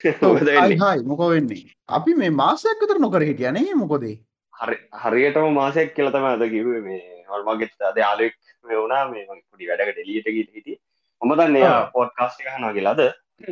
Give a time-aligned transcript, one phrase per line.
[0.82, 1.64] හයි මොක වෙන්නේ?
[1.88, 4.16] අපි මේ මාසයක් විතර නොකර හිටියනේ මොකොදේ?
[4.54, 8.34] හරි හරියටම මාසයක් කියලතම අද කිවේ මේ හල්මගෙත් අද ආලෙක්
[8.64, 10.76] මේ වුණා මේ පුඩි වැඩක ඩෙලියට ගීට හිටිය.
[11.22, 13.00] හොම දන්න පොඩ්කාස්ටි හනා කියලාද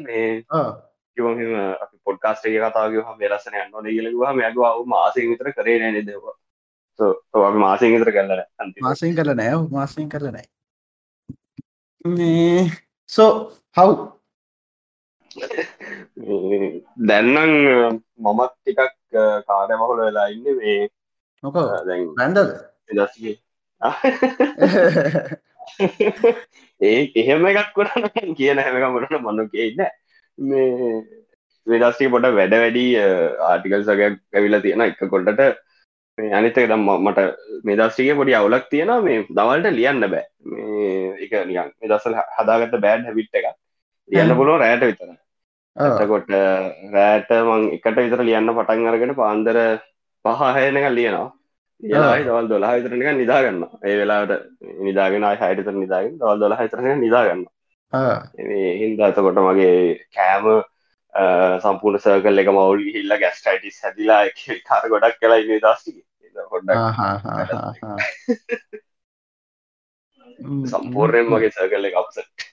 [0.03, 0.27] මේ
[1.17, 1.39] කිවම
[1.77, 6.37] අපි පොඩ්කාස්ට එක කතාව හම වෙලසන යන්න කියලවා මැගව මාසය විතර කරේ නෑ දෙවා
[6.99, 10.47] අපි මාසය විතර කරලන මාසයෙන් කරල නෑ මාසයෙන් කරල නෑ.
[12.13, 12.71] මේ
[13.11, 13.33] සෝ
[13.77, 13.89] හව්
[17.09, 17.53] දැන්නම්
[18.21, 18.81] මමත් ටිකක්
[19.47, 20.81] කාඩ මහොල වෙලා ඉන්න මේ
[21.87, 22.51] දැන් බැන්ඩද
[22.97, 23.37] දස්ගේ
[26.81, 29.81] ඒ එහෙම එකක් කරන්න කියන හැමක මොටන මනු කියන්න
[30.39, 30.93] මේ
[31.67, 32.85] වෙදස්සේ පොට වැඩ වැඩි
[33.45, 35.43] ආටිකල් සගයක් ඇවිලා තියෙන එක කොල්ටට
[36.19, 37.21] අනිතක දම් මට
[37.65, 40.25] මෙදස්ටිගේ පොඩි අවුලක් තියෙන මේ දවල්ට ලියන්න බෑ.
[40.43, 43.47] මේ එක නියන් මෙදසල් හදාගත්ත බෑඩ් හැවිට් එක
[44.09, 45.13] ලියන්න පුළුව රෑට විතර
[45.79, 46.31] එතකොට
[46.93, 49.59] රෑට මං එකට විතර ලියන්න පටන් අරගෙන පාන්දර
[50.25, 51.29] පහහයනක ලියනවා.
[51.83, 54.33] ඒලායි දවල් දොලා හිතරනක නිදාගන්න ඒ වෙලාට
[54.81, 57.45] නිදාගෙන හයිතර නිදාගෙන දවල් දොලා හිතරන නිදාගන්න
[58.81, 59.77] හින්ද අතකොට මගේ
[60.11, 60.49] කෑම
[61.63, 64.21] සම්පූර්ණ සර්කල් එක මවුල් හිල්ල ගැස්ටයිටිස් හැදිලා
[64.67, 66.05] කාර ගොඩක් කලා ඉන්න දස්ටික
[70.69, 72.49] සම්පූර්ණයෙන් මගේ සර්කල්ල එක අපසට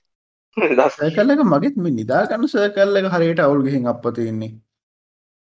[0.58, 4.54] සර්කල්ල එක මගෙත් මේ නිදාගන්න සර්කල්ල එක හරියට අවුල් ගහින් අප තියෙන්නේ.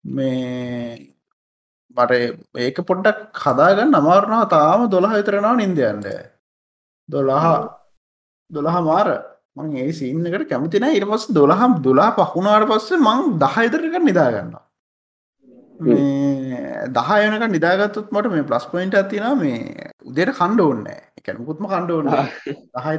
[0.04, 1.16] මේ
[1.98, 2.12] මට
[2.58, 6.08] ඒක පොඩ්ඩක් හදාගන්න අමාරුණා තාම දොළහ විතරෙනවා නින්දයන්ට
[7.10, 7.46] දොළහ
[8.52, 9.10] දොළහ මාර.
[9.56, 14.54] මං ඒ සීන් එකට කැමතින ඉරපස් දොළහම් දොලා පහුණාට පස්සේ මං දහයිතරක නිදාගන්න
[16.98, 20.86] දහයනක නිදාගත්තුත් මට මේ ප්ලස් පොයින්ට ඇතින මේ උදේට කණ්ඩ ඕන්න
[21.20, 22.08] එකැනකුත්ම කණ්ඩ ඕන්න
[22.76, 22.96] දහයි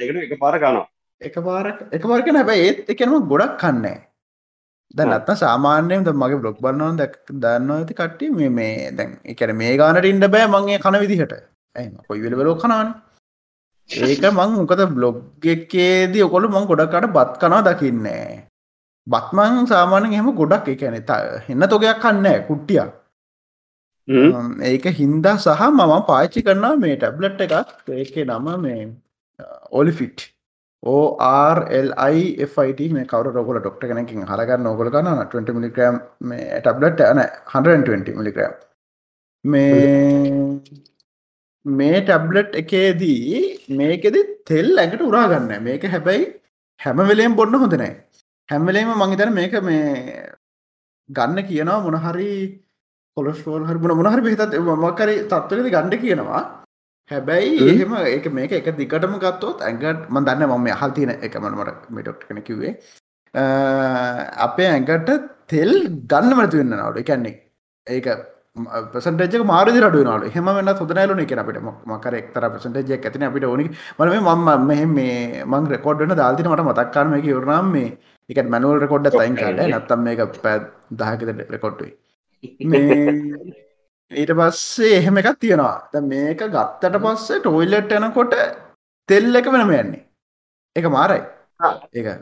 [0.00, 0.84] දෙකට එක පාර කනවා
[1.20, 3.96] එක පාරක් එක පාරක හැබැයි ඒත් එකනම ගොඩක් කන්නේ
[4.94, 9.52] දැන් අත්ත සාමාන්‍යයෙන් ද මගේ බ්ලොග් බලන්නවන් දැක් දන්න ඇති කට්ටි මේ මේ දැන් එකන
[9.56, 11.34] මේ ගානට ඉන්න බෑ මගේ කන විදිහට.
[11.76, 12.88] ඇම කොයි වෙල බලෝ කනවාන.
[13.90, 18.26] ඒක මං මොකද බ්ලොග් එකේදී ඔකොළු මං ගොඩක්කට බත් කනවා දකින්නේ
[19.06, 22.84] බත්මං සාමානෙන් එහෙම ගොඩක් එකන එන්න තොගයක් කන්න කුට්ටිය
[24.64, 28.80] ඒක හින්දා සහ මම පාච්චි කරන්නා මේ ටැබ්ලට් එකක් ඒක නම මේ
[29.72, 30.28] ඔලිෆිට්
[30.84, 35.98] ඕRLIFIT මේ කවර රෝගල ඩොක්ට කෙනකින් හරගන්න ඕගල ගන්න 20 මිලිග්‍රම්
[36.30, 38.54] මේ ටබ්ලට් ඇන 120 මිලිග්‍රම්
[39.44, 39.84] මේ
[41.66, 43.42] මේ ටැබ්ලට් එකේදී
[43.80, 46.26] මේකෙද තෙල් ඇඟට උරාගන්න මේක හැබැයි
[46.80, 47.92] හැමවෙලේම් බොන්න හොඳනෑ
[48.48, 49.84] හැම්වලේම මංහිතන මේක මේ
[51.08, 52.28] ගන්න කියනවා මොනහරි
[53.16, 56.63] කොලස්ටෝල් හරි මොන මොනහරි පිහිතත් මක්කරි තත්වලද ගණ්ඩ කියනවා.
[57.10, 61.88] හැබැයි එහෙම ඒක මේක එක දිකටම ගත්තොත් ඇඟට ම දන්න මම හල් තියෙන එක මනමට
[61.90, 62.74] මෙටොක්් කන කිවේ
[64.46, 65.10] අපේ ඇඟට
[65.48, 65.74] තෙල්
[66.12, 67.34] ගන්න මැතු වෙන්න නවඩ එකන්නේ
[67.86, 68.08] ඒක
[68.92, 71.60] පසටජ මාරදි රඩුවනට හෙම වන්න සොදනෑලන එක අපිට.
[71.86, 73.66] මකර එක්තර පසටජයක් ඇතින අපිට ඕනි.
[73.98, 77.90] මන මම මෙහ මේ මං රෙකෝඩ්න දාල්තින මට මතක්කාරම එක යුරනම් මේ
[78.30, 81.92] එක මැනුවල් රෙකොඩ්ඩ තයින් කාඩ නත්තම් මේක පැත් දහකත රෙකොඩ්ටුයි
[84.22, 86.02] ඊට පස්සේ එහෙම එකක් තියෙනවා.
[86.12, 88.34] මේක ගත්තට පස්සේ ටොයිලට් යනකොට
[89.08, 90.04] තෙල් එක වෙනම යන්නේ.
[90.76, 91.22] එක මාරයි.
[91.98, 92.14] ඒ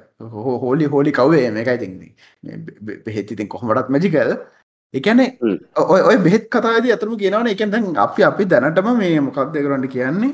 [0.62, 2.56] හෝලි හෝලි කවේ මේකයි තින්නේ
[3.06, 4.32] බෙහෙත්තිතින් කොහොමටත් මැජිකල්
[4.94, 5.28] එකනේ
[6.08, 7.52] ඔය බෙහෙත් කතාද අතරම කියනවන.
[7.54, 10.32] එකෙන් දැන් අපි අපි දැනටම මේ මොකක්ද කරන්න කියන්නේ?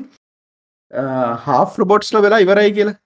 [1.45, 2.97] හා රොබොට්ස්ල වෙලා ඉවරයි කියලා.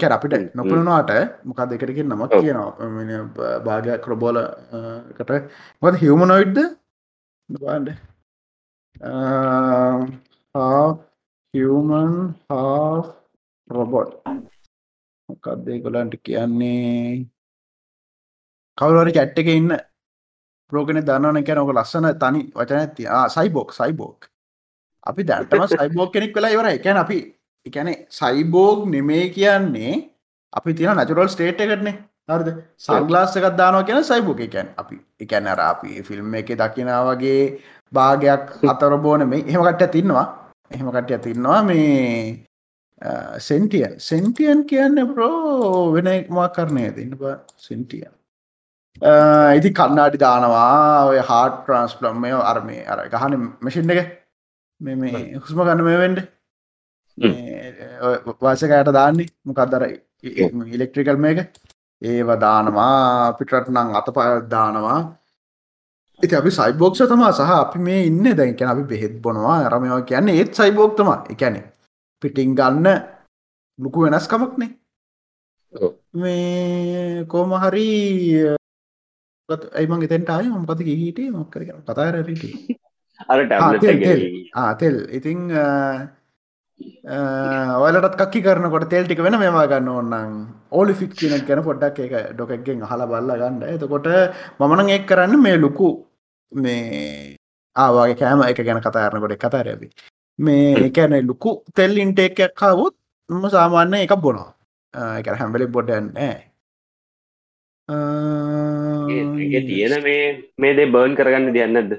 [0.00, 1.12] කැර අපිට නොපුරුණවාට
[1.50, 3.60] මොකක් දෙකටකින් නමක් කියනවා.
[3.66, 4.38] භාගයක් රොබෝල
[5.18, 5.38] කට
[5.82, 6.58] මොද හිවමනොයිඩ්ද
[7.48, 7.88] බාන්ඩ
[11.54, 12.14] හිවමන්
[12.50, 12.94] හා
[13.70, 14.10] රොබොට්
[15.28, 17.26] මොකක්දේ කොලන්ට කියන්නේ?
[18.78, 19.70] කවුලරි චැට්ට එක ඉන්න
[20.72, 24.28] ප්‍රෝගෙන දන්නවන එක නොක ලස්සන තනි වචන ඇති සයිබෝක් සයිබෝක්
[25.06, 27.18] අපි දැටම සයිබෝක් කෙනෙක් වෙලා ඉවර එකැන අපි
[27.66, 29.94] එකැන සයිබෝග් නෙමේ කියන්නේ
[30.52, 31.96] අපි තියෙන නචරල් ස්ටේට් එකටනේ.
[32.28, 32.48] හරිද?
[32.84, 37.42] සංගලාස් එකක් දානවා කියන සයිබෝක එකැන් අපි එකැන අර අපි ෆිල්ම් එක දකිනා වගේ
[37.92, 40.26] භාගයක් අතර බෝන මේ එහෙමකට තින්නවා
[40.70, 42.46] එහෙමකට තින්නවා මේ
[43.48, 47.22] සෙන්ටියන් සෙන්ටියන් කියන්න ප්‍රෝ වෙන එක්මක් කරණය තින්න බ.
[47.68, 48.12] සෙන්ටියන්
[49.58, 51.04] ඉති කන්නාඩි දානවා.
[51.10, 54.00] ඔය හාට ට්‍රන්ස්පලම් මේ අර්මය අර ගහන මසින් එක.
[54.80, 56.18] මේ හුස්ම ගන්න මේ වෙන්ඩ
[58.42, 59.30] වාසකයට දාන්නේ.
[59.44, 59.82] මොකක්දර
[60.74, 61.38] ඉලෙක්ට්‍රිකල් මේක
[62.02, 64.98] ඒව දානවා පිටට නං අත පදානවා
[66.20, 70.52] ඉති අපි සයිබෝක්ෂ තමා සහ අපි මේ ඉන්න දැන්කැන අපි බෙහෙත් බොනවා රමයෝ කියන්නේ ඒත්
[70.54, 71.62] සයිබෝක්තම එකැනෙ
[72.22, 72.88] පිටිං ගන්න
[73.78, 74.70] ලොකු වෙනස්කමක්නේ
[76.14, 77.88] මේ කෝම හරි
[79.48, 81.30] ඇයිමන් එතෙන්ට ආය මොකද හිටිය.
[81.30, 81.96] මොක්කර කතාරට
[83.28, 83.40] අර
[84.54, 85.38] ආතෙල් ඉතිං
[87.84, 90.32] ඔයලටත් කක්කි කරනකොට තෙල් ටික වෙන මේවා ගන්න ඕන්නම්
[90.70, 93.62] ඕලි ෆික් කියන ගැන පොඩ්ඩක් එක ඩොකක්ගෙන් හල බල්ල ගන්න.
[93.74, 94.08] එතකොට
[94.60, 95.88] මමන එක් කරන්න මේ ලොකු
[96.52, 97.36] මේ
[97.76, 99.88] ආවාගේ කෑම එක ගැන කතාරනකොට කතාරැබි
[100.38, 102.94] මේ එකැන ලොකු තෙල් ඉන්ටේක්යක් කාවොත්
[103.30, 104.52] ම සාමාන්‍ය එකක් බොනවා.
[105.18, 106.34] එක හැම්බලි බොඩ්ඩන්නේ
[109.66, 110.24] තියෙන මේ
[110.58, 111.92] මේදේ බර්න් කරගන්න දියන්නද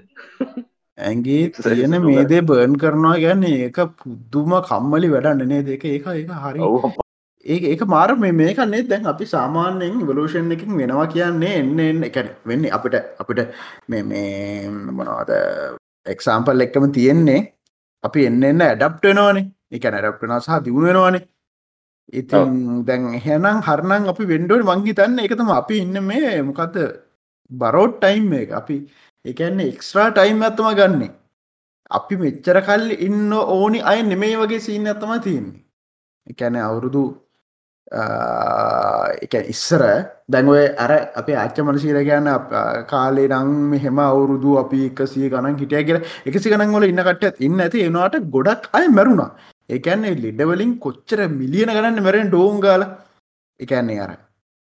[0.98, 6.60] ඇගේ තියෙන මේදේ බර්න් කරනවා ගැන්න ඒක පුද්දුම කම්මලි වැඩන්නනේ දෙක ඒක ඒක හරි
[7.46, 12.04] ඒ ඒක මාර මේ මේකන්නේ දැන් අපි සාමාන්‍යයෙන් ඉවලූෂන් එකින් වෙනවා කියන්නේ එන්න එන්න.
[12.04, 13.42] එකන වෙන්නේ අපිට අපිට
[13.88, 15.32] මේ මේ මොනවාද
[16.06, 17.40] එක්සාම්පල් එක්කම තියෙන්නේ
[18.04, 21.26] අපි එන්න එන්න ඇඩප්ටනවානේ එක ඇඩප්ටනා සහ දියුණුවෙනවානේ
[22.14, 26.78] ඉතින් දැන් එහෙනම් හරණං අපි වෙන්ඩෝඩ මංහිතන්න එකතම අපි ඉන්න මේ මොකක්ද
[27.52, 28.52] බරෝඩ් ටයිම් එක.
[28.52, 28.76] අපි
[29.32, 31.14] එකන්නේ එක්ස්ට්‍රා ටයිම් ඇත්තම ගන්නේ.
[31.98, 35.64] අපි මෙච්චර කල් ඉන්න ඕනි අය නෙමේ වගේ සීන ඇත්තම තියෙන්නේ.
[36.32, 37.04] එකැන අවුරුදු
[39.26, 39.82] එක ඉස්සර
[40.34, 42.30] දැන්වේ අර අප ආච්ච මනසීර ගැන්න
[42.92, 46.00] කාලේ නං මෙහෙම අවුරුදු අපි එකසිය ගණන් හිටිය කියල.
[46.28, 47.86] එකසි ගණන් වල ඉන්නකට ඉන්න ඇති.
[47.90, 49.32] එනවාට ගොඩක් අය මැරුණා.
[49.70, 52.84] එකන්නේ ලිඩවලින් කොච්චර මිලියන ගණන්න මැරෙන් ඩෝංගාල
[53.60, 54.12] එකන්නේ අර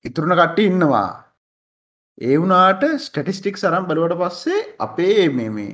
[0.06, 1.08] ඉතුරුණ කට්ටි ඉන්නවා.
[2.18, 5.74] ඒ වුනාට ස්ටටිස්ටික් සරම් බලවට පස්සේ අපේ මේ මේ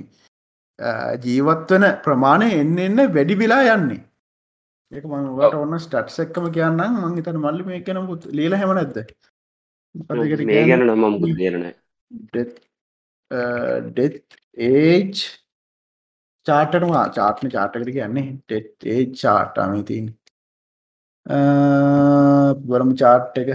[1.25, 4.01] ජීවත්වන ප්‍රමාණය එන්න එන්න වැඩි විලා යන්නේ.
[4.92, 6.98] ඒක මට ඔන්න ස්ටට්ස් එක්කම කියන්නම්.
[7.04, 8.01] මං හිතන මල්ලි මේ කියන
[8.40, 8.98] ලීල හැම නැද්ද?
[10.50, 11.63] මේ ගැන නම දේරන
[13.88, 15.24] ඩෙත් ඒජ්
[16.45, 18.28] චාටනවා චාට්න චාටකට කියන්නේ.
[18.48, 20.12] ටෙට් ඒ චාට්ටමේ තින්
[22.68, 23.50] බරම චාට් එක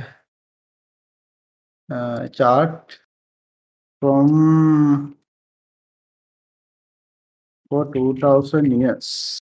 [1.88, 2.98] uh, chart
[4.02, 5.14] from
[7.70, 9.38] for 2000 years.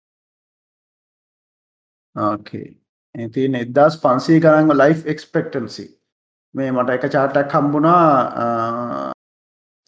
[2.16, 2.76] Okay.
[3.14, 5.86] ඉතින් එදදාස් පන්සේ කරන්න ලයිෆ් එක්ස්පෙක්ටන්සි
[6.54, 8.06] මේ මට එක චාටක් හම්බුණා
[8.42, 9.12] uh,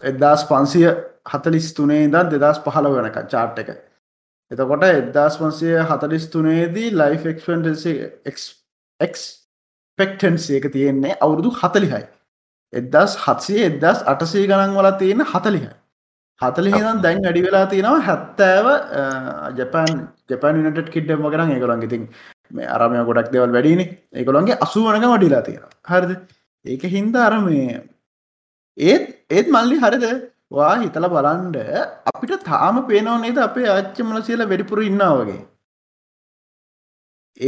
[0.03, 0.87] එදදාස් පන්සිය
[1.27, 3.73] හතලිස් තුනේ දත් දෙදස් පහල වෙනක චාට් එක
[4.51, 7.95] එතකොට එදදාස් පන්සිය හතලිස් තුනේදී ලයිෆ් එක්ස්පෙන්ටන්සි
[9.01, 12.05] එක්ස්පෙක්ටන්සි එක තියෙන්නේ අවුරුදු හතලිහයි
[12.73, 15.67] එදස් හත්සේ එදස් අටසේ ගණන් වල තියෙන හතලිහ.
[16.41, 18.67] හතලිහිනම් දැන් වැඩි වෙලා තියෙනවා හැත්තෑව
[19.59, 19.93] ජපන්
[20.31, 22.07] ජපන් නට කිඩ්ඩම කරන ඒකොළන් ඉතින්
[22.51, 23.87] මේ අරමය ගොඩක් දෙවල් වැඩිනි
[24.21, 26.17] ඒකොළන්ගේ අසුවනක වඩිලා තියෙන හරිද?
[26.65, 27.83] ඒක හින්ද අරමේ
[28.79, 30.07] ඒත් ඒත් මල්ලි හරිද?
[30.51, 31.57] වා හිතල බලන්ඩ
[32.13, 35.43] අපිට තාම පේනව නේද අපේ ආච්චමල සියල වැඩිපුර ඉන්නාවගේ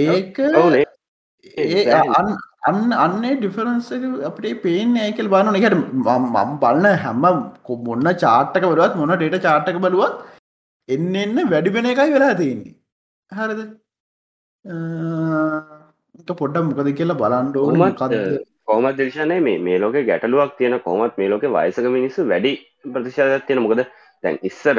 [0.06, 0.40] ඒක
[1.58, 1.98] ඒ
[2.66, 3.88] අන්න අන්නේ ඩිෆරන්ස
[4.24, 7.24] අපේ පේන ඒකල් බාන එකට මම් බලන්න හැම
[7.84, 10.16] මොන්න චාට්ටක බලුවත් මොන ඩේට චාට්ටක බලුවත්
[10.88, 12.74] එන්න එන්න වැඩි වෙන එකයි වෙලා තියෙන්නේ.
[13.32, 13.60] හරද?
[16.34, 17.66] පොඩ්ඩ මොකද කියලා බලන්ඩෝ
[18.64, 22.52] කෝමත් දේශනය මේ මේ ලෝක ගැටලුවක් තියෙන කොමත් මේ ලෝක වයසක මිනිස්සු වැඩි
[22.86, 23.62] ප්‍රතිශාදයක් තියෙන.
[23.62, 23.84] මොකද
[24.24, 24.78] තැන් ඉස්සර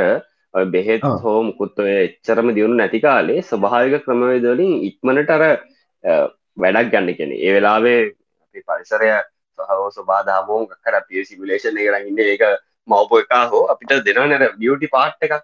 [0.53, 5.43] බෙහෙත් හෝ මුකුත්ව එච්චරම දියුණු නැති කාලේ ස්වභාවික ක්‍රමවේදවලින් ඉක්මනට අර
[6.59, 7.99] වැඩක් ගන්න කෙන ඒ වෙලාවේ
[8.67, 9.11] පරිසරය
[9.59, 12.43] සහෝ සබාධාමෝ කර පිය සිමිලේෂන් කරන්න ඒක
[12.87, 15.35] මවප එකා හෝ අපිට දෙනවනර බියටි පාට් එකක්.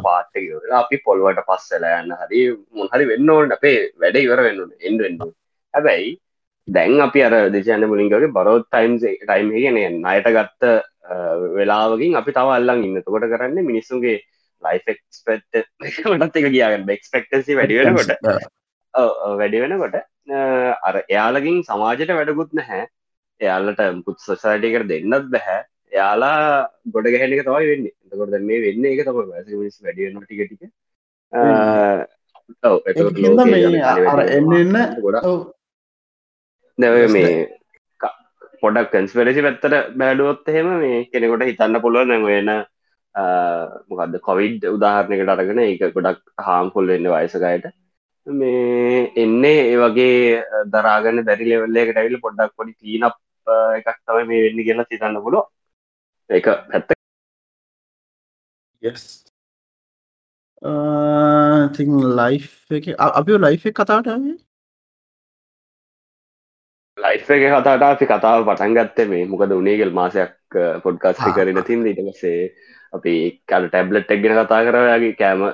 [0.00, 2.42] පාට්ට අපි පොල්වට පස්සල යන්න හරි
[2.72, 5.24] මුහරි වෙන්න ඕට අපේ වැඩ ඉවර වෙන්න එන්ඩෙන්ඩ
[5.74, 6.12] හැබැයි
[6.68, 10.72] දැන් අපි අර දෙශයන්න මුලින්ගගේ බරෝත් ටයිම් ටයිම් ගෙන අයට ගත්ත
[11.56, 13.02] වෙලාවකින් අපි තව අල්ලන් ඉන්න.
[13.02, 14.18] තකොට කරන්න මිනිස්සුන්ගේ
[14.62, 18.12] ලයිෆෙක්ස්පෙට් මටත් එක කියාගන්න බෙක්ස්පෙක්ටසි වැඩිවෙනකොට
[19.38, 19.96] වැඩි වෙනකොට
[20.28, 22.86] අර එයාලකින් සමාජයට වැඩකුත් නැහැ.
[23.40, 25.60] එයාලට මුකුත් සොසයිටකට දෙන්නත් බැහැ.
[25.92, 27.86] එයාලා ගොඩ ගැහෙනක තවයි වෙන්න.
[28.04, 29.18] එතකොට මේ වෙන්න එක තම
[29.58, 30.72] මිස් වැඩියන්න ටික ටික.
[34.30, 34.76] එන්න
[36.78, 37.34] දැව මේ
[38.62, 42.50] පොඩක් කන්ස්පෙරසි පැත්තර බෑඩුවොත් එහෙම මේ කෙනෙකොට හිතන්න පුළුවන් නැ වෙන
[43.88, 47.72] මොකක්ද කොවිඩ් උදාහරණයකට අරගෙන එක ගොඩක් හාම්පුල් වෙන්න වයසකයට
[48.26, 53.14] මේ එන්නේ ඒ වගේ දරාගන්න බැරි ලෙවල්ලේකට ඇවිල පොඩ්ඩක් පොඩි තීනක්
[53.78, 55.40] එකක් තම මේ වෙන්න කියලා සිතන්න පුලො
[56.30, 56.88] එක පැත්ත.
[61.76, 62.40] තිං ලයි්
[62.70, 64.08] එක අපි ලයි් එක කතාට
[66.98, 70.32] ලයි් එක කතාට අපි කතාව පටන් ගත්තේ මේ මොකද උනේගෙල් මාසයක්
[70.82, 72.40] පොඩ්කාස්ටි කරන තින් ඉටමසේ
[72.92, 73.14] අපි
[73.44, 75.44] කල ටැබ්ලට් එක්ගෙන කතා කරයාගේ කෑම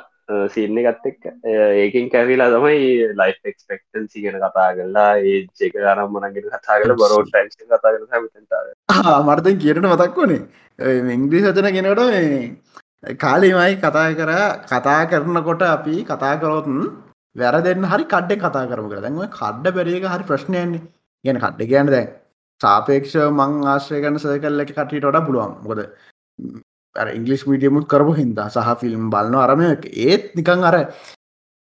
[0.49, 1.29] සින්න ගත්ත එක්
[1.77, 2.81] ඒකින් කැවිලා තමයි
[3.15, 8.23] ලයිෆ් එක්ස්පෙක්ටන්සි ගෙන කතා කරලා ඒ චෙක අනම් මනගෙන කතා කල බරෝට් ටන්ස් කතා කර
[8.23, 14.33] මතන්තාව මර්තන් කියරට මතක් වනේ ඉංග්‍රී සචන කෙනට කාලිමයි කතා කර
[14.67, 16.81] කතා කරනකොට අපි කතා කරොතුන්
[17.37, 20.83] වැර දෙන්න හරි කඩ්ඩ කතා කරම කර දැන්ව කඩ්ඩ බැරික හරි ප්‍රශ්නයන්නේ
[21.25, 22.11] ගැන කඩ්ඩ කියන්න දැන්
[22.61, 25.53] සාපේක්ෂ මං ආශ්‍රය ගන්න සයකල්ල එක කටට ොඩ පුළුවන්.
[25.63, 25.81] මොකද
[26.97, 29.67] ඉංගලිස් මීඩියමුත් කරපු හින්දා සහ ෆිල්ම් බලන අරමය
[30.07, 30.77] ඒත් නිකං අර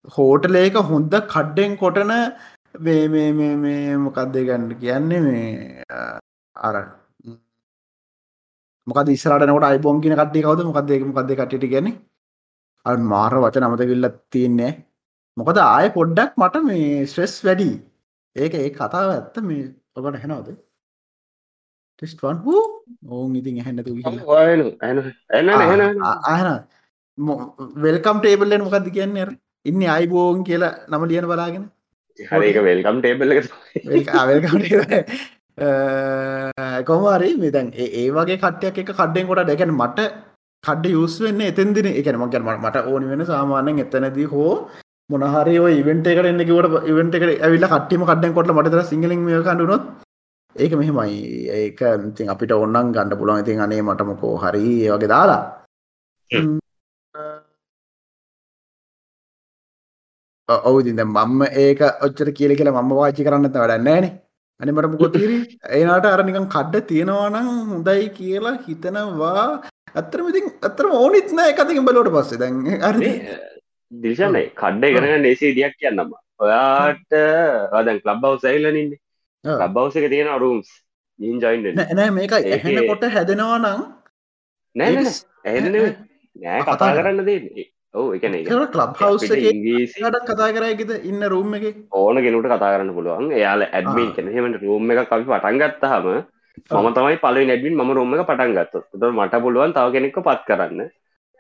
[0.07, 2.11] හෝටලේක හොඳ කඩ්ඩෙන් කොටන
[4.05, 5.83] මොකක්දේ ගන්න කියන්නේ මේ
[6.55, 6.75] අර
[8.87, 10.65] මොකද ඉස්රටනකට අයිබෝන් කියන කට්ටි කවද?
[10.69, 11.87] මොකක්දේ මොකක්ද කටට ගැන
[12.85, 14.71] අ මාර වච නමත කිල්ලත් තියන්නේ
[15.37, 17.69] මොකද ආය පොඩ්ඩක් මට මේ ස්ට්‍රෙස් වැඩි.
[18.35, 20.49] ඒක ඒ කතාව ඇත්ත මේ ඔකට හෙනවද?
[21.97, 22.78] ටෙස්ටන් හූ
[23.09, 23.91] ඔවුන් ඉතින් ඇහැන්නතු
[26.33, 26.49] අහන
[27.85, 29.27] වෙල්කම් ටේබල්ලෙන් මොකක්ද කියන්නේ
[29.65, 31.65] ඉන්න අයිබෝන් කියලා නම ලියන බලාගෙන.
[32.67, 33.31] වෙල්කම් ටේබල්
[36.87, 39.99] කොමරි මෙතැන් ඒ වගේ කට්ටයක් එක කඩ්ඩෙන් කොට දැකැන මට
[40.63, 41.87] කඩ්ඩ යුස් වෙන්න එතන්දින.
[41.99, 44.53] එකන මකැන මට ඕනි වෙන සාමාන්‍යෙන් එතනදී හෝ
[45.09, 49.83] මොනහරි ඉවෙන්ට එකට එන්නකිවට ඉවෙන්ට එක ඇවිල්ල කට්ටිම කඩ්ඩෙන් කොටල මටතර සිංහලින් කඩුනොත්
[50.55, 51.17] ඒක මෙහෙමයි.
[51.59, 53.43] ඒක ඉතින් අපිට ඔන්නන් ගණඩ පුළුවන්.
[53.43, 55.43] ඉතින් අනේ මටමකෝ හරි ඒ වගේ දාලා.
[60.49, 64.13] ඔවු ඉතින් දැන් මම ඒක ඔච්චර කියලා කියලා මම වාචි කරන්න නැත්නම් වැඩක් නැහැනේ
[64.61, 65.37] අනේ මට මොකද තීරි
[65.79, 69.45] ඒනාට අර නිකන් කඩ තියනවා නම් හොඳයි කියලා හිතනවා.
[69.97, 72.39] ඇත්තටම ඉතින් ඇත්තටම ඕනිත් නෑ එක අතකින් බලුවට පස්සේ.
[72.41, 72.55] දැන්
[72.87, 73.11] හරි
[73.91, 76.11] දිල්ෂානේ කඩ ඉගෙන ගන්න ඒසි ඉඩියක් කියන්නම්ම
[76.45, 77.09] ඔයාට
[77.85, 78.49] දැන් ක්ලබ් හවුස්
[79.43, 80.69] එක තියෙන රූම්ස්
[81.19, 83.81] ජීන් ජොයින් නෑ මේක ඇහෙන කොට හැදෙනවා නම්
[84.75, 85.03] නෑ
[85.45, 85.73] ඇහෙන
[86.35, 87.25] නෑ කතා කරන්න.
[87.25, 91.65] දේ ඔව එකන ලබ් හවස් ඉංගීසිට කතා කරයකිද ඉන්න රූම් එක.
[91.91, 93.31] ඕන ගෙනුට කතා කරන්න පුළුවන්.
[93.31, 96.07] එයාල ඇඩමින් කෙනෙහෙමට රූම් එක අපි පටන්ගත්තහම
[96.59, 100.41] මම තමයි පල නැඩින් ම රෝම එක පටන් ගත්ත ත මට පුළුවන් තව කෙනෙක්ක පත්
[100.49, 100.79] කරන්න.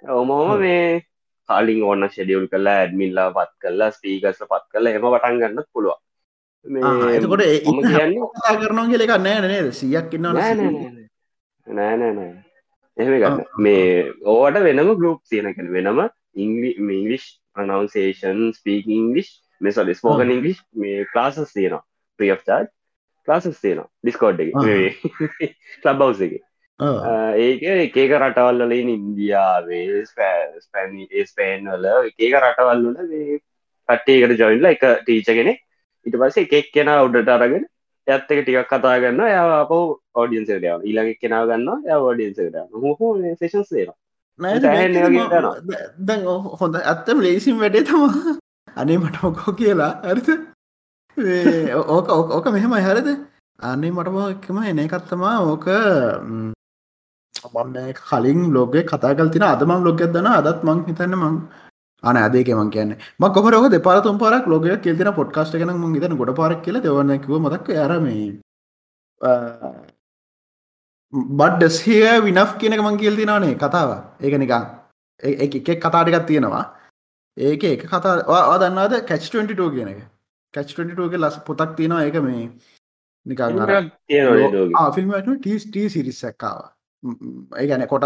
[0.03, 1.01] ඔමම මේ
[1.49, 5.99] කාලින් ඕන්න ෂෙඩියුල් කලා ඇඩමිල්ලා පත් කල්ලා ස්පීගස්ල පත් කල එම පටන් ගන්නත් පුළුවන්
[6.65, 7.43] එතකොට
[8.35, 9.71] කතා කරනවා කියල එක නෑ නේද?
[9.73, 10.27] සියක් ඉන්න
[11.67, 12.29] නෑනෑ
[12.97, 13.43] එහෙම ගන්න.
[13.57, 16.01] මේ ඕවට වෙනම ගරුප් තියෙනකැන වෙනම
[16.35, 21.83] ඉංගලිෂ් ප්‍රනවන්සේෂන් ස්පීක ඉංගලිෂ් මෙසල් ස්පෝගන් ඉංගලිෂ් මේ ක්ලාසස් තියෙනවා.
[22.19, 22.67] ප්‍රිය චාර්්
[23.27, 23.89] ක්ලාසස් තියෙනවා.
[24.03, 24.53] ඩිස්කෝඩ් එක.
[25.85, 26.35] ලබ්බවස එක.
[26.79, 33.01] ඒක එකක රටවල්ලලින් ඉන්දියාවේ ස්පැනි ස්පේන් වල එකක රටවල්ලට
[33.89, 35.65] කට්ටේකට ජොයින්ල එක ටීච කෙනෙක්
[36.05, 37.65] ඉට පස්සේ එකෙක් කෙන උඩට අරගෙන
[38.07, 42.37] ඇත් එක ටිකක් කතා ගන්න ය අප ෝඩියන්ස ය ඊළඟ කෙනාව ගන්න ය ෝඩියන්ස
[42.99, 43.73] හෝ සේෂන්ස්
[44.39, 46.21] දැන්
[46.59, 48.03] හොඳ ඇත්තම ලේසිම් වැඩේ තම
[48.75, 49.91] අනේ මට මොකෝ කියලා.
[50.03, 50.29] ඇරිත
[51.95, 53.09] ඕක ඕක මෙහෙම හරද?
[53.59, 55.65] අන්නේ මටමක්කම එන එකත්තමා ඕක
[56.25, 56.53] මම
[58.01, 61.35] කලින් ලෝගේ කතාගල් තින අදමම් ලොගෙත් දන අදත් මං හිතන්න මං
[62.03, 62.91] අන අදේක මං කියන්න.
[63.19, 66.81] ම කොමරක දෙපාරතුම් පරක් ලෝක කෙල්තින පොඩ්කාස්ට කන ම හිතන ගොඩ පාරක් කියල.
[66.87, 68.05] දෙවන්නකිව මදක් අරම
[71.39, 73.89] බඩ්ඩස් හිය විනක් කියනක මං කියල් තිනානේ කතාව.
[74.21, 74.63] ඒක නිකං
[75.45, 76.65] එකෙක් කතාටිකත් තියෙනවා.
[77.37, 80.01] ඒක එක කතා දන්නද කැච් 22 කියන එක?
[80.53, 82.03] කැච් 22 ලස් පොතක් තියෙනවා.
[82.07, 82.49] ඒක මේ
[83.25, 83.51] නිකං
[84.95, 85.11] ෆිල්ම්
[85.43, 86.59] ට සිරිස්සක්කාව
[87.61, 88.05] ඒගැන කොට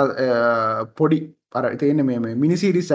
[0.97, 1.19] පොඩි
[1.53, 2.89] පර තියෙන මේ මිනිසිරිස්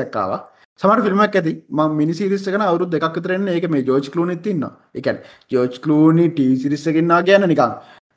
[0.81, 1.53] සමට ෆිල්මක් ඇති.
[1.71, 5.19] ම මිනිසිරිස්සකන අවුරු දෙක් තරන්න ඒක මේ ජෝජ් කලූන තින්න එකන්
[5.51, 7.73] ජෝජ් කලූනි ටීසිරිස්සකින්නා ගැන නිකං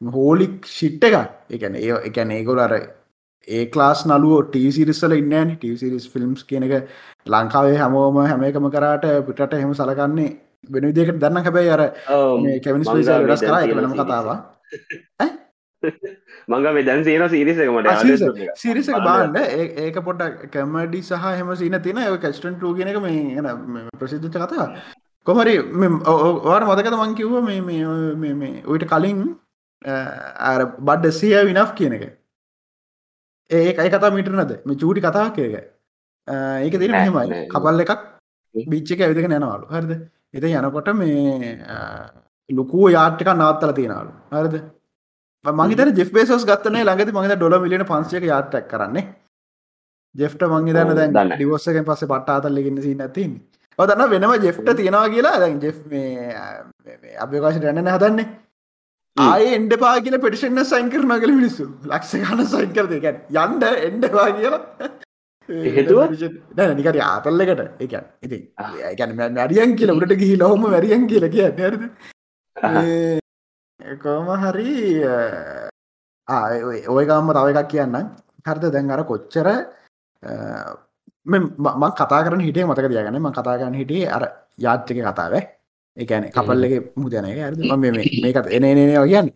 [0.10, 1.16] හෝලික් ශිට්ට එක
[1.52, 2.74] එකන ඒ එකැන ඒගොල අර
[3.48, 6.74] ඒ ක්ලාස් නලුව ටීසිරිස්සල ඉන්න ටීසිරිස් ෆිල්ම්ස් කියන එක
[7.28, 10.30] ලංකාවේ හැමෝම හැම එකම කරාට පිටට එහෙම සලකන්නේ
[10.70, 11.84] වෙන විදිකට දන්න හැබැයි අර
[12.64, 14.30] කැමිනිස් ඩස් කර එකනම කතාව
[16.54, 17.90] මංග මේ දැන් සීන සිරිසකමට
[18.64, 19.38] සිරිසක බාන්න.
[19.86, 20.22] ඒක පොට
[20.56, 24.68] කැමඩි සහ හෙම සින තින ඒ කස්ටන් ටූ ගෙනක මේ ප්‍රසිද්ධ කතා
[25.28, 25.56] කොමරි
[26.48, 29.20] වාට මතකත මං කිව්ව මේ ඔයිට කලින්
[30.88, 32.06] බඩ්ඩ සිය විනක් කියන එක.
[33.52, 37.46] ඒ අයි කතා මිට නද මේ චූටි කතා කියක ඒක තින මෙහෙමයි.
[37.54, 38.02] කපල් එකක්
[38.72, 39.94] බිච්චක ඇවිදක නැනවාලු හරිද?
[40.38, 41.52] එත යනකොට මේ
[42.50, 44.56] ලොකූ යාට්ටික නාත්තල තියෙනලු හරිද
[45.46, 49.08] මහිතර ජෙ බේසස් ගත්තන ළඟති මගේ ඩොල මිලියන පන්සියක යාටක් කරන්නේ.
[50.16, 51.14] ජෙෆ්ට මංගේ දන්න.
[51.16, 53.32] දැන් ඩිවස්සකෙන් පස්සේ පට්ටාතල්ලගන්න සින්න තින්
[53.80, 55.40] ඔදන්න වෙනම ජෙෆ්ට තියෙනවා කියලා.
[55.44, 55.74] දැන් ජේ
[57.26, 58.28] අභ්‍යකාශ රැන්න හදන්නේ.
[59.18, 61.66] ආය එන්ඩ පා කියල පෙටිෂන්න සයින් කරන කළ මිනිස්සු.
[61.92, 64.62] ලක්ෂ ගන සයින් කරද ගැන යන්ඩ එන්ඩවා කියලා.
[66.78, 67.96] නිකට ආතල්ලකට එක
[68.28, 68.40] ඉති.
[68.92, 71.82] ඒකැන මැරියන් කියල උට ගිහි ලොහම මැරියන් කියල කිය නැරද
[74.04, 74.72] කොම හරි
[76.96, 77.96] ඔයගම්ම තව එකක් කියන්න
[78.48, 78.66] හරිද?
[78.74, 79.48] දැන් අර කොච්චර
[81.26, 84.24] මං කතා කරන හිටේ මතක දියගන ම කතා කරන්න හිටියේ අර
[84.66, 85.34] යාත්්‍යක කතාව.
[85.98, 87.58] එකන කපල්ලගේ මුදනය ඇද
[88.24, 89.30] මේකත් එන එනේ කියන්න.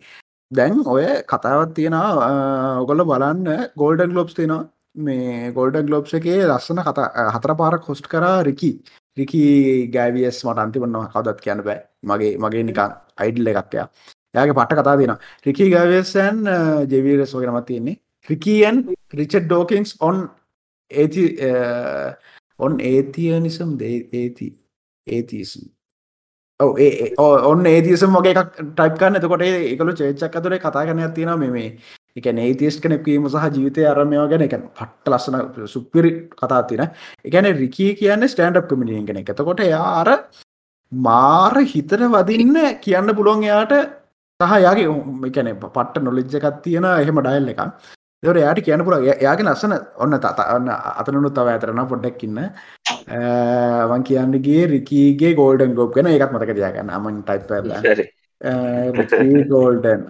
[0.50, 4.68] දැන් ඔය කතාවත් තියෙනවා ඔගොල්ල බලන්න ගෝල්ඩන් ගලොබ්ස් තියෙනවා.
[5.06, 8.70] මේ ගෝල්ඩන් ගලොබ්ස් එකේ ලස්සන කතා හතර පාරක් හොස්ට් කරා රිකි
[9.18, 9.42] රිකි
[9.94, 11.80] ගෑවියස් මට අන්තිවන්නවා කවදත් කියන්න බෑ.
[12.08, 13.88] මගේ මගේ නිකන් අයිඩල් එකක්කයා
[14.36, 15.14] යාගේ පට කතා තින
[15.46, 16.42] රිකි ගෑවසන්
[16.92, 18.00] ජෙවීරස් වගෙනමත් තියෙන්නේ.
[18.28, 18.82] රිකීයන්
[19.14, 20.28] රිචඩ් ඩෝකින්ස් ඔන්
[20.90, 21.24] ඒති
[22.58, 24.48] ඔන් ඒතියනිසම් ඒති
[25.06, 25.66] ඒතිසම්
[26.60, 26.78] ඔව
[27.50, 31.68] ඔන්න ඒතිසම් වගේ එකක් ටයිප්කන්න එතකොට එකළු චේච්චක් අතුරේ කතා කන තියෙන මේ
[32.16, 34.42] එක නේතිස් කන පීම සහ ජීවිතය අරමයෝ ගැන.
[34.42, 36.82] එක පට්ට ලස්සන සුපිරි කතා තින
[37.24, 40.10] එකන රිකී කියන්න ස්ටන්ඩ් කමිනිිය කෙන එතකොට යාර
[40.92, 43.76] මාර හිතන වදින්න කියන්න පුළුවන් එයාට
[44.40, 44.88] සහ යාගේ
[45.26, 47.60] එකන පට්ට නොලිජ්ජකත් තියෙන එහෙම ඩයිල් එක
[48.22, 52.42] දර යාට කියන පුර යාගේ ලස්සන ඔන්න තත ඔන්න අතනුත් තව ඇතරන පොඩ්ඩක්කින්න
[53.88, 57.48] වන් කියන්නගේ රිකීගේ ගෝල්ඩන් ගෝප් කන එකක් මතක දයාගන්න අමන් ටයිප්
[59.54, 60.06] ගෝල්ඩන්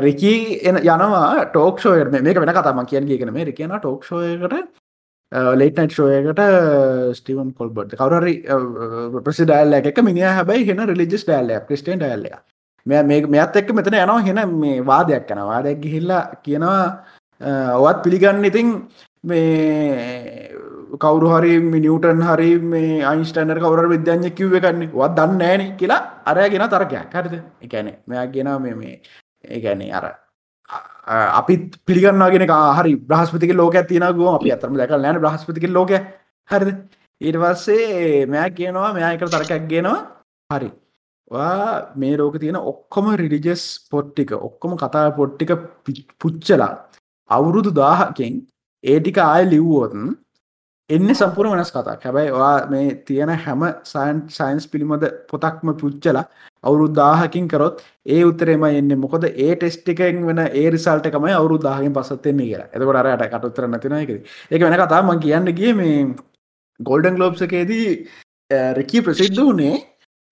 [0.00, 4.58] රිකී එන යනවා ටෝක්ෂෝය මේක වෙන කතම කියන් ගෙන මේ රිකන ටෝක්ෂෝයකට
[5.56, 6.48] ලේටනට් ෂෝයකට
[7.16, 8.40] ස්ටිවන් කොල්බට් කවරරි
[9.20, 12.44] ප්‍රසිඩල්ල එක මිනි හැබයි හෙන රිලිජස් ඩල්ල ක්‍රස්ටන් ඩල්ල
[12.86, 13.02] මෙ
[13.34, 16.82] මෙත් එක්ක මෙතන යනවා හෙන මේ වාදයක් යන වාදයක් ගිහිල්ලා කියනවා
[17.80, 18.68] ඔවත් පිළිගන්න ඉතින්
[19.24, 20.50] මේ
[21.04, 26.66] කවරු හරි මිනිියටන් හරි මේ අයින්ස්ටන්ඩර් කවර විද්‍යාඥ කිව්ව කන්නේ වත් දන්න ෑන කියලා අරයගෙන
[26.74, 27.34] තරකයක් හරිද?
[27.62, 29.00] එකැන මෙයා ගෙන මේ මේ
[29.48, 30.04] ඒගැනේ අර
[31.40, 32.46] අපිත් පිළිගන්නගෙන
[32.78, 35.90] හරි බ්‍රහස්පතික ලෝක තියන ගුව අපි අතරම දැකල් නෑන බ්‍රහස්පතික ලෝක
[36.48, 36.70] හරිද?
[37.20, 39.98] ඊට පස්සේ මෙයා කියනවා මෙයාක තරකක් ගෙනවා.
[40.50, 40.70] හරි.
[41.34, 45.52] වා මේ රෝක තියෙන ඔක්කොම රිඩිජස් පොට්ටික ඔක්කොම කතා පොට්ටික
[46.20, 46.72] පුච්චලා
[47.30, 48.34] අවුරුදු දාහකින්
[48.84, 50.04] ඒටික ආය ලිව්වෝතන්
[50.90, 56.24] එන්න සම්පුර වෙනස් කතා හැබැයි වා මේ තියෙන හැම සයින් සයින්ස් පිළිබඳ පොතක්ම පුච්චලා
[56.64, 58.92] අවුරුද්දාහකින් කරොත් ඒ උත්තරේම එන්න.
[58.98, 62.68] මොකද ඒ ටෙස්ටිකෙන් වෙන ඒ රිසල්ටකමයි අවුරුදාහකින් පසත්තෙන්නේ කියලා.
[62.68, 64.10] එතකොට අරයට කටුත්තර නැතින එක
[64.50, 65.96] ඒක වෙන කතා මං කියන්න ගිය මේ
[66.80, 67.88] ගෝල්ඩන් ගලෝබ්සකේදී
[68.74, 69.74] රෙකී ප්‍රසිද්ධ වනේ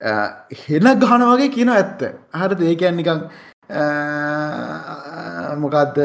[0.03, 2.01] හෙන ගහන වගේ කියන ඇත්ත.
[2.35, 3.21] හරි ඒකයන් නිකං
[5.63, 5.99] මොකක්ද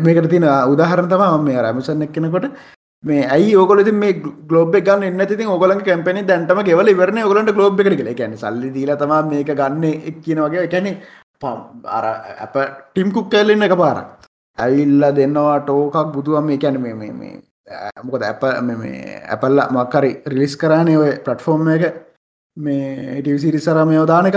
[0.00, 2.48] මේකට තින උදාහරන තම මේ රැමිසන් එක්කෙනකොට
[3.04, 4.12] මේ ඇයි ඕකොලති මේ
[4.48, 8.72] ගලෝබ ගන්න එන්න ති ඔගල කැපෙන දැන්ටම ගෙවල වරන ඔගලට ගලෝබ් එක කල ගැන සල්ලි
[8.76, 10.68] දීල තම මේක ගන්න එක් කියන වගේ.
[10.68, 10.92] කැනෙ
[11.40, 11.58] පම්
[11.96, 12.04] අර
[12.46, 12.56] අප
[12.92, 13.98] ටිම් කුක් කැල්ලන්න එක පාර
[14.58, 16.46] ඇවිල්ල දෙන්නවා ටෝකක් බුදුවම.
[16.46, 17.34] මේ කැන මේ මේ
[18.02, 22.03] මොකද ඇප මේ ඇපල්ල මක්කරි රිලිස් කරානය ඔය පටෆෝර්ම් එක.
[22.56, 24.36] මේ ටිවිසිරිසරම යෝදාන එක.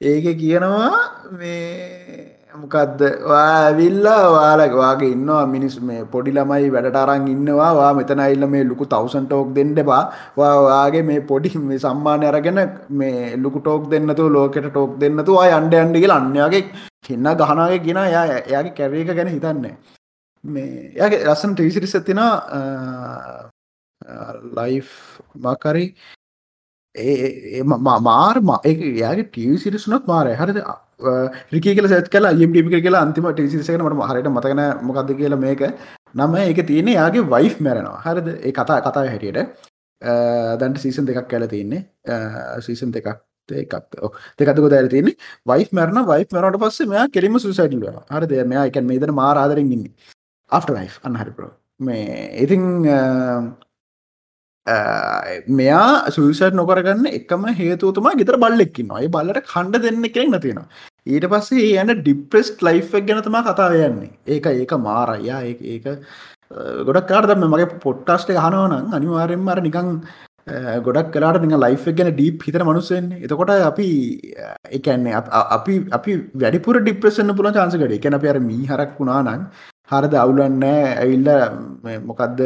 [0.00, 0.90] ඒක කියනවා
[1.38, 3.02] මේ මොකක්ද
[3.38, 7.70] ඇවිල්ලා වාලක වාගේ ඉන්නවා මිනිස් මේ පොඩි ළමයි වැඩට අරන් ඉන්නවා.
[7.78, 10.02] වා මෙතන ඉල්ල මේ ලොකු තවසන් ටෝක් දෙන්නපා
[10.38, 12.60] වාගේ මේ පොඩි මේ සම්මානය අරගෙන
[13.00, 16.62] මේ ලොකු ටෝක් දෙන්නතු ලෝකට ටෝක් දෙන්නතු අය අන්ඩ අන්ඩිගල අන්‍යගේ
[17.08, 19.74] හින්න ගහනාගේ ගෙන යා එයාගේ කැරේක ගැන හිතන්නේ.
[20.44, 22.20] මේ යගේ රස්සන් ටිවිසිරිස තින
[24.56, 24.80] ලයි්
[25.44, 25.86] මකරි
[26.94, 30.34] ඒ මාර් යාගේ ටව සිරිසුනක් මාරය.
[30.34, 30.60] හරිද?
[31.52, 35.62] රිකි කියල සැත් කලා යම්ටිපි කියලා අන්තිම ටිසිසකනට හරිට මතකන මොකක්ද කියලා මේක.
[36.14, 38.02] නම ඒක තියෙන යාගේ වයිෆ් මැරෙනවා.
[38.06, 38.28] හරිද?
[38.46, 39.70] ඒ කතා කතා හැටියට.
[40.60, 41.82] දැන්ට සීසන් දෙකක් කැල තියන්නේ
[42.66, 43.08] සීසන් දෙකක්
[43.48, 43.74] එකක්
[44.38, 45.16] දෙකතක දැර තියන්නේ.
[45.46, 48.32] වයි් මරන වයි් මරට පස්සේ මෙයා කෙරීම සුසයිඩල් හරිද?
[48.52, 49.86] මෙයා එක මේදන මාරාදරෙන් ඉන්න.
[50.52, 51.50] after life අන්හරිපරෝ
[51.80, 52.04] මේ
[52.44, 52.62] ඉතිං
[55.50, 60.60] මෙයා සුවිසට නොකරගන්න එකම හේතුතුමා ගෙතර බල්ලෙක්කින්න ඔයි බල්ලට කණ්ඩ දෙන්න කෙනෙක් නතිෙන
[61.06, 64.10] ඊට පස්සේ යන ඩිප්‍රෙස්් ලයිෆ් ගැනතම කතාව යන්නේ.
[64.26, 65.42] ඒක ඒක මාරයා.
[65.42, 66.00] ඒක
[66.84, 69.88] ගොඩක් කාරදම මගේ පොට්ටස්ට හනවන අනිවාරෙන් මර නිකං
[70.80, 73.88] ගොඩක් කලාට නික ලයිෆ් ගැන ඩීප් හිතර මනුස්සෙන්නේ එතකොට අපි
[74.70, 75.14] එකන්නේ
[75.50, 79.46] අපි අපි වැඩිපුර ඩිප්‍රෙසන්න පුළ චාන්සකට එකන අප අර මී හරක් වුණා නං
[79.90, 81.30] හරද අවුලන්න ඇවිල්ල
[82.08, 82.40] මොකක්ද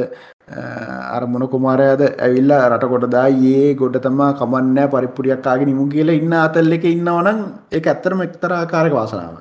[1.15, 6.79] අර මොන කුමාරයද ඇවිල්ලා රට කොටදා ඒ ගොඩ තමා කමන්න පරිපුරියක්කාගේ නිමු කියලා ඉන්න අතල්ල
[6.79, 9.37] එක ඉන්නවනම් ඒ ඇත්තරම එක්තර ආකාරක වාසනාව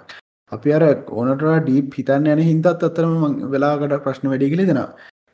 [0.51, 3.17] අපි අර ඕනට ඩීප් හිතන්න යන හින්දත් අත්තරම
[3.53, 4.85] වෙලාකට ප්‍රශ්න වැඩිගලි දෙෙන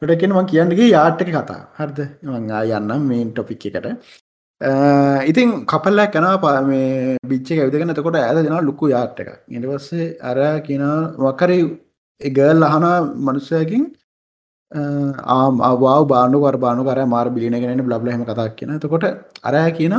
[0.01, 1.61] ටකෙන ම කියන්නගේ යාට්ටක කතා.
[1.77, 1.99] හරද?
[2.25, 3.87] මංගා යන්නම් මේන් ටොපික් එකට.
[5.29, 7.93] ඉතින් කපල්ල කනා පා මේ බිච්ච ඇවිදගෙන.
[7.93, 10.85] තකොට ඇද දෙෙන ලොකු යාට්ට එක ඉටවස්සේ අර කියන
[11.19, 11.59] වකරි
[12.21, 12.85] ගල් අහන
[13.25, 13.83] මනුස්සයකින්
[14.71, 18.71] ආම් අවාව බානු කර බානු කර මාර බිලිනගෙන බ්ලබ්ල හම කතාක් කියන.
[18.77, 19.05] එතකොට
[19.43, 19.95] අරය කියන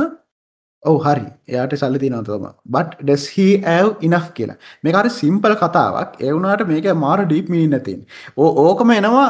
[0.83, 1.25] ඔව හරි.
[1.47, 4.57] එයාට සල්ලි තිනවතම බට් ඩෙස් හි ඇව් ඉනෆ් කියලා.
[4.83, 6.19] මේකාර සිම්පල් කතාවක්.
[6.21, 8.05] එවුනාට මේක මාර ඩීප් මිනි නැතින්
[8.37, 9.29] ඕ ඕකම එනවා.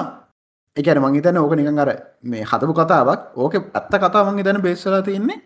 [0.77, 1.89] එකන මංහිතන ඕක නිකන් අර
[2.23, 3.19] මේ හතපු කතාවක්.
[3.35, 5.41] ඕක ඇත්ත කතා මං තන බේස්සලා තියන්නේ.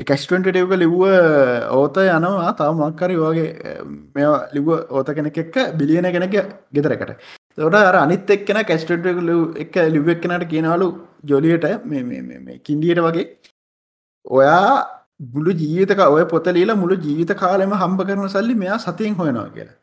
[0.00, 1.02] කැස්ටන්ටටවක ලිව්ව
[1.78, 3.48] ඕත යනවා තාව මක්කරි වගේ
[4.14, 4.22] මෙ
[4.56, 6.34] ලිව ඕත කෙනෙක් එක්ක බිලියන කෙනෙක
[6.76, 7.12] ගෙතරකට
[7.58, 9.06] තොට අර අනිත් එක්කෙන කැස්ටට
[9.64, 10.88] එක ලිවෙක්කනට කියනවලු
[11.30, 11.66] ජොලියට
[12.66, 13.26] කින්ඩියට වගේ.
[14.26, 14.72] ඔයා
[15.34, 19.78] බුලු ජීවිතක ඔය පොතලීලා මුළු ජීවිත කාලෙම හම්බ කරන සල්ලි මෙයා සතියෙන් හොයනවා කියලා.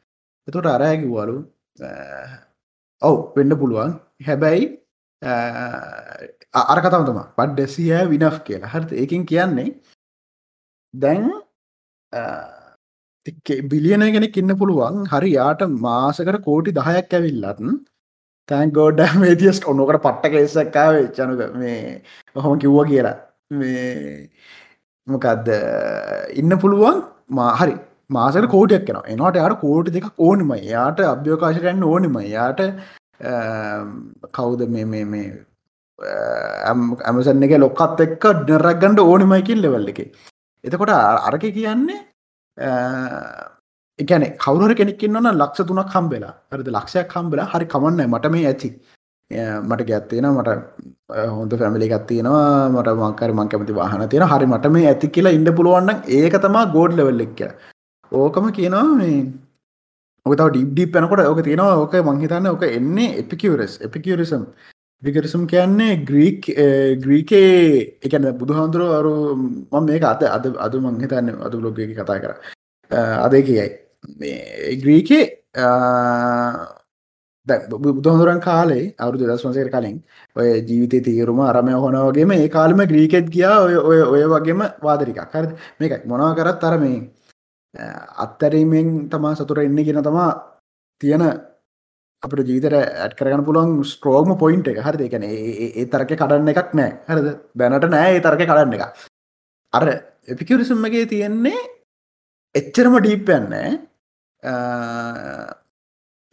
[0.48, 1.38] එතොට අරයකිවලු
[3.02, 3.94] ඔව් වෙන්න පුළුවන්.
[4.28, 4.66] හැබැයි
[6.72, 8.74] අර කතමතම පඩ් ඩෙසිය විනෆ් කියලා.
[8.74, 9.70] හරිත ඒකින් කියන්නේ
[10.94, 11.30] දැන්
[13.70, 15.06] බිලියන කෙනෙක් ඉන්න පුළුවන්.
[15.08, 17.62] හරි යාට මාසකට කෝටි දහයක් ඇවිල්ලත්
[18.50, 22.02] තැන් ගෝඩ මේතියස් ඔන්නකට පට්ට කෙසක්කාව චනුක මේ
[22.36, 23.18] ඔහොම කිව්ව කියලා.
[23.52, 24.30] මේ
[25.08, 25.52] මොකක්ද
[26.36, 27.04] ඉන්න පුළුවන්.
[27.32, 27.76] මාහරි
[28.10, 32.62] මාසට කෝටියක් කෙන එනට යාට කෝටි දෙක ඕනිම යාට අභ්‍යෝකාශකන්න ඕනිම යාට
[34.34, 35.30] කවුද මේ මේ මේ
[36.70, 40.00] ඇමසන් එක ලොක්කත් එක්ක ඩරක් ගණඩ ඕනිමයිකින් ලෙවල්ල එක.
[40.64, 40.92] එතකොට
[41.30, 42.00] අරක කියන්නේ
[44.00, 46.34] එකන කවර කෙනෙක්න්න ලක්ෂ තුනක් හම්බෙලා.
[46.52, 46.70] හරිද?
[46.78, 48.70] ලක්ෂයක් හම්බෙලා හරි කමන්න මට මේ ඇති.
[49.32, 50.50] මට ගැත්තියෙන මට
[51.36, 55.52] හොඳ පැමිලි ගත්තියෙනවා මට මංකර මං කැමති වාහන තියෙන හරි මට මේ ඇති කියලා ඉන්න
[55.58, 57.40] පුළුවන්න ඒක තමා ගෝඩ් ලෙවල්ලෙක්ක
[58.12, 59.20] ඕකම කියනවා මේ
[60.26, 61.78] ඔකතාව ඩිබ්ඩි පැනකොට ඕක තියෙනවා.
[61.82, 64.44] ඕක මංහිතන්න ඕක එන්නේ එපිකිවරස් එපිකිවරිසම්
[65.04, 66.42] විකරසම් කියන්නේ ග්‍රීක්
[66.98, 72.34] ග්‍රීකේ එකන බුදුහාන්දුර අරු මම මේක අත අද අද මංහිතන්න අද බ්ලොග්ග කතා කර.
[73.20, 73.70] අදේ කියයි
[74.18, 75.24] මේ ග්‍රීකේ
[77.48, 79.98] බුදුහඳුරන් කාලේ අවුදු දස්වන්සේර කලින්
[80.36, 85.48] ඔය ජීවිතය තීරුම අරමය හොනවගේම ඒ කාලම ග්‍රීකෙත් ගියා ඔය ඔය ඔය වගේම වාදරිකක් හරි
[85.80, 87.00] මේක මොනා කරත් අර මේ
[88.18, 90.32] අත්තරීමෙන් තමා සතුර එන්න ගෙන තමා
[91.02, 91.24] තියෙන
[92.24, 94.80] අපට ජීතර ඇත් කරගන්න පුළුවන් ස්ට්‍රෝගම පොයින්ට එක.
[94.86, 96.92] හරි එකන ඒ තරක කඩන්න එකක් නෑ.
[97.08, 97.28] හරද?
[97.56, 98.84] බැනට නෑ ඒ තරක කඩන්න එක
[99.74, 99.86] අර
[100.34, 101.62] එපිකිවරිසම්මගේ තියෙන්නේ
[102.56, 103.72] එච්චරම ඩීප්යන්නෑ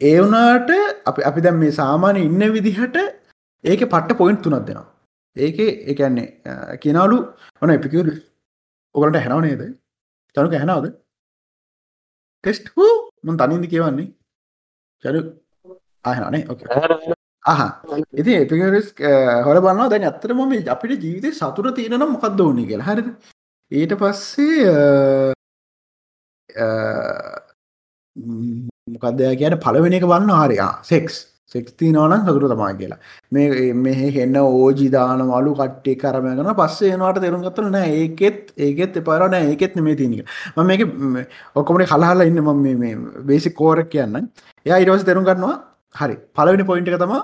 [0.01, 0.69] ඒ වනාට
[1.05, 2.97] අපි අපි දැම් මේ සාමාන්‍ය ඉන්න විදිහට
[3.63, 4.85] ඒක පට්ට පොයින්් තුනක් දෙනවා.
[5.35, 5.57] ඒක
[5.91, 7.17] එකන්නේ කියනලු
[7.61, 8.07] ඕන එපිකවර
[8.95, 9.61] ඔකට හැනව නේද?
[10.35, 10.93] චනුක හැනාවද
[12.43, 12.93] ටෙස්ට් හූ!
[13.23, 14.13] මන් තනින්දි කියවන්නේ.
[15.03, 15.19] චරු
[16.05, 16.43] ආහනේ
[17.45, 17.61] අහ.
[18.21, 18.87] ඉති එපිරිස්
[19.47, 22.87] හොල බන්න දැන් ඇත්තටම මේ අපිට ජීවිතය සතුර තියෙනන මොකක්ද ඕනි කියලා.
[22.91, 23.07] හරිද?
[23.71, 25.33] ඊට පස්සේ
[28.93, 31.15] මොකක්දය කියන පලවෙන එක වන්න හරියා සෙක්ස්
[31.53, 32.99] සෙක්ති නවන සතුර තමා කියලා.
[33.33, 37.89] මේ මෙහ හෙන්න ඕජිදාන මලු කට්ටේ කරමයගන පස්සේ නවාට තෙරුම් ගත්තල නෑ.
[38.01, 40.83] ඒකෙත් ඒකෙත් එපාරන ඒකෙත් නෙමේ තිනික ම මේක
[41.55, 42.43] ඔක්කොමට කලහලා ඉන්න.
[42.43, 42.95] ම මේ
[43.31, 44.21] බේසි කෝරක් කියන්න
[44.65, 45.55] එයා ඉරවස තෙරුම් ගන්නවා
[45.99, 46.15] හරි.
[46.35, 47.21] පලවෙනි පොයින්ට එක තමා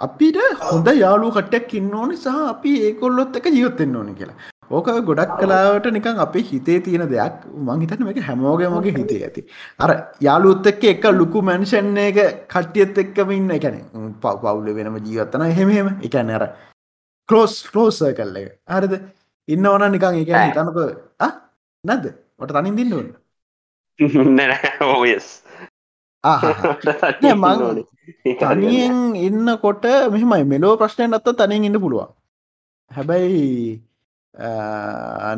[0.00, 0.36] අපිට
[0.70, 4.36] හොඳ යාලු කට්ටක් ඉන්න ඕනි සහ අපි ඒකොල්ලොත් එක ජීවත්තෙන්න්න ඕනි කියලා.
[4.76, 7.40] ඕක ගොඩක් කලාවට නිකන් අපේ හිතේ තියෙන දෙයක්.
[7.68, 9.46] මංහිතන එක හැමෝගේ මගේ හිතේ ඇති.
[9.84, 9.90] අර
[10.26, 12.20] යාලුත් එක්ක එක ලොකු මැන්ෂන් එක
[12.52, 13.50] කට්ටියත් එක්කම ඉන්න.
[13.58, 13.76] එකැන
[14.22, 16.46] පව් පවුල වෙනම ජීවත්තන එහෙමහෙම එකැන අර
[17.28, 18.50] කලෝස් ෆලෝස කල්ල එක.
[18.76, 18.94] හරිද?
[19.48, 20.78] ඉන්න ඕන නිකන් එක හිතනක
[21.84, 22.06] නැද්ද?
[22.40, 23.10] ට තනින් දින්න ඕන්න
[24.94, 25.26] ඕයස්
[27.36, 27.84] මං
[28.42, 30.44] තනියෙන් ඉන්න කොට මෙහමයි.
[30.44, 32.08] මෙලෝ ප්‍රශ්නය නත්ත තනින් ඉන්න පුළුවන්.
[32.90, 33.80] හැබැයි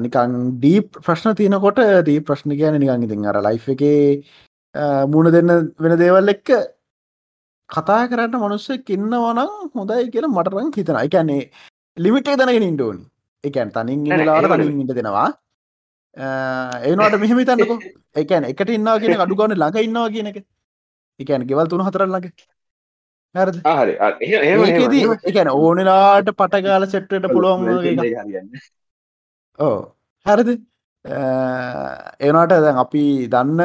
[0.04, 3.84] නිකං ඩීප් ප්‍රශ්න තියනකොට දී ප්‍රශ්න කියන නිකං ඉතින් අර ලයි් එක
[5.08, 6.48] මුණ දෙන්න වෙන දේවල් එක්ක
[7.70, 11.42] කතා කරන්න මනුස්සෙක් ඉන්නවනම් හොඳයි කියලා මටරං හිතන එකන්නේ
[11.96, 13.04] ලිමිටේ දැනගෙන ඉන්ඩෝනි
[13.44, 15.28] එකන් තනින් ඉලාට තනින් ඉට දෙනවා.
[16.16, 17.82] ඒනට මෙහම තන්නක
[18.16, 20.38] එකන එකට ඉන්නවා කියෙන අඩු ගන්න ළඟ ඉන්නවා කියන එක
[21.20, 22.30] එකන ගෙවල් තුන හතර ළඟ.
[23.34, 23.92] හරි.
[25.24, 27.68] එකන ඕනලාට පටගාල සෙට්ට පුළුවන්
[29.58, 29.76] ඕ
[30.26, 30.50] හැරද?
[31.04, 33.60] ඒනට දැන් අපි දන්න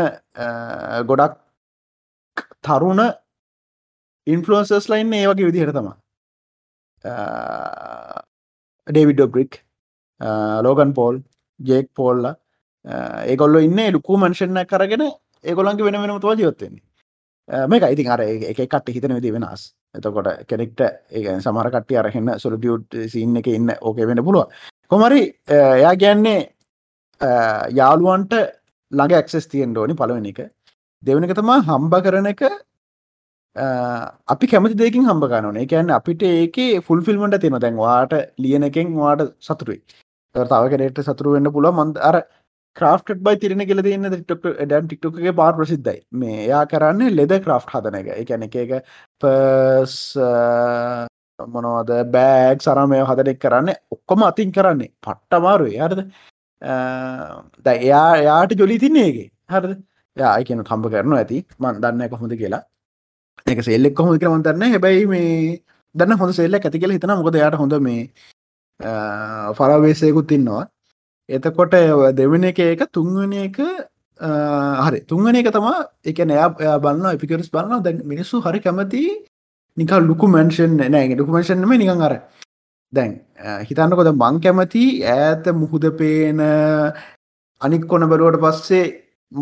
[1.05, 1.37] ගොඩක්
[2.61, 3.01] තරුණ
[4.27, 5.89] ඉන්ෆලන්සස් ලයින් ඒ වගේ විදිහට තම
[8.87, 9.59] ඩේවිඩෝ බ්‍රික්
[10.61, 11.17] ලෝගන් පෝල්
[11.59, 12.29] ජේක් පෝල්ල
[13.25, 15.03] ඒගොල්ල ඉන්න ලුකු මංශණ කරගෙන
[15.43, 16.83] ඒගොලන්ගේ වෙන වෙනම තුව ජයොත්තෙන්නේ
[17.49, 19.73] මේක ඉතින් අර එක කට හිතන විදි වෙනස්.
[19.95, 24.47] එතකොට කෙනෙක්ට ඒ සමර කට්ටිය අරහෙන්න සොලටියුට් සින්න එක ඉන්න ඕකේ වෙන පුළුව
[24.91, 26.39] කොමරි එයා ගැන්නේ
[27.79, 28.33] යාළුවන්ට
[28.91, 30.51] ළඟ ඇක්සෙස් තියෙන් ඕනි පලවෙනි එක.
[31.03, 32.43] දෙවනි එක තමා හම්බ කරන එක
[33.55, 38.95] අපි කැමති දෙකින් හම්බ ගන්නන එකන්න අපිට ඒකේ ෆුල් ෆිල්මට තියෙන දැන් වාට ලියන එකෙන්
[38.95, 39.81] වාට සතුරුයි
[40.35, 42.21] තව කෙනෙට සතුරු වෙන්න පුල මන්ද අර
[42.79, 45.99] ක්‍රාෆ්ට බයි තිරෙන කියල තින්න ටික්ටොක් ඩන් ටික්ටොක්ගේ පාර ප්‍රසිද්ධයි.
[46.21, 48.07] මේ එයා කරන්නේ ලෙද ක්‍රාෆ් හදන එක.
[48.23, 48.71] එකැන එක එක
[49.21, 49.95] පස්
[51.55, 53.69] මොනවද බෑග් සරමය හදනෙක් කරන්න.
[53.95, 54.91] ඔක්කොම අතින් කරන්නේ.
[55.05, 56.01] පට්ටමාරු යාරද
[57.65, 59.71] ද එයා එයාට ජොලි තින්නේගේ හරද?
[60.17, 61.45] යා කියන කම්ප කරනු ඇති.
[61.61, 62.63] මන් දන්න කොහොඳ කියලා.
[63.51, 65.31] එක සෙල්ලෙක් කොහොම කියලා මන් දන්නේ හැබැයි මේ
[65.95, 67.19] දන්න හොඳ සෙල්ලක් ඇති කියලා හිතනවා.
[67.21, 68.01] මොකද එයාට හොඳ මේ
[69.59, 70.63] ෆරවේසයකුත් ඉන්නවා.
[71.31, 71.75] එතකොට
[72.15, 73.57] දෙවෙන එක එක තුන්වන එක
[74.85, 74.99] හරි.
[75.03, 79.03] තුන්වන එක තමා එක නෑ බලන්න එපිකරස් බලන්න දැන් මිනිස්සු හරි කැමති
[79.77, 81.15] නික ලුකු මැන්ෂන් නෑ.
[81.15, 82.15] ඩුකුමේෂන්ම නිකං අර.
[82.93, 83.19] දැන්
[83.67, 86.41] හිතන්නකොද මං කැමති ඈත මුහුද පේන
[87.61, 88.83] අනික් කොන බැලුවට පස්සේ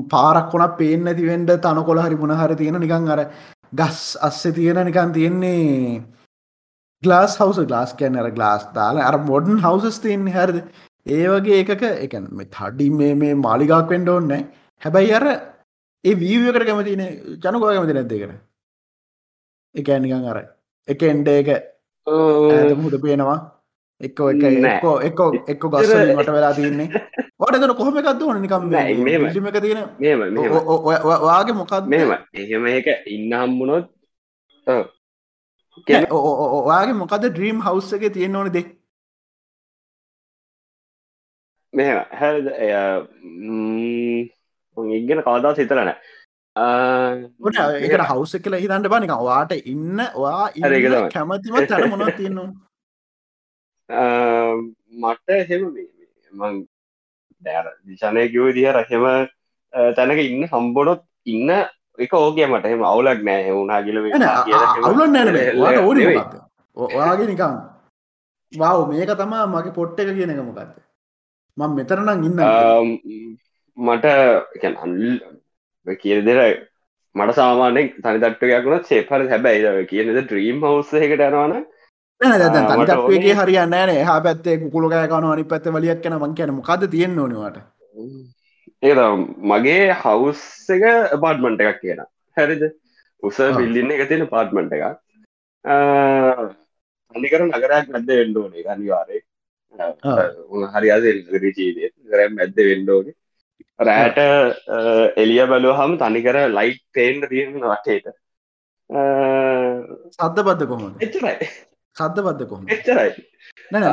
[0.10, 3.22] පාරක් කොන පේෙන් ඇතිවෙන්ඩ තන කොළ හරි මුණ හරි තියෙන නිකං අර
[3.74, 6.02] ගස් අස්සේ තියෙන නිකන් තියෙන්නේ
[7.04, 10.58] ගලාස් හවස ගලාස් කැන අර ගලාස් දාලා අර මොඩන් හවසස් තියන්නේ හැරද?
[11.10, 14.32] ඒ වගේ එකක එකන් තඩි මේ මේ මාලිගාක් වෙන්ඩ ඕන්න
[14.82, 15.26] හැබැයි අර
[16.04, 17.04] ඒ වීවකට කැමතින
[17.44, 18.34] ජනකෝ කැමති නැද්දකෙන
[19.76, 20.40] එක නිකන් අර
[20.88, 21.50] එක එන්ඩ එක
[22.78, 23.40] මුද පේනවා.
[24.02, 26.88] එක්ක එක එක්කෝ එක්කෝ එක්ක ගස්සට වෙලා තියන්නේ.
[27.40, 28.42] වට කොහොම එකක්ද ඕන?
[28.42, 28.64] නිකම්
[29.48, 29.80] එක තියෙන
[31.26, 33.86] වාගේ මොකක් මෙම එහෙම එක ඉන්න හම්බුණොත්
[35.88, 38.64] ඔයාගේ මොකද ඩ්‍රීම් හවස් එක තියෙන ඕන දෙ
[41.74, 42.38] මෙ හැ
[44.98, 45.92] ඉගෙන කවදා සිතරන
[47.82, 50.50] එකට හවස කල හිතන්ට බනික වාට ඉන්න වා
[51.14, 52.50] කැමතිම තැන මොනව තියෙනවා
[55.04, 55.64] මට එහෙම
[56.34, 56.56] මං
[57.44, 59.06] දැර දිශනය කිව දිහ රහෙම
[59.94, 61.50] තැනක ඉන්න හම්බොනොත් ඉන්න
[62.00, 62.66] එක ඕකය මට.
[62.68, 63.98] එම අවුලක් නෑ වුණා කියල
[64.84, 65.98] අවුලන් නෑ ඕන
[66.78, 67.54] ඔයාගේ නිකම්
[68.54, 70.89] වව මේක තමා මගේ පොට්ට එක කියන එක මොකක්ද
[71.60, 72.40] මං මෙතරනම් ඉන්න
[73.78, 74.06] මට
[74.78, 76.40] අල් කිය දෙර
[77.16, 81.56] මට සාමානෙක් තනි තට්ටයක් වුණ සේපර හැබැයි කියනද ඩ්‍රීම් හවස එකට යනවාන
[82.22, 87.20] තනිටක්ගේ හරියන්න නෑ හා පැත්තේ කුළුගෑ කන අනි පැත්ත වලියක් කන මං කියන මොකද තියෙන්
[87.20, 87.62] ඕනවාට
[88.82, 88.96] ඒ
[89.50, 90.84] මගේ හවුස් එක
[91.22, 92.02] පාර්ට්මන්ට එකක් කියන
[92.38, 92.64] හැරිද?
[93.24, 94.86] උස බිල්ලින්න එක තියෙන පාර්ට්මන්ට එකක්.
[97.16, 99.20] අනිකර නගරයක් මැද්ද වෙන්ඩෝනේ
[99.74, 101.06] අනිවාරය හරියාද
[101.44, 103.16] රිචීදය ගරම් මැද්ද වෙන්ඩෝනේ
[103.80, 104.18] රෑට
[105.18, 108.08] එලිය බලුව හම තනිකර ලයිට් පේන්ඩ තියෙන වටේට
[110.18, 111.50] සද්ධ බද්ධ කොහොම එච්චරයි.
[111.98, 113.12] සද්ධ බද්ධ කොහොම එච්චරයි
[113.72, 113.84] නැන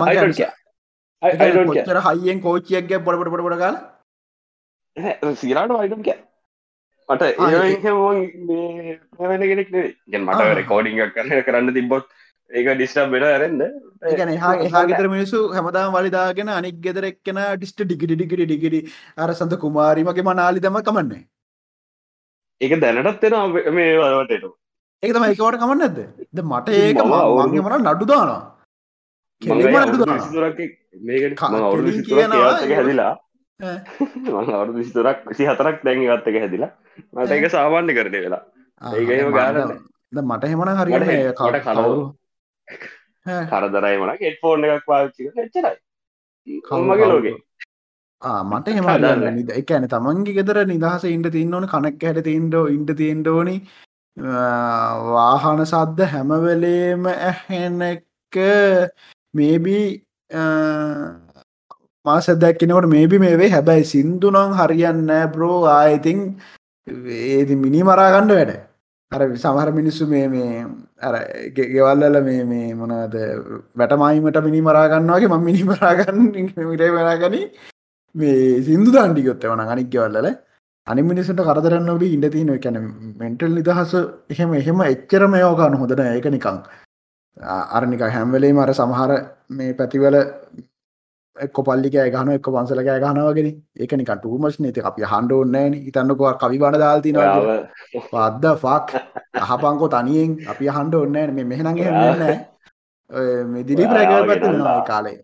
[1.92, 6.20] ර හයියෙන් කෝච්චියක්ගේ පොඩපට පොඩ පොඩ කාලා සිරාට වයිටම් කෑ
[7.08, 7.22] මට
[9.18, 12.06] ඒවෙන කෙනෙක් ගැන් මට රෙකෝඩිං කරන්න කරන්න තිබොත්
[12.50, 13.62] ඒක ඩිස්ටම් වෙන ඇරෙන්ද
[14.04, 18.80] ඒගන එහා ගෙතර මිනිසු හැමදාම් වලිදාගෙන අනික් ගෙදර එක්කෙන ඩිස්ට ඩිගිටි ඩිගිටි ඩිගිටි
[19.18, 21.22] අර සඳ කුමාරීමගේ මනාලි දම කමන්නේ.
[22.60, 24.44] ඒක දැනටත් වෙන මේ වලටට
[25.02, 25.98] ඒක තම ඒකට කමන්න ඇද
[26.32, 28.42] ද මට ඒක මගේ මන නඩු දානවා.
[32.72, 33.12] හැදිලා.
[34.52, 36.70] අවුදු විස්තුරක් විසි හතරක් දැන් ගත්තක හැදිලා.
[37.14, 38.42] මට එක සාමාන්‍ය කරනය වෙලා.
[38.82, 39.60] ඒකම ගාන
[40.12, 42.06] මට හෙමන හරියට කට කලවරු
[43.26, 47.36] කරදරයි මන ෙට ෆෝන් එකක් පාච්චි එච්චරයි කම්මගේ ලෝගේ
[48.44, 48.88] මට හෙම
[49.32, 53.56] නිද එකන තමන්ගේ ගෙදර නිදහස ඉන්ට තින්න ඕන කනක් හැට තින්ඩෝ ඉන්ට තියෙන්ඩෝනි
[55.08, 58.38] වාහන සද්ද හැමවෙලේම ඇහෙන එක
[59.34, 59.86] මේබී
[62.04, 66.22] මාස දැක්කනකොට මේබි මේවේ හැබැයි සින්දුනං හරියන්න බ්‍රෝ ආයතින්
[66.86, 68.56] ඒති මිනි මරාගණ්ඩ වැඩ
[69.12, 70.66] අර සමහර මිනිස්සු මේ මේ
[71.00, 71.14] අර
[71.54, 73.14] ගෙවල්ලල මේ මේ මොනද
[73.76, 77.42] වැටමයිමට මිනි මරාගන්නවාගේ ම මිනි මරාගන්න මිටේ වෙනගනි
[78.14, 80.28] මේ සිින්දු දන්ඩිගොත්ත වන අනික් ගෙවල්ලල
[80.86, 82.80] අනි මිනිසට කරදරන්න ඔබ ඉඩ තියන කැන
[83.16, 83.94] මෙන්ටල් නිදහස
[84.28, 86.58] එහෙම එහෙම එච්චරම යෝගන්න හොඳන ඒක නිකං
[87.72, 89.12] අරනික හැම්වලේ මර සමහර
[89.52, 90.18] මේ පැතිවල
[91.36, 97.18] එක්ක පල්ලිකෑ ගහන එක්ක පන්සලකෑ ගහනවගෙන ඒකනි කටුමස් නේත අපි හන්ඩෝන්නෑන ඉතන්නකවා කවි බණ දාල්තින
[98.04, 98.88] පද්ද ෆක්
[99.44, 100.36] අහපංකෝ තනියෙන්.
[100.48, 102.36] අපි හන්ඩ ඔන්නෑ මේ මෙහනග හෙන්නෑ
[103.46, 105.18] මෙදිලි ප්‍රගල් පැත්තිනවා කාලේ.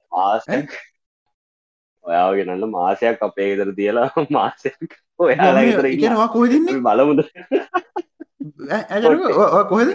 [2.04, 7.20] ඔයාගේ නන්න මාසයක් අපේ ගෙදර තියලා මාසයක් ඔයාලා කොහදන්නේ බලමුද?
[9.68, 9.90] කොහෙද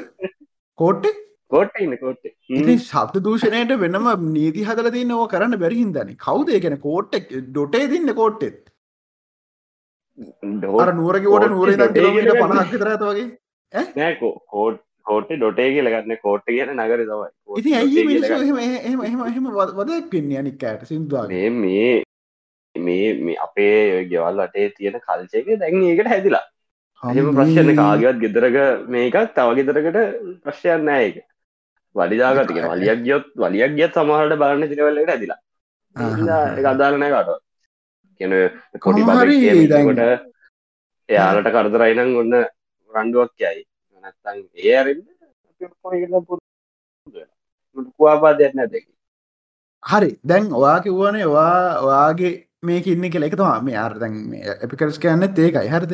[0.77, 1.26] කෝට්ටේ කෝට්ට ඉන්න කෝට්ට
[2.59, 8.13] ඉති ශබ්ද දූෂණයට වෙනම නීති හදල තින්න ඕ කරන්න බැරිහින්දන කවුද ගැන කෝට්ටෙක් ඩොටේ දින්න
[8.19, 8.57] කෝට්ටෙත්
[10.55, 13.29] ඩෝර නුවරගවට නුවර කිලෝමට පනහක් තරඇත වගේ?
[13.95, 17.29] නෑකෝ කෝට් කෝට්ටි ඩොටේ කියලගන්න කෝට්ට කියන නගර තමයි.
[17.59, 18.03] ඉති ඇයි.
[19.29, 21.93] එහෙම වදක් වෙන්නේ අනික්කයට සිින්දවාගේ මේ
[22.75, 26.43] මේ මේ අපේ ගෙවල් අටේ තියෙන කල්චයක දැන් ඒකට හැදිලා.
[27.03, 28.57] එහෙම ප්‍රශ්න කාගවත් ගෙදරක
[28.95, 29.97] මේකත් තව ගෙදරකට
[30.43, 31.07] ප්‍රශ්යන් නෑ
[31.97, 35.39] එක වඩිදාගතික වලියක් ගියොත් වලියක් ගියත් සමහට බලන්න තිරවල්ලට ඇදිලා.
[36.71, 37.29] අදාලනය කට
[38.21, 38.33] කියන
[38.79, 40.01] කොඩි බකට
[41.09, 42.35] එයාලට කරදරයිනං ඔන්න
[42.91, 43.63] රණ්ඩුවක් යයි
[44.03, 44.99] නැත්තන් ඒ අරින්
[47.97, 48.87] කුවාපාදයක් නැදකි
[49.83, 50.11] හරි.
[50.23, 52.33] දැන් ඔයා කිව්වනේ වා ඔයාගේ
[52.63, 54.15] මේ ඉන්න කෙ එක තම මේ අර්දැන්
[54.63, 55.67] එපිකල්ස් කියන්න ඒකයි.
[55.69, 55.93] හරිද?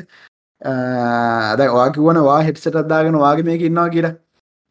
[1.59, 4.15] දැ වා කිවන වා හෙට්සට අදාගෙන වාගේ මේක ඉන්නවා කියලා.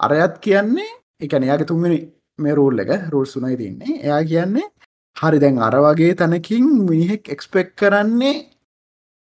[0.01, 0.91] අරයත් කියන්නේ
[1.25, 1.99] එකන යාගේ තුන්වෙනි
[2.39, 4.67] මේ රූල් එක රූල් සුනයි තින්නේ එයා කියන්නේ
[5.17, 8.37] හරි දැන් අර වගේ තැනකින් මිනිහෙක් එක්ස්පෙක් කරන්නේ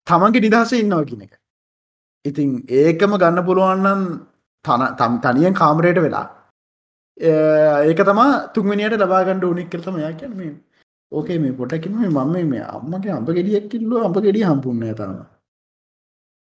[0.07, 1.33] තමන්ගේ නිදහස ඉන්නවා කියන එක.
[2.25, 2.51] ඉතින්
[2.81, 4.03] ඒකම ගන්න පුළුවන්නම්
[4.65, 6.27] තන තම් තනියෙන් කාමරයට වෙලා.
[7.89, 10.37] ඒක තමා තුන්වනියට ලබාගන්නඩ උනික් කරතම යා කියන්න.
[10.39, 10.53] මේ
[11.13, 15.21] ඕකේ මේ පොටකින් මේ මම මේ අම්මගේ අඹ ගෙඩියක් කිල්ලෝ අඹ ගෙඩිය හම්පුන්න තම.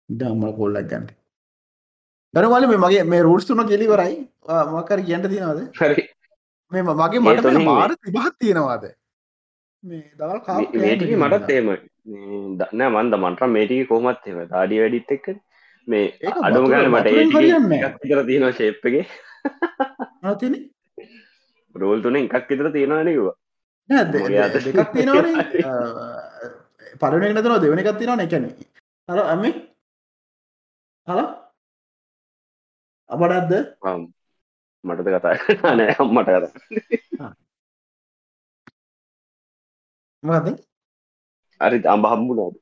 [0.10, 1.25] ඉඩ අම්මල පොල්ලක් ගන්ට
[2.36, 4.16] දරවල මේ මගේ මේ රුල්ස් තුන කෙලිවරයි
[4.70, 6.06] මකර කියන්න තිනවද හරි.
[6.72, 8.86] මේ මගේ මට මාර තිබහත් තියෙනවාද?
[9.84, 10.40] මේ දවල්
[10.78, 11.68] මේටික මටත් ඒම
[12.60, 15.28] දන්න මන්ද මන්ට්‍ර මේටික කොහමත් එම දාඩිය වැඩිත් එක්ක.
[15.88, 16.06] මේ
[16.42, 17.08] අඩුම ගන මට
[18.04, 19.06] ඉතර තියෙනවා ශේප්පගේ
[20.40, 20.54] තින
[21.76, 23.36] රෝල් තුන එකක් ඉතර තියෙනවානකවා
[23.90, 25.34] මගේ අත- දෙකක් තියෙනවානේ
[27.02, 28.46] පලන නතන දෙවන එකක් තියෙනවා එකැන
[29.10, 29.44] හර අම
[31.08, 31.20] හල
[33.10, 33.52] අපටත්ද
[34.84, 36.46] මටද කතා නෑ අම්මට කත
[40.24, 40.48] මද
[41.62, 42.56] අරි අම්බ හම්බුණාද?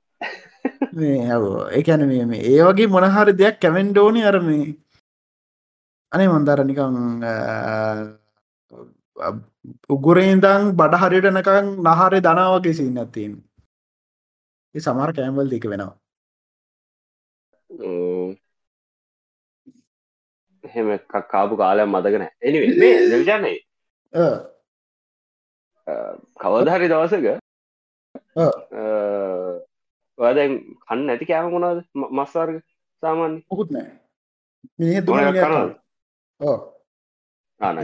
[0.94, 1.44] මේ ඇව
[1.78, 4.48] ඒකැන මේ මේ ඒ වගේ මොනහරි දෙයක් කැමෙන්ඩෝනි අරම
[6.12, 6.96] අනේ මන්දර නිකං
[9.90, 13.34] උගුරේදං බඩ හරිටනකං නහරේ දනාවගේ සින්න ඇතින්
[14.76, 15.94] ඒ සමර කෑම්වල් දෙක වෙනවා
[20.74, 23.58] එහෙම එකක් කාපු කාලයක් මතකන එනි මේ දෙවිචන්නේ
[25.88, 25.94] අ,
[26.42, 27.26] කවදහරි දවසක.
[30.18, 30.52] ඔයදැන්
[30.84, 31.80] කන්න ඇති කෑම මොනාද
[32.18, 32.56] මස්සාර්ග
[33.04, 33.38] සාමාන්‍ය?
[33.50, 33.90] මොකුත් නෑ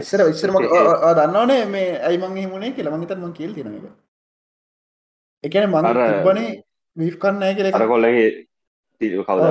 [0.00, 0.56] ඉස්සර ඉස්සරම
[1.16, 3.84] දන්නවනේ මේ ඇයි මං හිමුණේ කියලමගත මං කියල් තින එක
[5.44, 6.50] එකන මං තිබනේ
[6.96, 8.28] වී් කන්නෑ කියල අර කොල්ලගේ
[9.00, 9.44] කවද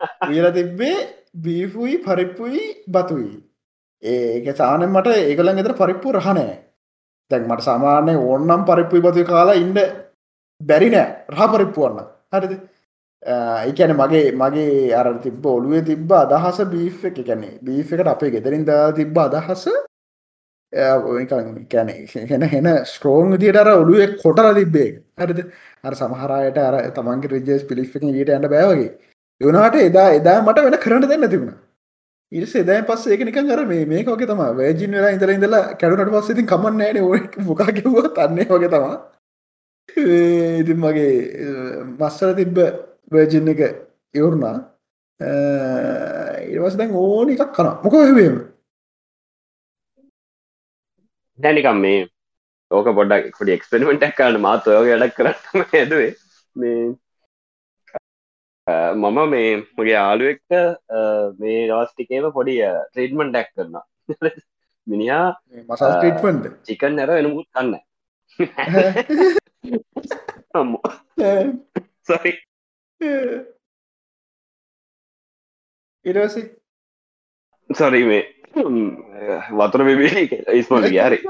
[0.00, 3.42] ඔව්, ගෙදර- මෙයාලගේ ගිනිපලයි ගෙදර පයිල ගෙදර ගිහිල්ලා- සින්න එක වියල තිබ්බේ බීෆුයි පරිප්පුයි බතුයි.
[4.02, 6.58] ඒක සානෙන් මට ඒකලන් ගෙතර පරිප්පු රහනෑ
[7.30, 9.78] තැන් මට සාමාන්‍ය ඕන්නම් පරිප්පුයි බතුයි කාලා ඉන්ඩ
[10.62, 11.98] බැරිනෑ රහ පරිප්පුවන්න.
[12.34, 12.58] හරිද?
[13.66, 17.26] ඒකැන මගේ මගේ අර තිබ ඔලුවේ තිබ්බ අදහස බීෆ් එක.
[17.26, 19.68] කැනෙ බීෆ් එකට අපේ ගෙදරින් දා තිබ්බ අදහස
[21.70, 25.52] කැන හෙන හෙන ස්ට්‍රෝන් දිට අර ඔලුවේ කොටල තිබ්බේ හරිද?
[25.84, 30.76] අර සමහරයට අර තමන්ගේ රජස් පිලිස් එක ඊට ඇන්න බෑවගේ යුනාට එදා එදා මට වෙන
[30.78, 31.54] කරට දෙන්න තිබුණ
[32.32, 36.12] ඉරිස එදා පස්ස ඒක නිකන් අර මේ මේක වගේ තම වේජින් වෙලා ඉඳලා ඉඳලා කැඩුනට
[36.14, 38.94] පස්සේ ඉතින් කමක් නැහැ නේ ඔය මොකක් කිව්වොත් අන්නේ වගේ තමයි.
[39.88, 41.12] ඒ ඉතින් මගේ
[41.98, 42.58] මස්සර තිබ්බ
[43.12, 43.60] වර්ජින් එක
[44.14, 44.56] ඉවරුණා.
[46.54, 48.36] ඒවස් දැන් ඕන එකක් කන මොක හැවේම
[51.38, 52.00] දැනිකම් මේ
[52.70, 56.10] ඕක පොඩක් පොඩි එක්ස්පෙරිමෙන්ටක් කරන්න මාත් ඔයෝග වැඩක් කරන්න ඇදුවේ
[56.56, 57.03] මේ අ,
[58.66, 60.52] මම මේ මගේ ආලුවෙක්ට
[61.38, 63.76] මේ දවස්ටිකේම පොඩි ට්‍රීටමන් ඩැක් කරන්න
[64.86, 65.28] මිනිහා
[65.72, 67.72] ට්‍රීට්මන්ට් චිකන් නැර වෙනමුත් කන්න
[72.04, 72.32] සරි
[76.04, 76.46] ඉරවසේ
[77.70, 78.24] සරි මේ
[79.58, 80.08] වතුර බිබි
[80.54, 81.18] ඉස්මට ගයාරි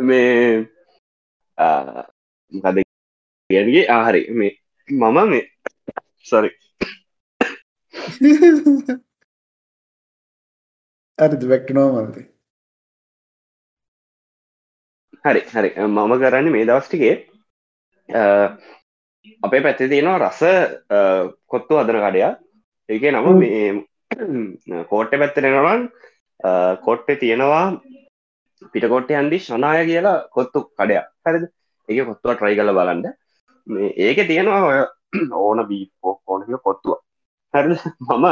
[0.00, 0.66] මේ
[2.54, 2.83] කද
[3.50, 4.52] ගැනගේ ආහරි මේ
[4.88, 5.44] මම මේ
[6.28, 6.50] සරි
[11.18, 12.16] ඇරි වැක්ට නෝමල්ද
[15.24, 15.70] හරි හරි.
[15.88, 17.14] මම කරන්න මේ දවස්ටිකේ
[19.46, 20.40] අපේ පැත්තේ තියෙනවා රස
[21.52, 22.32] කොත්තු අදන කඩයක්
[22.88, 23.26] ඒක නම.
[23.42, 25.82] මේ කෝට්ට පැත්තරෙනවන්
[26.86, 27.66] කොට්ටේ තියෙනවා
[28.72, 31.04] පිටකොට්ට හන්දි ශනාය කියලා කොත්තු කඩයක්.
[31.26, 31.44] හරිද?
[31.88, 33.06] ඒක කොත්තුව ට්‍රයි කල බලන්න
[33.66, 34.80] මේ ඒක තියෙනවා ඔය
[35.32, 36.98] ඕන බීපෝ ඕනක කොත්තුව
[37.54, 37.76] හරි.
[38.00, 38.26] මම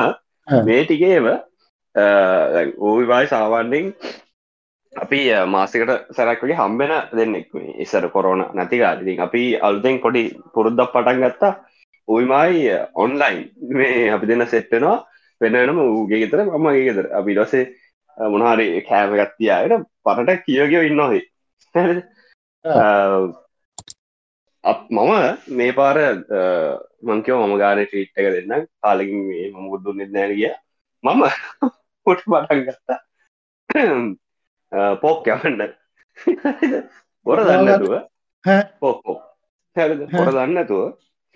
[0.67, 1.27] මේ ටිකේව
[2.79, 3.87] ඕවිවායි සාවන්ඩෙන්
[4.93, 5.21] අපි
[5.55, 7.49] මාසකට සැරක් වගේ හම්බෙන දෙන්නෙක්
[7.85, 10.25] ඉස්සර කොරෝන නැතිකාලඉතින් අපි අල්තෙන් කොඩි
[10.55, 11.53] පුරුද්දක් පටන් ගත්තා.
[12.09, 13.41] ඔයිමයි ඔන්ලයින්
[13.79, 14.99] මේ අපි දෙන්න සෙට්ටනවා
[15.41, 17.65] වෙනනම ඌගේ ගෙතර මමගේ ගෙතර අපි දසේ
[18.19, 21.23] මොනහරි කෑම ගත්තියායට පරට කියගව ඉන්නහේ
[24.65, 25.13] මම
[25.49, 25.97] මේ පාර
[27.03, 30.53] මංකව මම ගාන ටීට් එක දෙන්න කාලකින් මේ මමුත් දුන්නෙත් නෑනගිය
[31.05, 31.23] මම
[32.07, 32.99] පොට් පටන් ගත්තා.
[35.03, 35.61] පෝක් යවන්න
[37.27, 37.95] බොර දන්නතුව
[38.81, 39.19] පෝකෝ
[40.13, 40.85] පොර දන්නතුව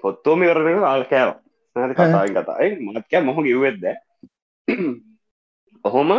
[0.04, 1.30] පොත්තෝම කරන ආල් කෑව.
[1.76, 3.84] කතායි කතායි මත්කෑ මොහ කිව්වෙද්ද
[5.84, 6.10] ඔහොම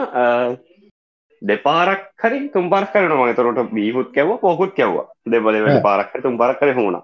[1.41, 6.99] දෙපාරක් හරි තුම්පරක් කරන මතරට බීහුත් කැව පොකුත් කැව්වා දෙබල පාරක් තුම් පරක් කර හුණ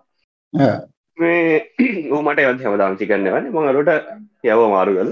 [1.18, 1.62] මේ
[2.10, 3.92] ඌමට යත් හම දාංචි කරන්නවන මඟලට
[4.46, 5.12] යව මාරු කල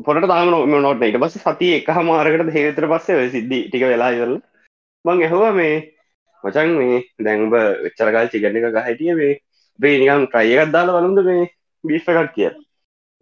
[0.00, 4.36] පොට තාම නොට ඊට පස්ස සති එක හමාරකට හේතර පස්සේ සිද්ධි ටික වෙලා ඉවරල
[5.04, 5.74] මං ඇහවා මේ
[6.44, 9.40] මචන් මේ දැන්බ වෙච්චරකල් චිගන්න එක ගහිටිය මේ
[9.78, 11.50] බේ නිකම් ට්‍රයියකත් දාලා වලුද මේ
[11.84, 12.50] බිස්්කක් කිය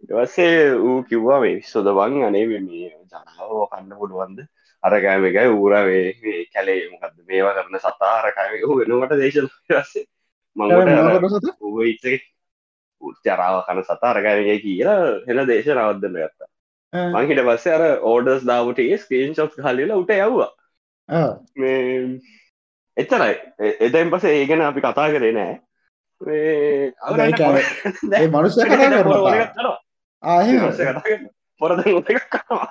[0.03, 4.39] ටවස්සේ ඌ කිව්වා මේ සොදවන් අනේ මේ ජනාව කන්න පුළුවන්ද?
[4.83, 6.03] අරකෑම එකයි ඌරවේ
[6.53, 9.37] කැලේ මොකක්ද මේවා කරන සතා අරකෑම වෙනකට දේශ
[9.91, 10.05] සේ
[10.55, 10.91] මංගට
[11.91, 12.05] ඉච්ච
[13.01, 14.09] උච්චරාව කන සතා?
[14.11, 16.49] අරකෑමගේ කියලා හෙන දේශ නවදන්න ගත්තා.
[17.13, 20.51] මංහිට පස්සේ අර ඕඩස් දාවට ස්කීන් ශොප් හලිලා උට යව්වා.
[21.55, 22.19] මේ
[22.97, 23.35] එච්චරයි.
[23.79, 25.55] එදයින් පස ඒ ගැන අපි කතා කරේ නෑ.
[28.29, 28.59] මනුස්ස
[31.61, 32.69] පොරද එකක් කනවා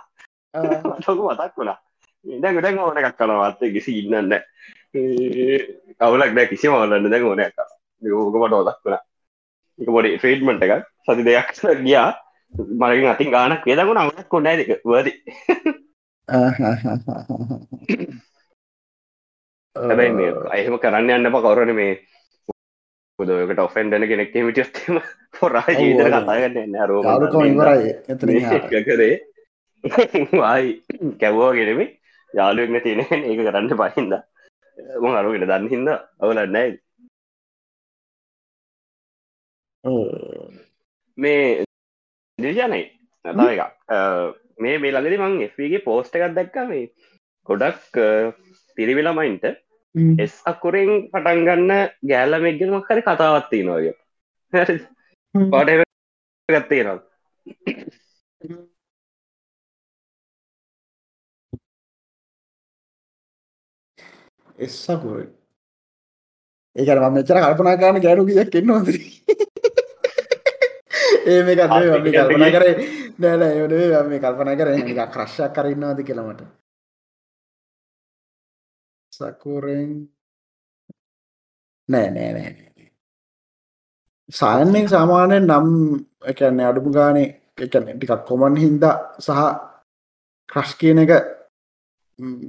[1.06, 1.78] ලොකු මතක් වුණා
[2.24, 4.32] දැන් දැන් ඕන එකක් කනවාත්තේ කිසි ඉන්නන්න
[5.98, 7.56] කවුලක් දැ කිසි මවලන්න දැන් ඕන එක
[8.02, 9.02] යෝකමට ඔදක් වුණා
[9.78, 11.48] එක පොඩි ෆේඩ්මට එකක් සති දෙයක්
[11.82, 12.10] ගියා
[12.52, 15.08] මරගින් අතින් ගානක් වේදගුණ අවුනක් කොන්න ඇක වද
[19.76, 21.92] හැබැයි මේ අයහෙම කරන්න යන්න කවරන මේ
[23.18, 25.00] පුදකට ඔෆෙන්ඩන කෙනෙක් මිටියත්තම
[25.42, 27.02] පොරා ජීවිතර කතාගන්න එන්න රෝ
[28.88, 29.14] කරේ.
[30.34, 30.70] වායි
[31.20, 31.86] කැව්වා ගෙනෙමි
[32.34, 34.14] යාලුවෙක්න තියෙන ඒක කරන්න පහින්ද
[35.00, 35.88] ම අරුගෙන දන්න හිද
[36.20, 36.70] අවලන්නයි
[41.18, 41.64] මේ
[42.38, 42.82] දිජනයි
[43.24, 43.60] නතාව එක
[44.58, 46.86] මේ මේ ළඟදි මං එගේ පෝස්ට එකක් දැක්ක මේ
[47.46, 48.00] ගොඩක්
[48.78, 49.44] පිරිවිලමයින්ට
[50.18, 51.72] එස් අකුරෙන් පටන්ගන්න
[52.08, 53.92] ගෑල්ලමෙක්ගෙනම හරි කතාවත්ති නොය
[55.34, 55.68] පාට
[56.48, 56.98] ගත්තේ නම්
[64.58, 65.20] එස්සකුර
[66.76, 68.88] ඒකට ම මෙචර කල්පනා කාන ගැනු කියක් එන්නවාද
[71.26, 72.74] ඒ මේ කල්පනා කරේ
[73.18, 74.68] නෑන ඒනේ මේ කල්පනා කර
[75.08, 76.42] ක්‍රශ්යක් කරන්නවාද කියලමට
[79.12, 79.90] සකුරෙන්
[81.88, 82.71] නෑ නෑ නෑ
[84.32, 85.68] සායන්නෙන් සාමානයෙන් නම්
[86.26, 87.28] එකන්නේ අඩුපු ගානේ
[87.58, 89.40] එකන ටිකක් කොමන් හින්දා සහ
[90.48, 91.12] ක්‍රශ් කියන එක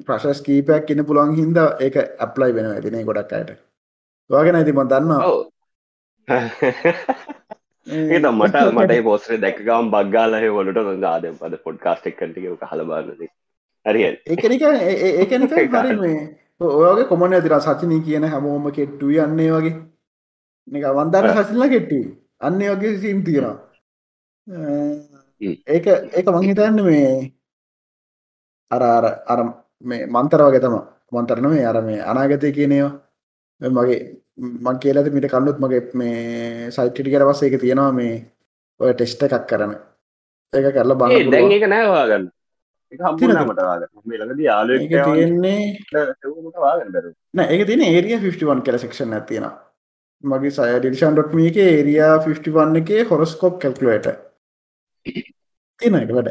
[0.05, 3.51] ප්‍රශස් කීපයක් ඉන්න පුළුවන් හින්ද ඒක ඇප්ලයි වෙන ඇතින ගොඩක් අයට.
[4.29, 5.11] වාගෙන ඇති මන් දන්න
[7.87, 13.25] ඒ මට මට පෝස්ේ දැකගම් බක්ගාලහ වලට ගාද පද පොඩ්කාස්ටෙක් කටික හලබාන්නද
[13.85, 16.19] හරි ඒකනික ඒකනික හරි මේ
[16.83, 19.75] ඔයගේ කොමන ඇතිර සචනී කියන හැමෝම කෙට්ටු යන්නේ වගේ
[20.67, 21.99] නික වන්දර සසිල්ල කෙට්ටි.
[22.41, 23.55] අන්නේ වගේ සීම් තියෙනවා.
[25.67, 27.31] ඒක ඒක මංහිතන්න මේ
[28.71, 29.39] අර අර අර
[29.83, 30.75] මේ මන්තර වගේ තම
[31.11, 33.99] මන්තරන මේ අර මේ අනාගතය කියනේවා මගේ
[34.37, 38.13] මං කියලද මිට කන්නුත් මගේ මේ සයිට්ටි කර පස්ස එක තියෙනවා මේ
[38.79, 39.75] ඔය ටෙස්ට එකක් කරන
[40.53, 42.25] ඒක කරලා දැන් එක නෑවාගන්න
[45.09, 45.61] තියෙන්නේ
[47.33, 49.49] නෑ ඒක තින ඒරිය 51 කල සෙක්ෂන් ඇතියෙන
[50.23, 54.07] මගේ සය ඩිෂන් ඩොට්ම එක ඒරයා 51 එක හොරස්කෝප් කැල්කුලට
[55.79, 56.29] තියෙන එක වැඩ.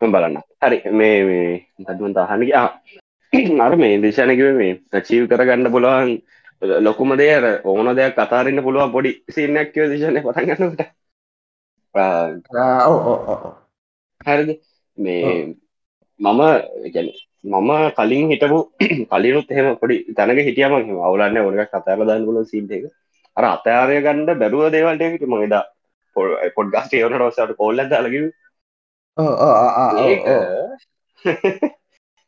[0.00, 0.36] බලන්න.
[0.62, 0.78] හරි.
[0.92, 1.46] මේ මේ
[1.80, 2.50] දත්මන්ත අහනක
[3.64, 6.10] අර මේ දේශනකිව මේ චීව් කරගන්න පුළුවන්
[6.82, 10.80] ලොකුම දෙයර ඕන දෙයක් කතාරන්න පුළුවන් පොඩි සින්නක්කව දේශනය පටගන්නට
[14.26, 14.50] හරිද?
[14.98, 15.56] මේ
[16.20, 16.40] මම
[16.94, 17.08] ගැන
[17.44, 18.58] මම කලින් හිටපු
[19.10, 22.84] කලිනුත් එහෙම පොඩි තැනක හිටියම අවුලන්න ඕනක කතාර දන්න පුල සිීට එක.
[23.36, 25.54] අර අතයාරය ගණඩ බැරුව දේවල්ට හිට මගේද
[26.56, 28.24] පොඩ්ගස්ට ඒවනට වසට කොල්ල දාලකිව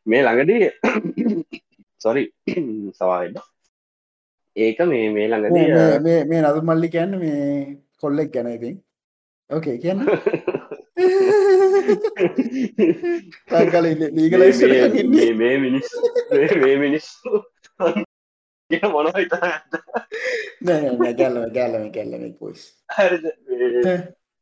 [0.07, 0.71] මේ ළඟදී
[2.03, 2.25] සොරි
[2.99, 3.37] සවාන්න
[4.57, 7.43] ඒක මේ මේ ළඟදී මේ නතු මල්ලි කියන්න මේ
[8.01, 8.77] කොල්ලෙක් ගැන ඉතින්.
[9.51, 10.01] ඕකේ කියන්න
[13.73, 14.43] කල ලීගල
[15.41, 15.89] මේ මිනිස්
[16.63, 17.07] මේ මිනිස්
[18.71, 19.51] කිය මොන හිතා
[21.19, 22.63] ගැල්ල ගැල්ලම ගැල්ලම පොයිස්
[22.97, 23.25] හරිද?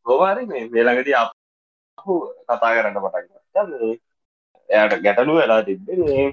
[0.07, 1.31] ගෝවාරි මේ මේළඟට අප
[2.49, 3.83] කතා කරන්න පටන්
[4.69, 6.25] එයාට ගැටලු වෙලා තිබ්බේ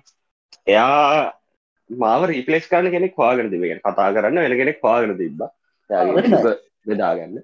[0.68, 1.34] එයා
[1.90, 5.40] මාව රීපලේස් කරන කෙනෙක් වාගෙන තිබෙන කතා කරන්න වෙන කෙනෙක් වාගෙන තිබ්බ.
[6.88, 7.36] බෙදාගන්න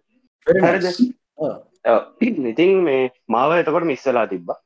[2.51, 4.59] ඉතින් මේ මාව එතකොට මිස්සලා තිබ්බා.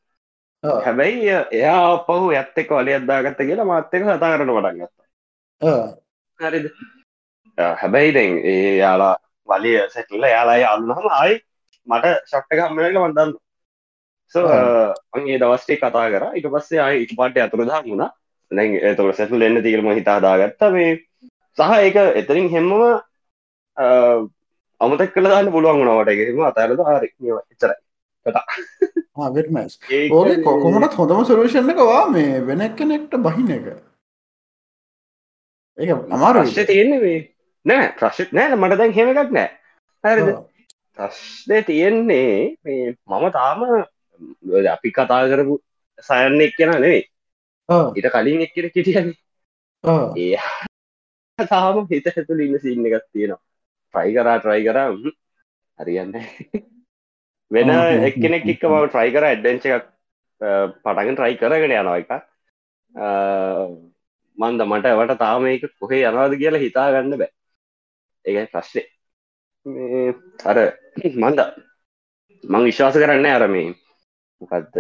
[0.85, 4.99] හැබැයි එයා පහු ඇත්ත එක වල අදදාගත්ත කියලා මාත්තක කතා කරන පටන් ගත්ත.
[6.39, 6.65] හරිද?
[7.81, 9.15] හැබැයි දැන් ඒ යාලා
[9.49, 11.35] වලිය සැටල්ල යාලා යාලුනහම ආයි
[11.87, 13.33] මට ශක්්ට කම්මක වන්දන්න
[14.33, 14.45] සෝ
[15.15, 16.23] අගේ දවස්ටේ කතා කර.
[16.37, 18.11] ඉට පස්සේ ආය ඉට පාට අතුරදා වුණා.
[18.51, 20.61] දැන් එතකට සැටල් එන්න තිකරම හිතාදාගත්ත.
[20.77, 20.91] මේ
[21.57, 22.73] සහ ඒක එතරින් හෙම්මම
[24.81, 27.09] අමතක් කළ දාන්න පුළුවන් වුණාවට එකම අතරද හරි.
[27.53, 27.77] එචරයි
[29.37, 29.77] වෙටමස්
[30.11, 33.65] ඕක කොකොමටත් හොඳම සරුෂණ එකවා මේ වෙන කෙනෙක්ට බහින එක.
[35.77, 37.19] ඒ අමාර ප්‍රශ්ය තියෙන්නේ මේ.
[37.65, 39.49] නෑ ප්‍රශ්ත් නෑ මට දැන් හෙම එකක් නෑ.
[40.03, 40.33] හරිද?
[40.97, 43.67] ප්‍රශ්නය තියෙන්නේ මේ මම තාම
[44.73, 45.61] අපි කතා කරපු
[46.09, 47.05] සයන්න එක් කියෙන නෙවෙයි.
[47.69, 49.13] ඉට කලින් එක් කෙන කිටියන
[50.17, 53.41] ඒ තාම හිත ඇතුළ ඉන්න සින්න එකක් තියෙනවා
[53.93, 54.95] ට්‍රයි කරා ට්‍රයි කරම්
[55.79, 56.13] හරියන්න.
[57.51, 57.69] වෙන
[58.09, 59.87] එක්කෙනෙක් එක්ක ම ට්‍රයි කර ඇඩ්ඩෙන්ච එකක්
[60.83, 62.11] පටගෙන ට්‍රයි කරගෙන යනවා එක.
[64.37, 67.31] මන්ද මට වට තාම එක කොහේ යනවාද කියලා හිතා ගන්න බෑ.
[68.25, 68.85] ඒ ප්‍රශ්නේ.
[70.49, 70.57] අර
[71.23, 71.39] මන්ද
[72.43, 73.69] මං විශ්වාස කරන්න අරමේ
[74.41, 74.77] මොකක්ද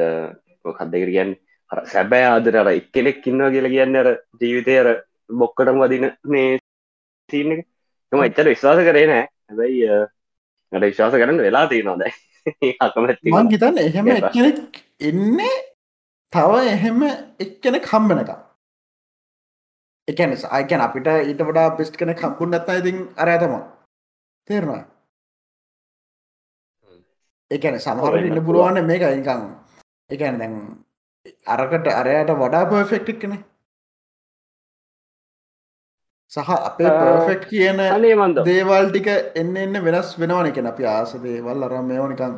[0.65, 1.31] මොකක් දෙකට කියන්න?
[1.93, 4.09] සැබෑ ආදර අර එක්කෙනෙක් ඉන්නවා කියලා කියන්න අර
[4.41, 4.89] ජීවිතය අර
[5.39, 6.59] බොක්කටම වදින මේ
[7.29, 7.65] සීන එක
[8.11, 9.25] එම එච්චර විශ්වාස කරේ නෑ.
[9.47, 9.87] හැබැයි
[10.71, 12.13] ට විශ්වාස කරන්න වෙලා තියෙනවා දැ
[12.79, 15.55] අකමැති මං හිතන්න එහෙම එක්කෙනෙක් එන්නේ
[16.33, 16.99] තව එහෙම
[17.39, 18.31] එක්කෙනෙක් හම්බනක
[20.07, 23.53] එකන අයකැන අපිට ඊට වඩා පිස්් කන කම්පුන් ඇත්ත ඉතින් අර ඇතම.
[24.47, 24.81] තේරවා
[27.51, 29.43] එකන සමහර ඉන්න පුළුවන්න මේක ඉකං
[30.09, 30.55] එකන දැන්
[31.47, 33.43] අරකට අරයට වඩා පර්ෆෙක්ටික් කනේ
[36.31, 37.77] සහ අපේ පර්ෆෙක්් කියන
[38.43, 42.33] දේවල් ටික එන්න එන්න වෙනස් වෙනවන එක අපි ආස දේවල් අරම් මේවනිකං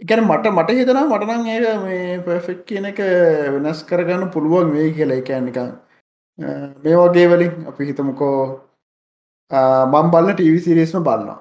[0.00, 3.00] එකන මට මට හිතනා මටනං ඒ මේ පර්ෆෙක්් කියන එක
[3.54, 5.18] වෙනස් කරගන්න පුළුවන් වේ කියලා.
[5.18, 5.72] එකනිකං
[6.38, 8.36] මේ වගේ වලින් අපි හිතමුකෝ
[9.50, 11.38] මම් බලන්න ටීවිසිරේස්ම බලන්නවා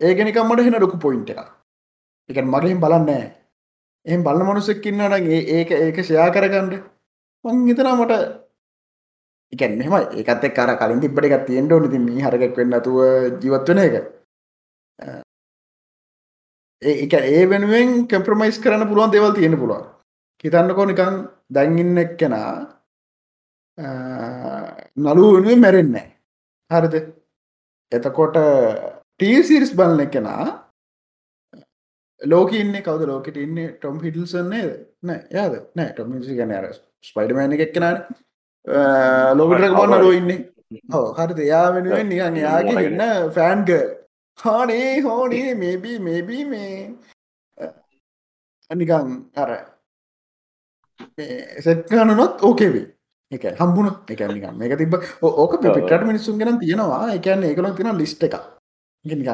[0.00, 1.48] ඒගෙනකම් මට හෙන ලොකු පොයින්ට එක
[2.28, 3.26] එක මගහිම් බලන්නෑ
[4.06, 6.78] එහම බලන්න මනුසෙක්කින්න නගේ ඒක ඒක ෂයා කරගන්නඩ
[7.44, 8.20] මං හිතනා මට
[9.52, 12.98] එකන් මෙම ඒකත් කර කලින් තිබට එකක් තියෙන්ට ඕනති මේ හරකක් වෙන්න තුව
[13.38, 13.94] ජීවත්වන එක
[16.82, 19.88] ඒක ඒ වෙනුවෙන් කම්ප්‍රමයිස් කරන්න පුළුවන් දෙවල් තියෙන පුළුවන්
[20.44, 21.16] හිතන්නකෝ නිකං
[21.50, 22.52] දැන්ඉන්න එක් කෙනා
[24.98, 26.06] නලු වෙනුවෙන් මැරෙන්නේ
[26.70, 26.96] හරිද
[27.92, 28.36] එතකොට
[29.20, 30.44] ටීසිරිස් බලන කෙනා
[32.22, 34.64] ලෝක ඉන්න කවද ලෝකට ඉන්න ටොම් හිටල්සන්නේ
[35.02, 36.52] නෑ යාද නෑ ටොම් ගන
[37.04, 38.04] ස්පයිඩමෑන එකක් කෙනන
[38.66, 40.30] ලෝකට ගොන්න ලෝ ඉන්න
[40.92, 43.70] හෝ හරිත යා වෙනුවෙන් නිකන් යාගේ එන්න ෆෑන්ග
[44.38, 46.94] හානේ හෝනේ මේබී මේබී මේ
[48.70, 49.50] නිකං අර
[51.60, 52.86] සෙට්ගනනොත් ඕකේවී
[53.32, 57.14] එක හම්බුණ එක නිකම් මේක තිබ ඕක පිට මිනිස්සුන් ගෙන තියෙනවා.
[57.14, 58.34] එකන්න ඒකල තින ලිස්ට එක
[59.04, 59.30] නිකන්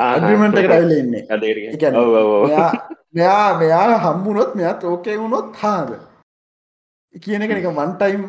[0.00, 1.22] අගමට එකට ඇල්ලෙන්නේ
[3.12, 5.90] මෙයා මෙයා හම්බුනොත් මෙයාත් ඕකේ වුණොත් හාද
[7.16, 8.22] කියන එක නික වන්ටයිම්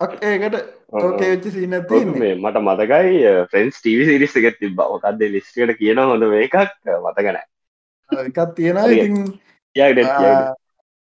[0.00, 0.56] ඒකට
[0.92, 6.26] ඕකේ වෙච්ච සිීන තින්නේ මට මතකයි ෆ්‍රෙන්ස් ටීවි සිරිස් එකත් තිබ මොකක්ද ලිස්ටට කියන හොඳ
[6.38, 6.58] එකක්
[6.98, 7.38] මතකන
[8.10, 9.16] එකත් තියෙන ඉතින්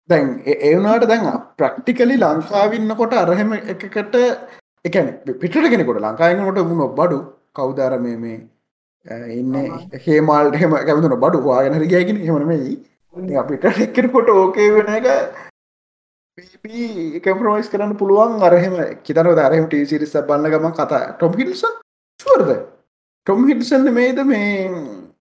[0.10, 4.20] දැන් ඒවනාට දැන් ප්‍රක්ටිකලි ලංකාවින්න කොට අරහෙම එකකට
[4.86, 7.22] එකන පිට කෙනෙකොට ලංකායනකොට මුණ බඩු.
[7.54, 8.38] කෞදාර මේ මේ
[9.32, 9.56] ඉන්න
[10.06, 12.78] හේමල්ට හෙම කැමතුන බඩු වාගෙන ගයගෙන හෙමනමයි
[13.38, 15.08] අපිට එක්කෙනකොට ඕකේ වෙන එක
[16.36, 18.42] කම්ප්‍රමයිස් කරන්න පුළුවන්.
[18.42, 21.62] අරහෙම කිතන දරහෙම ටීසිරිස බන්න ගම කතා ටොම් හිල්ස
[22.20, 22.50] ුවර්ද
[23.28, 24.70] ටොම් හිල්සන්න මේද මේ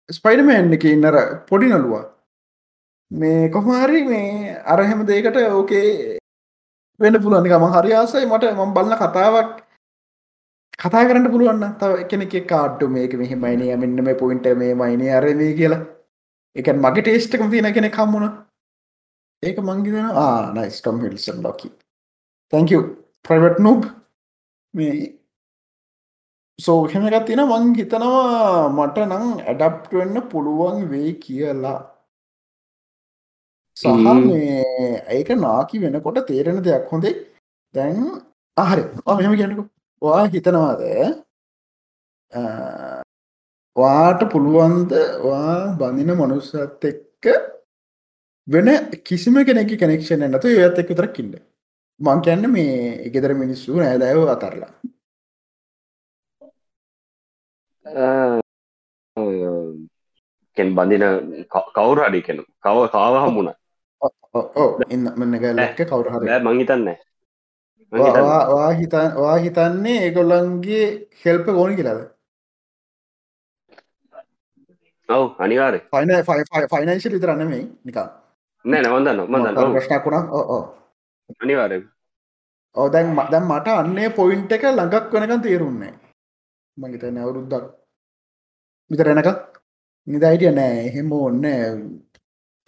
[0.09, 1.16] ස්පයිඩමෑන් එක ඉන්නර
[1.49, 2.05] පොඩි නලුවා
[3.11, 5.90] මේ කොහමහරි මේ අරහෙම දේකට ඕකේ
[7.01, 9.53] වෙන පුළුවන් ගම හරියාසයි මට මම් බලන්න කතාවක්
[10.78, 15.53] කතා කරන්න පුළුවන්න තව එකනෙක කාඩ්ඩු මේක මෙහි මයිනය මෙන්න මේ පොයින්ට මේ මයිනය අරමී
[15.59, 15.84] කියලා.
[16.57, 18.34] එක මගේ ටේස්ටකම තියෙන කෙනෙ කම්මුණ
[19.43, 21.68] ඒක මංගිදෙන ආනයිස් ටොම් හිල්සන් ලොකි
[22.53, 22.70] තැංක
[23.24, 23.80] ප්‍රයිවට් නොබ්
[24.74, 24.95] මේ
[26.59, 31.80] සෝහෙම එකත් තියෙන මං හිතනවා මට නං ඇඩප්ට වෙන්න පුළුවන් වේ කියලා.
[33.76, 33.87] සහ
[34.20, 37.14] මේ ඒක නාකි වෙනකොට තේරෙන දෙයක් හොඳේ.
[37.74, 37.99] දැන්
[38.57, 38.85] ආහරි
[39.18, 39.61] මෙහම කියන්නක.
[40.03, 40.82] වා හිතනවාද?
[43.76, 44.93] වාට පුළුවන්ද
[45.26, 47.24] වා බඳින මනුස්සත් එක්ක
[48.49, 48.68] වෙන
[49.07, 51.34] කිසිම කෙනෙක කනෙක්ෂණ නැතු ඒත් එක් විතරක් ඉන්න.
[52.01, 54.72] මං කියන්න මේ ගෙදර මිනිස්සු නෑදෑව අතරලා
[60.57, 61.05] කෙන් බඳින
[61.76, 62.38] කවුරු අඩි කෙන?
[62.64, 63.51] කව කාව හම්මුණ
[64.61, 66.26] ඕ ඉන්න මෙන්න ගැල්ලක්ක කවුරු හරි.
[66.26, 66.88] බෑ මංහිතන්න
[67.92, 70.84] වා හිතන් වා හිතන්නේ ඒගොල්ලන්ගේ
[71.22, 72.03] හෙල්ප ගෝනි කියලාද?
[75.09, 76.11] ඔව් අනිවාර ෆයින
[76.74, 78.09] ෆයිනන්ශල් විතරන්න මේ නිකා
[78.65, 80.25] නෑ නවන්දන්න මන්දන්න ප්‍රශ්නක් වුණා.
[80.33, 80.62] ඕ
[81.43, 81.73] අනිවාර
[82.77, 85.93] ඕ දැන් ම- දැන් මට අන්නේ පොයින්ට එක ළඟක් වෙනකන් තේරුන්නේ
[86.79, 87.65] මගේතන අවුරුද්දක්.
[88.91, 89.29] විතර එනක
[90.07, 91.45] නිදයිටිය නෑ එහෙම ඔන්න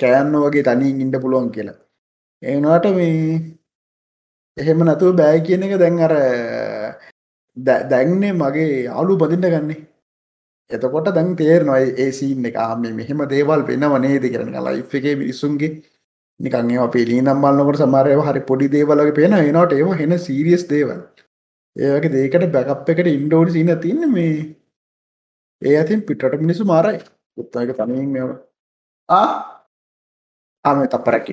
[0.00, 1.78] කෑන්න වගේ තනින් ඉන්න පුළුවන් කියලා.
[2.42, 3.40] ඒනට මේ
[4.56, 6.14] එහෙම නැතුව බෑ කියන එක දැන් අර
[7.90, 9.80] දැන්නේ මගේ යාලු බඳින්න ගන්නේ
[10.70, 12.56] එතකොට දැන් තේරනවා ඒ සීන් එක.
[12.64, 15.70] ආ මේ මෙහෙම දේවල් වෙනව නේද කරන ලයිෆ් එකේ මිනිස්සුන්ගේ
[16.40, 19.42] නිකන් ඒවා පිළී නම් බලනකොට සමහර ඒවා හරි පොඩි දේවල් වගේ පේනවා.
[19.46, 21.00] ඒනට ඒවා හෙන සීරියස් දේවල්.
[21.76, 24.34] ඒ වගේ දෙයකට බැකප් එකට ඉන්න ඕනි සීන තියෙන්නේ මේ.
[25.62, 27.00] ඒ අතින් පිටරට මිනිස්සු මාරයි.
[27.40, 28.30] උත්තර එක තනියෙන් මේව.
[29.08, 29.30] ආ?
[30.64, 31.26] ආ මේ තප්පරක්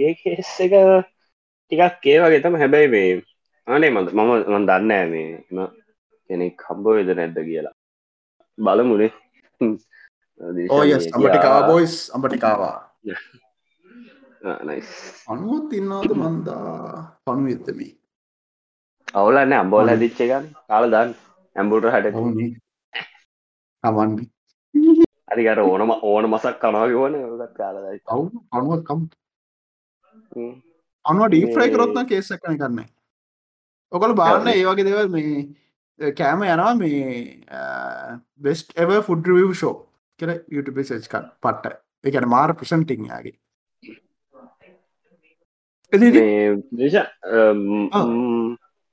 [0.00, 0.72] මගේ කේස් එක
[1.72, 3.10] ටිකක් ඒ වගේ තම හැබැයි මේ
[3.66, 5.58] අනේ මද මම මන් දන්න ෑ මේ එම
[6.30, 7.74] කෙනෙක් කම්බ වෙද නැද්ද කියලා.
[8.58, 9.12] බලමුණේ
[10.70, 12.76] ඕය අඹටිකාවා බොයිස් අඹටිකාවා
[14.64, 14.90] නයිස්
[15.28, 17.20] අනුවත් ඉන්නවාද මන්දා?
[17.24, 17.92] පනු එත්තමී
[19.14, 21.16] අවුලන්න අම්බෝල හැදිච්ච ගන්න කාල දන්න.
[21.56, 22.46] ඇම්බුට හට තමන්ි
[25.30, 29.00] අරිකට ඕනම ඕන මසක් කනවාගේ වන ගත් කාලදයි අවු අනුවකම්
[31.04, 32.88] අනුව ඩීෆ්‍රයි කරොත්න කේස කන කරන්න
[33.92, 37.38] ඔකල බාන්න ඒ වගේ දෙවල් මේ කෑම යනවා මේ
[38.40, 39.76] best ever food review show
[40.20, 41.78] කර YouTube සේච් කන් පට්ට.
[42.04, 43.36] එකන මාර ප්‍රසන්ටිං යාගේ.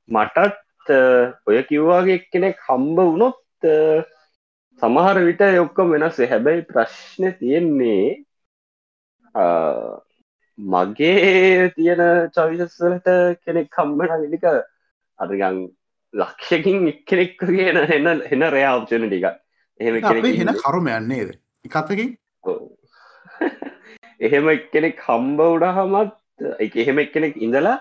[0.09, 0.89] මටත්
[1.47, 3.67] ඔය කිව්වාගේ කෙනෙක් හම්බ වුණොත්
[4.81, 8.03] සමහර විට ඔක්කොම වෙනස් හැබැයි ප්‍රශ්න තියෙන්නේ
[10.57, 12.01] මගේ තියෙන
[12.31, 14.45] චවිසස්වලට කෙනෙක් කම්බට විනික
[15.19, 15.59] අදගන්
[16.13, 19.27] ලක්ෂකින් එක්කෙනෙක් කියන එන්න එන්න රයාප්චන ටික
[19.79, 21.35] එහෙම හෙන කරුම යන්නේද
[21.65, 22.17] එකතකින්
[24.19, 26.17] එහෙම එක්කෙනෙක් හම්බ උඩහමත්
[26.59, 27.77] එක එහෙම එක්කෙනෙක් ඉඳලා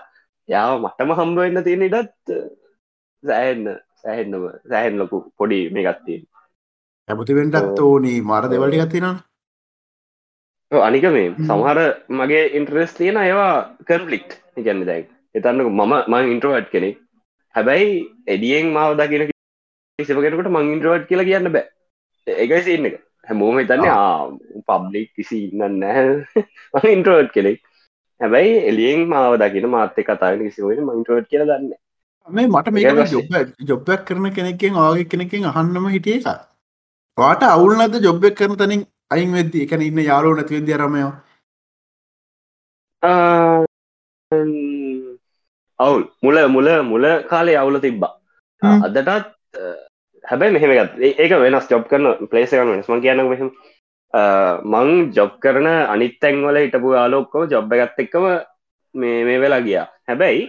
[0.49, 2.33] යාව මටම හම්බ වෙන්න තියෙන ඉඩත්
[3.23, 3.65] සෑන්න
[3.97, 6.19] සෑහෙන්නම සෑහෙන් ලොකු පොඩි මේ ගත්තිය
[7.09, 8.21] ඇමතිවෙන්ටත් ඕනී.
[8.21, 9.15] මර දෙවලටි ගත්තිනවා
[10.71, 11.79] අනික මේ සමහර
[12.11, 13.53] මගේ ඉන්ට්‍රෙස් තියෙන ඒවා
[13.87, 15.05] කන්ෆලික්් ගැන්න දැයි
[15.35, 16.97] එතන්නක මම මං ඉන්ට්‍රවට් කෙනෙක්.
[17.55, 17.91] හැබැයි
[18.27, 19.29] එඩියෙන් මාව දකින
[19.99, 21.65] කිසිපගෙනකට මං ඉන්ට්‍රවට් කියලා කියන්න බෑ.
[22.27, 22.99] ඒකයි සින්න එක.
[23.27, 24.27] හැමෝම තන්නේ ආ.
[24.67, 27.59] පබ්ලික් කිසි ඉන්න නෑ ඉන්ට්‍රවට් කෙනෙක්.
[28.21, 31.73] හැබැයි එලියෙන් මාව දකින මාත්‍ය කතාව කිසිවට මංටුවට කියල දන්න
[32.27, 33.33] මේ මට මේ ජොබ්
[33.71, 36.29] ජොබ්බක් කරන කෙනෙක්ෙන් ආගේ කෙනෙකින් අහන්නම හිටිය එක
[37.17, 41.11] වාට අවුල් නැද ජොබ්බක් කරන තනින් අයින් වෙද්දි එකන ඉන්න යාලෝ නැතිවෙද රමයෝ
[45.79, 46.03] අවුල්.
[46.23, 48.13] මුල මුල මුල කාලේ අවුල තිබ්බා.
[48.85, 49.07] අදටත්
[50.23, 53.49] හැබැයි මෙහෙමගත් ඒක වෙනස් ජොබ් කරන පලේසකන වෙනස්ම කියන්න මෙහම.
[54.73, 58.25] මං ජොබ් කරන අනිත් තැන්වල හිටපු යාලෝක්කම ජොබ්බ ගත්ත එක්කම
[58.95, 59.87] මේ මේ වෙලා ගියා.
[60.07, 60.43] හැබැයි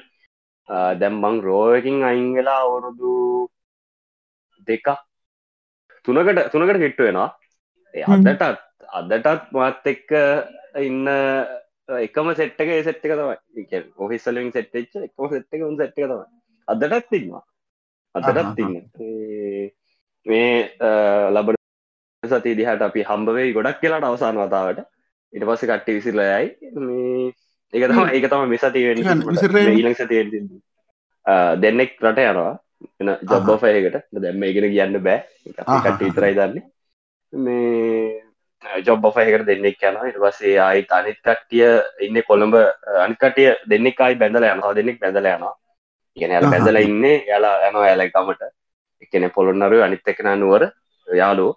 [1.01, 3.13] දැම් මං රෝයකින් අයින් වෙලා අවුරුදු
[4.69, 4.87] දෙක
[6.07, 7.31] තුනකට තුනකට කෙට්ටු වෙනවා
[7.95, 8.43] අදටත්
[9.01, 10.11] අදටත් මාත් එක්ක
[10.87, 11.09] ඉන්න
[12.07, 13.83] එකම සෙට්ක සෙට්ක තමයි.
[13.97, 14.75] ඔෆිස්සලින් සෙට්ච
[15.07, 16.27] එකම සෙට්ක උන් සෙට්ක තමයි.
[16.69, 17.45] අදටත් තින්නවා
[18.15, 18.75] අදටත් තින්න
[20.27, 20.53] මේ
[21.33, 21.57] ලබ
[22.23, 24.81] සති දිහට අපි හම්බවේ ගොඩක් කියලාට අවසාන වතාවට.
[25.33, 26.47] ඉට පස්ස කට්ටි විසිරලයයි
[26.87, 27.33] මේ
[27.73, 28.81] ඒක තම ඒක තම මිසති
[29.81, 30.23] ඊලක් සතිය
[31.63, 32.55] දෙන්නෙක් රට යනවා.
[33.01, 35.19] එන ජොබ්බෝෆයකට දැම්ම ඉගෙන කියන්න බෑ.
[35.85, 36.63] කට විතරයි දන්න
[37.33, 38.23] මේ
[38.87, 41.67] ජොබ් ඔෆයකට දෙන්නෙක් යන ඉට පස්සේ ආයි අනිත් කට්ටිය
[42.07, 42.55] ඉන්න කොළඹ
[43.05, 44.75] අනිකටිය දෙන්නෙක් අයි බැඳල යනවා.
[44.75, 45.55] දෙන්නෙක් බැඳල යනවා.
[46.17, 47.05] ඉගෙන යාල බැඳල ඉන්න.
[47.31, 48.43] යාලා යනවා ඇලයිකමට
[49.03, 50.71] එකන පොළොන්නරු අනිත් එකන නුවර
[51.09, 51.53] යාලෝ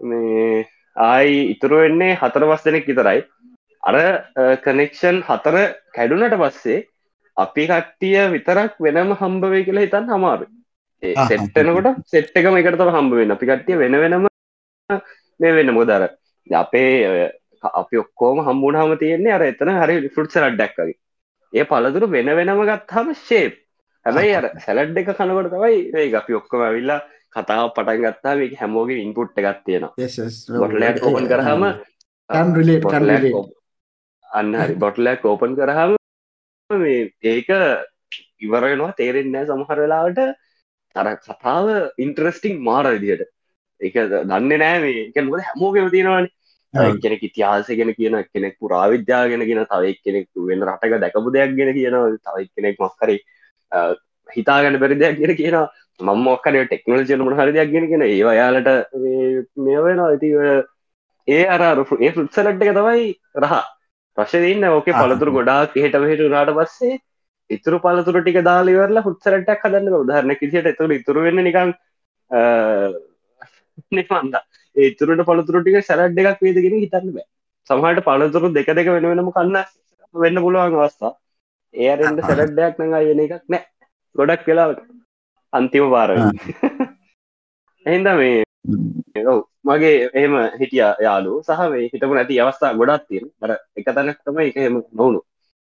[0.00, 3.24] මේ ආයි ඉතුරු වෙන්නේ හතර වස් දෙනෙක් විතරයි.
[3.82, 3.96] අර
[4.62, 5.56] කනෙක්ෂන් හතර
[5.96, 6.84] කැඩුනට පස්සේ
[7.36, 10.46] අපි කට්ටිය විතරක් වෙනම හම්බවේ කියලා හිතන් හමාරු
[11.28, 14.26] සෙට්ටනකොට සෙට්ටකම එකටතම හම්බ වෙන අපි කට්ටිය වෙන වෙනම
[14.88, 15.72] මේ වෙන්න.
[15.72, 16.02] මොදර
[16.46, 17.30] අපේ
[17.74, 20.96] අපි ඔක්කෝම හම්බුණහම තියෙන්නේ අර එතන හරි ෆුට්ස රඩ්ඩක්කගේ
[21.52, 23.58] ඒ පලතුරු වෙන වෙනම ගත්හම ශේප්
[24.06, 27.00] හැබැයි අර සැලඩ් එක කනකොට තමයි ඒ අපි ඔක්කොම ඇවිල්ලා
[27.34, 29.92] කතාව පටන් ගත්තා මේ හැමෝගේ ඉන්පුට් එකක් තියෙනවා.
[30.54, 31.62] බොටලයක් ඕපන් කරහම
[34.30, 34.74] අන්න හරි.
[34.76, 35.96] බොටලයක් ඕපන් කරහම
[36.70, 37.50] මේ ඒක
[38.40, 40.20] ඉවරෙනවා තේරෙන්නෑ සමහර වෙලාවට.
[40.96, 41.66] අර කතාව
[41.98, 43.32] ඉන්ට්‍රස්ටිං මාර විදියට
[43.80, 46.28] එක දන්න නෑ එක මොද හැමෝකම තියෙනවාන.
[46.98, 51.72] කෙනෙක් ඉතිහාස ගෙන කියන කෙනෙක් පුරාවිද්‍යා ගෙන ගෙන තවයි කෙනෙක් වෙන රටක දැකපු දෙයක් ගෙන
[51.74, 53.18] කියනවා තවයි කෙනෙක් මක්කරේ
[54.28, 55.58] හිතාගන්න බැරි දෙයක් ගෙන කියන
[56.00, 58.68] මම මොක්කර ටෙක්නෝජන මන හරි දෙයක් ගෙන කියෙන ඒ යාලට
[59.58, 60.10] මේ වෙනවා.
[60.10, 60.30] ඇති
[61.28, 63.08] ඒ අර ඒ ෆුට්සලට් එක තමයි
[63.42, 63.56] රහ.
[64.16, 66.98] ප්‍රශ්දන්න ඕක පලතුර ගොඩාක් හට හට නාට පස්සේ
[67.50, 71.42] ඉතුරු පලතුර ටික දාලිවරලා හුත්සරටක් හදන්න උදාහරණ කිසිට එතුර ඉතුර වෙන්න
[73.96, 74.36] නිකං නිමන්ද
[74.76, 77.26] ඒතුරට පලතුර ටික සැරට් එකක් වේදගෙන හිතන්න බෑ.
[77.70, 79.56] සමහට පලතුරු දෙක දෙක වෙන වෙනම කන්න
[80.14, 81.12] වෙන්න පුළුවන් අවස්ථා.
[81.74, 83.64] ඒරෙන්ට සැරට්ඩයක් නඟ වෙන එකක් නෑ.
[84.16, 84.82] ගොඩක් වෙලාවට.
[85.52, 86.10] අන්තිම පාර
[87.86, 89.40] එහින්ද මේ ඔව්.
[89.68, 94.48] මගේ එහෙම හිටිය යාලු සහ මේ හිටපු නැති අවස්ථා ගොඩක් තියෙන අර එක තැනක් තමයි
[94.50, 95.20] එක එහෙම නොවුණු.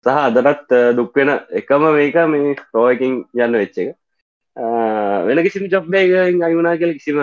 [0.06, 1.30] සහ අදටත් දුක්වෙන
[1.60, 3.90] එකම මේක මේ රෝයකින් යන්න වෙච්ච එක.
[5.26, 7.18] වෙන කිසිම ජොබ්බේකින් අයුනා කියල කිසිම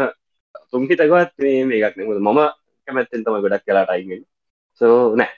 [0.76, 2.40] තුම්හිතකවත් මේ මේකක් නෙමුද මම
[2.88, 4.22] කැමැත්තෙන් තම ගොඩක් කලාට අයිගෙන්
[4.82, 5.32] සෝ නෑ.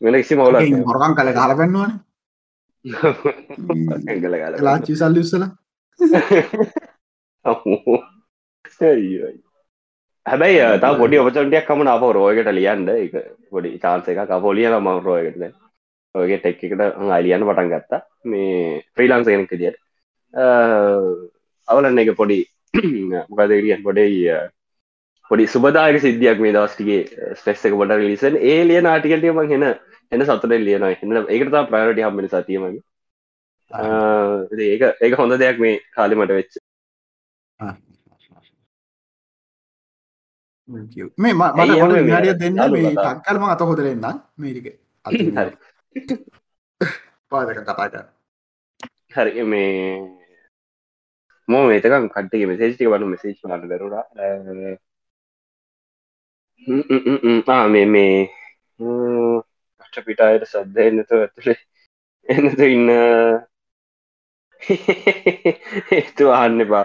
[0.00, 0.56] වෙන කිසි මවල
[0.90, 1.92] හොරකන් කල කාලපෙන්න්නවන
[4.66, 5.44] ලාචි සල්ලි උස්සල.
[10.26, 13.14] හැබැයි තා පොඩි ඔපචටයක් කමන අප රෝයකට ලියන්ද එක
[13.52, 15.44] පොඩි චාන්ස එක කපොලියන ම රෝයකටද
[16.14, 16.82] ඔගේ ටෙක් එකට
[17.18, 18.00] අලියන්න පටන් ගත්තා.
[18.30, 19.78] මේ ෆ්‍රීලාන්ස කෙනෙක් දියට
[21.68, 22.38] අවලන්න එක පොඩි
[23.30, 24.36] මොකදරියන් පොඩේ
[25.30, 27.00] පොඩි සුබදායක සිද්ධියක් මේ දවස්ටිගේ
[27.62, 29.64] එක පොට ලිසන් ඒ ලිය නාටිකටියම හෙන
[30.12, 32.82] එන්න සතුට ලියන එන්න ඒකතා ප්‍රයරටි හම්මනි සතියමගේ
[33.70, 36.54] ඒක ඒක හොඳ දෙයක් මේ කාලිමට වෙච්ච.
[41.18, 41.68] මේ මට
[42.14, 44.66] ඩිය දෙන්න මේ තක්කල්ම අත හොදරෙන්න්න මේරික
[47.32, 47.94] පාදක කතාට
[49.12, 50.21] හරි මේ
[51.48, 54.04] මෝ මේතකම් කට්ටික මෙසේෂ්ටික වනු මෙසේච් වන්න දරුරා
[57.68, 58.18] මේ මේ.
[59.82, 61.58] අෂ්ට පිටායට සද්ධ එන්නතු ඇතුළේ
[62.28, 62.88] එන්නතු ඉන්න.
[65.98, 66.84] ඒතු අහන්න එපා.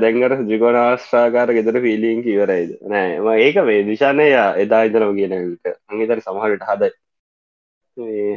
[0.00, 3.10] දැන්ගට ජිගොනාස්්‍රාකාර ගෙදර පිලින් කිවරයිද නෑ.
[3.38, 4.28] ඒක මේ දිශානය
[4.62, 6.92] එදා ඉදරම කියන අඟතර සමහට හදයි.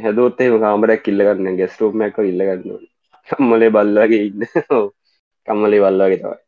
[0.04, 2.88] හැදෝත්තේ කාමරයක් කිල්ලගන්න ගෙස්රූපමැක්ක ඉල්ලගන්න
[3.28, 4.42] කම්මලේ බල්ලගේ ඉන්න.
[5.48, 6.38] කම්මලේ බල්ලගේ තවයි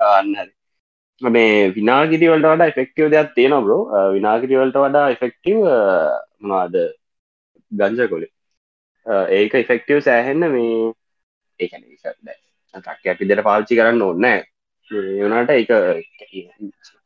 [0.00, 0.52] අන්නරි
[1.22, 3.82] මේ විනාගිරිවලට වඩා එෆෙක්ටව දෙයක් තියෙන බ්‍රෝ
[4.16, 5.60] විනාගිරිවලට වඩා එෆෙක්ටව
[6.42, 6.74] මනාද
[7.72, 8.32] ගංජ කොලේ
[9.38, 10.74] ඒක ඉෆෙක්ටව සෑහෙන්න මේ
[11.60, 11.82] ඒකන
[12.74, 14.26] ටක් පිදට පාච්චි කරන්න ඕන්න
[15.22, 15.70] වනාට එක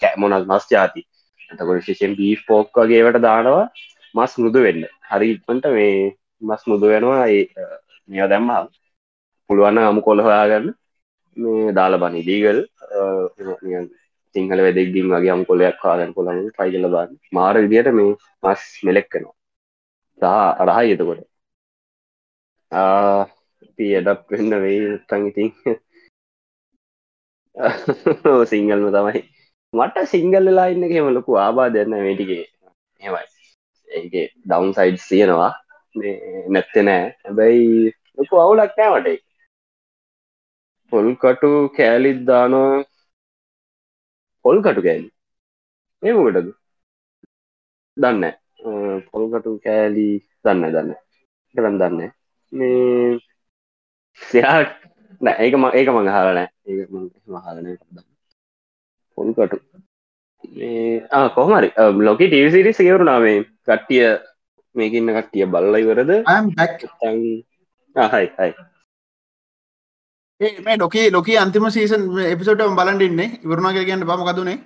[0.01, 1.03] කෑමොනත් මස් ජාති.
[1.51, 3.67] ඇතකොට ශෂයෙන් බී පෝක් වගේවට දානවා.
[4.15, 4.83] මස් මුදු වෙන්න.
[5.11, 5.95] හරි ඉක්මට මේ
[6.43, 7.27] මස් මුදු වෙනවා
[8.09, 8.49] මෙ දැම්ම
[9.51, 10.67] පුළුවන්න අමු කොළ හොයාගන්න.
[11.37, 12.59] මේ දාල බනි දීගල්
[14.35, 18.13] සිංහල වෙදෙක්ගින් වගේ අම් කොලයක් කාගන්න කොළම ටයිගල බන්න මාර විදියට මේ
[18.45, 19.35] මස් මෙලෙක්කනවා
[20.23, 21.21] දා අරහා එතකොට.
[23.77, 25.51] පියඩක් වෙන්න වෙයි තන් ඉතින්.
[28.51, 29.21] සිංගල්ම තමයි.
[29.73, 32.45] මට සිංගල්ලලා ඉන්න කෙම ලොකු ආබා දෙන්න මේටිගේ
[33.03, 33.25] හෙමයි
[33.89, 34.05] ඒ
[34.45, 35.53] ඩවන් සයිඩ් තියෙනවා
[36.53, 37.05] නැත්ත නෑ.
[37.25, 39.19] හැබැයි ලොකු අවුලක් නෑ මට
[40.93, 42.85] පොල්කටු කෑලිත් දානවා.
[44.45, 45.09] පොල්කටු කෑලි.
[46.03, 46.49] ඒමකටද
[47.97, 48.25] දන්න
[49.11, 50.07] පොල්කටු කෑලි
[50.45, 50.93] දන්න දන්න
[51.55, 52.13] කරම් දන්න
[52.53, 53.19] මේ
[54.21, 54.73] සයාට
[55.21, 56.87] ඒක ම ඒක මඟ හරනෑ ඒ
[57.29, 57.73] මහලනය
[59.19, 59.57] පොල්කටු
[61.35, 61.69] කොහමරි
[62.01, 64.07] ලොක ටසිරි සකවරුණා මේ කට්ටිය
[64.75, 66.11] මේකන්න කට්ටිය බල්ලයිවරද
[67.97, 68.53] හයි හයි
[70.61, 74.59] මේ ලොකේ ලොක අන්තිම සීසන් එපිසෝට බලන්ඩන්නේ ඉවරුණා කිය කියන්න පමකදුනේ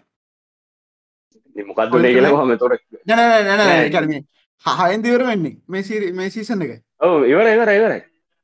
[1.56, 4.24] මොකක්දුනේ කියලා හම තොර නැන
[4.64, 6.72] හයන්දිවර වෙන්නේ මේ මේ සීසන් එක.
[7.00, 7.92] ඔව ඉවර ඉවර ඉවර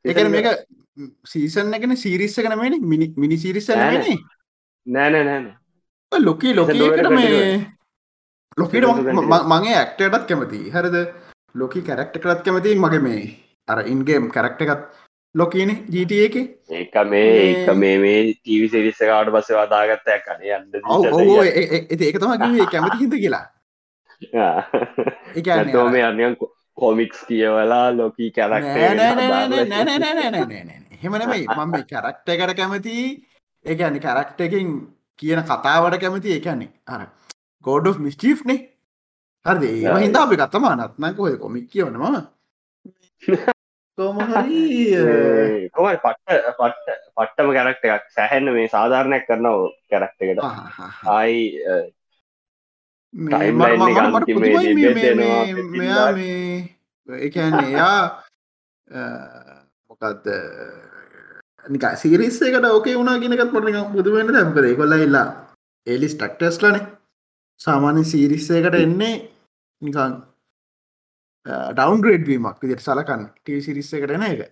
[0.04, 0.48] එක මේක
[1.26, 4.18] සීසන් එකන සිරිස්ස කන මේ මිනි මිනි සිරිස්ස නේ
[4.86, 5.46] නෑන නෑන
[6.12, 7.66] ලොකී ලොකකට මේ
[8.56, 8.74] ලොකට
[9.52, 10.96] මගේ ඇක්ටටත් කැමති හරද?
[11.54, 13.22] ලොකි කැරක්ට කරත් කැමති මගේ මේ
[13.68, 14.82] අර ඉන්ගේම් කැරක්ට එකත්
[15.34, 16.36] ලොකන ජීට එක.
[16.70, 20.66] ඒක මේ ඒක මේ මේ ටීවි සිරිස්ස කාට පස්ස වදාගත්ත කන යන්න
[22.00, 22.32] ඒක තම
[22.72, 23.44] කැමති හිද කියලා.
[25.72, 26.36] තෝම අන්නයන්
[26.76, 28.76] කොමික්ස් කියවලා ලොකී කැරක්ට
[31.02, 32.96] හෙමනමයි මම කැරක්ට එකට කැමති
[33.64, 34.68] ඒකනි කැරක්ට එකින්
[35.18, 37.06] කියන කතාවට කැමති ඒකන්නේ අර
[37.64, 38.58] ගෝඩ් මිස්චිෆ්නේ
[39.46, 39.62] හරද?
[39.64, 42.20] ඒ හින්දා අපි කත්තමා නත්නක ඔය කොමික් කියවනවා.
[43.98, 44.62] කොමහරි
[45.74, 48.04] කොමයි පට්ට පට්ට පට්ටම කැරක්ට එකක්.
[48.16, 49.58] සැහැන්න මේ සාධාරණයක් කරනව
[49.90, 50.40] කැරක්ට එකට.
[51.06, 51.40] ආයි
[55.72, 58.00] මෙයා මේ එකන්නේ එයා
[59.88, 60.26] මොකක්ද
[61.68, 65.26] නික සිරිස් එකට ඕකේ වුණා ගෙනකත් පොට පුදුවෙන්න දැම්කර කොල්ල ඉල්ලා
[65.86, 66.86] එලිස් ටක්ටස්ලනේ
[67.60, 69.14] සාමාන්‍ය සීරිස්ස එකට එන්නේ
[69.82, 70.14] නිකන්
[71.46, 73.24] ඩවන්ග්‍රේඩ්වීමක් විදිට සලකන්න.
[73.36, 74.42] ටී සිරිස්ස කරන එක.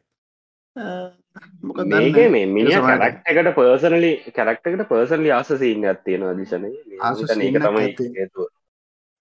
[1.84, 8.48] මේක මේ මිනි කරක්ටකට පර්සනලි කරක්ටකට පර්සනලි ආස සිීන්න ඇත්තියෙන දිශන ඒක තමයි හේතුව.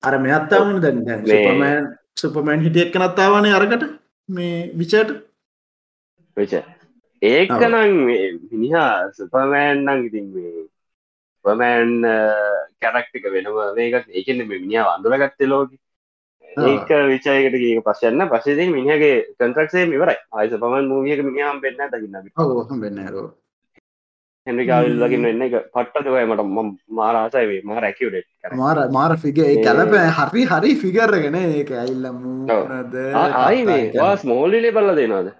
[0.03, 1.91] අර මෙනත්තාවන දැන්.
[2.17, 3.85] සුපමෑන් හිටියක් කනත්තාවනේ අරකට.
[4.29, 5.13] මේ විචට
[6.37, 6.53] වෙච
[7.25, 7.75] ඒකනං
[8.51, 10.65] මිනිහා සුපමෑන් නං ඉතින් මේ
[11.45, 11.91] පමෑන්
[12.81, 15.77] කැරක්ටික වෙනම මේකත් ඒකෙන් මිනිිය අඳුරගත්තේ ලෝකි.
[16.65, 20.19] ඒක විචයකට ගේක පස්සන්න පසේ මිනිහගේ කන්ට්‍රක්සේ ඉවරයි.
[20.31, 22.15] ආයිස පමන් මූියක මිනිහම් පෙන්න්න දකින්න
[22.83, 23.01] වෙන්න
[24.47, 25.41] හෙන්රිකාවිල්ලකින් වෙන්න.
[25.41, 26.43] එක පට්ටදවය මට
[26.99, 28.17] මාරාසයිවේ මාර ඇකිවඩ
[28.55, 31.71] මාර මාර ෆිගේ කැලපෑ හරි හරි ෆිගර්ගෙන ඒක.
[31.83, 32.21] ඇල්ලම්
[33.15, 33.65] ආයි
[33.95, 35.33] වා ස්මෝල්ලිලේ බල්ල දෙනවාද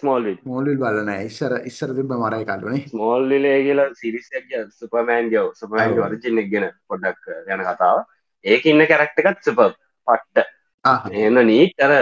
[0.00, 6.48] ස්මෝල් මෝලිල් බලන ඉස්සර ඉස්සර තිබ මරයි කලුනේ ස්මෝල්ලිලේ කියල සිරිසක් සුපමෑන් ගව සුපමෑන් වරචින්නෙක්
[6.54, 7.22] ගෙන පොඩ්ඩක්
[7.54, 8.00] යන කතාව.
[8.44, 9.60] ඒක ඉන්න කැරක්ටකත් සුප
[10.06, 10.46] පට්ට
[11.24, 11.94] එන්න නීත් අර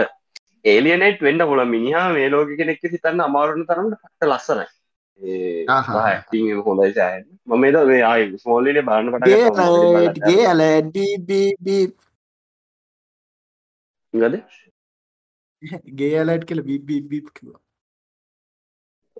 [0.73, 4.67] ඒලියනෙට් වෙන්ඩ හොල මිනිහා මේ ලෝක කෙනෙක් සිතන්න අමාරුණ තරමට පට ලස්සනයි.
[6.67, 11.81] හොඳයි සෑන් මමද මේ ආයි ස්මෝලිල බාන්න පට ගේ ඇලඩබී
[14.13, 14.35] ගද
[15.99, 17.49] ගේ ඇලට් කියල බිබිබිප් කිව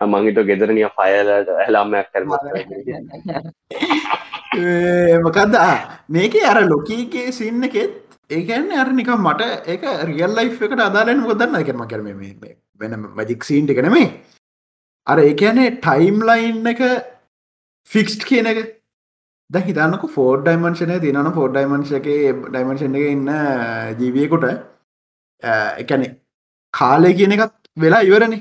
[0.05, 2.31] මංගිට ගෙදරනිය ෆයලට ඇලාම්මයක් කරම
[5.21, 5.57] මොකක්ද
[6.09, 7.93] මේක අර ලොකීගේ සින්න එකෙත්
[8.31, 12.07] ඒකන්න අර නික මට ඒක රියල් ලයි් එකට අදාලෙන් ගොදන්න කරම කරම
[12.81, 14.09] වෙන මජික් සීන්ට එකනෙමේ
[15.07, 16.81] අර ඒකනේ ටයිම් ලයින් එක
[17.87, 18.59] ෆික්ස්ට් කියන එක.
[19.49, 22.09] ද හිතන්නක ෆෝඩ් ඩයිමන්ශනය තිනන ෆෝඩ් ඩයිමන්ශ එක
[22.45, 23.29] ඩයිමන්ශන් එක ඉන්න
[23.99, 24.45] ජීවියකුට
[25.83, 26.03] එකන
[26.73, 28.35] කාලය කියන එකත් වෙලා ඉවරණ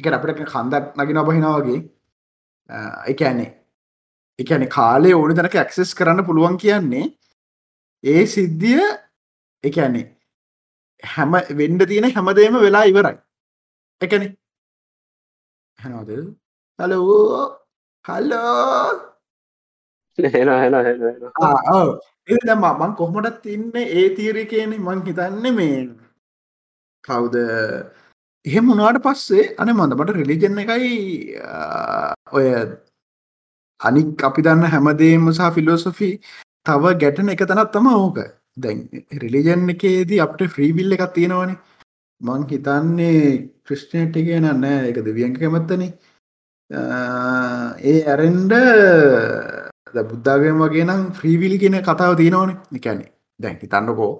[0.00, 1.80] එක අපට කන්දක් නගෙන බහිනාවගේ
[3.12, 3.50] එකන්නේ
[4.38, 7.06] එකන කාලේ ඕනි තැනක ඇක්සෙස් කරන්න පුළුවන් කියන්නේ
[8.04, 8.82] ඒ සිද්ධිය
[9.64, 10.06] එකන්නේ
[11.02, 13.16] හැම වෙන්ඩ තියෙන හැමදේම වෙලා ඉවරයි.
[14.00, 14.26] එකන
[15.78, 16.10] හැනෝද
[16.78, 17.44] හලෝ
[18.04, 19.10] හල්ලෝ
[22.28, 25.80] එදම මං කොහොමටත් ඉන්න ඒ තීරකයන මං හිතන්න මේ
[27.04, 27.36] කවුද
[28.44, 30.92] එහෙම මුණට පස්සේ අන මඳමට රිලිජන්න එකයි
[32.32, 32.46] ඔය
[33.80, 36.10] අනික් අපි දන්න හැමදේම සහ ෆිලෝසොෆි
[36.66, 38.18] තව ගැටන එක තැනත් තම ඕක.
[38.56, 38.78] දැන්
[39.22, 41.58] රිලිජන් එකේදී අපට ෆ්‍රීවිල්ල එකක් තියෙනවනේ.
[42.20, 44.88] මං හිතන්නේ ක්‍රිස්ටනට් කියන නෑ.
[44.90, 45.82] එක දෙවියන්ක කැමත්තන.
[47.90, 48.54] ඒ ඇරෙන්ඩ
[50.10, 52.56] බුද්ධාගම වගේ නම් ෆ්‍රීවිල් කියන කතාව තියෙනවනේ.
[52.72, 53.06] නිකැනෙ
[53.40, 54.12] දැන් හිතන්නකෝ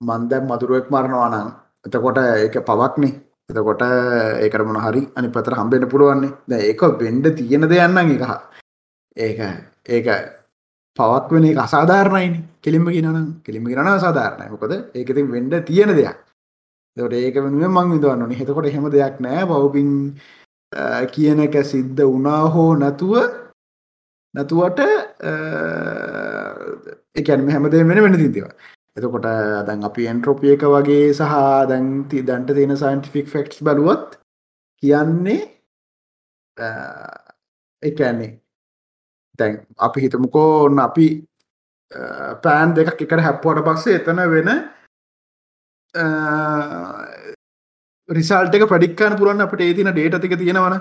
[0.00, 1.52] මන්දැම් මදුරුවෙක් මරණවානං
[1.86, 3.12] එතකොට ඒක පවක්නේ.
[3.48, 3.82] එතකොට
[4.44, 6.32] ඒකරමන හරි අනි පතර හම්බෙන පුළුවන්නේ.
[6.48, 8.22] ද ඒක වෙන්ඩ තියෙන දෙයන්න එක
[9.16, 9.40] ඒක.
[9.88, 10.06] ඒක
[10.96, 16.16] පවත් වෙන එක අසාධාරණයින කෙලින්ම කියනනම් කෙලිම කරන සාධාරණය මොකද ඒකතින් වෙන්ඩ තියෙන දෙයක්.
[16.96, 18.38] දට ඒක වෙනුව මං විදවන්න ඕනි.
[18.40, 19.46] හෙතකොට හෙම දෙයක් නෑ.
[19.46, 19.90] බවපින්
[21.14, 23.14] කියන එක සිද්ධ වනා හෝ නැතුව
[24.34, 24.80] නැතුවට
[27.14, 28.46] එකැනම හැමදේ වෙන වෙන තිතිව
[28.96, 29.26] එතකොට
[29.66, 31.34] දැන් අපි එන්ට්‍රොපිය එක වගේ සහ
[31.68, 34.18] දැන්ති දන්ට තියෙන සයින්ටිෆික් ෆෙක්ස් බලුවත්
[34.82, 35.40] කියන්නේ
[37.82, 38.30] එකන්නේ
[39.38, 41.08] දැන් අපි හිතමුකෝ ඔන්න අපි
[42.42, 44.50] පෑන් දෙකක් එකට හැප්පුවට පස්සේ එතන වෙන
[48.08, 50.76] රිසල්ට එක පඩික්කාන පුරන්න අපට ඒතින ඩේට තික තියෙනවන.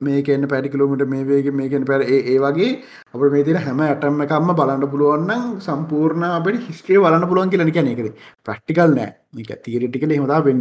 [0.00, 2.70] මේකන්න පැඩි කිලෝමිට මේ වේගේ මේකෙන් පැර ඒ වගේ
[3.14, 7.90] අප මේ තින හැම ඇටම එකක්ම බලන්න පුළුවන්න්න සම්පූර්ණ අපට හිස්ටේ වලන්න පුළුවන් කියලන කැන
[7.92, 8.08] එකද
[8.46, 9.10] ප්‍රක්ටිකල් නෑ.
[9.38, 10.60] එක තීරටිකල හොදා වෙන්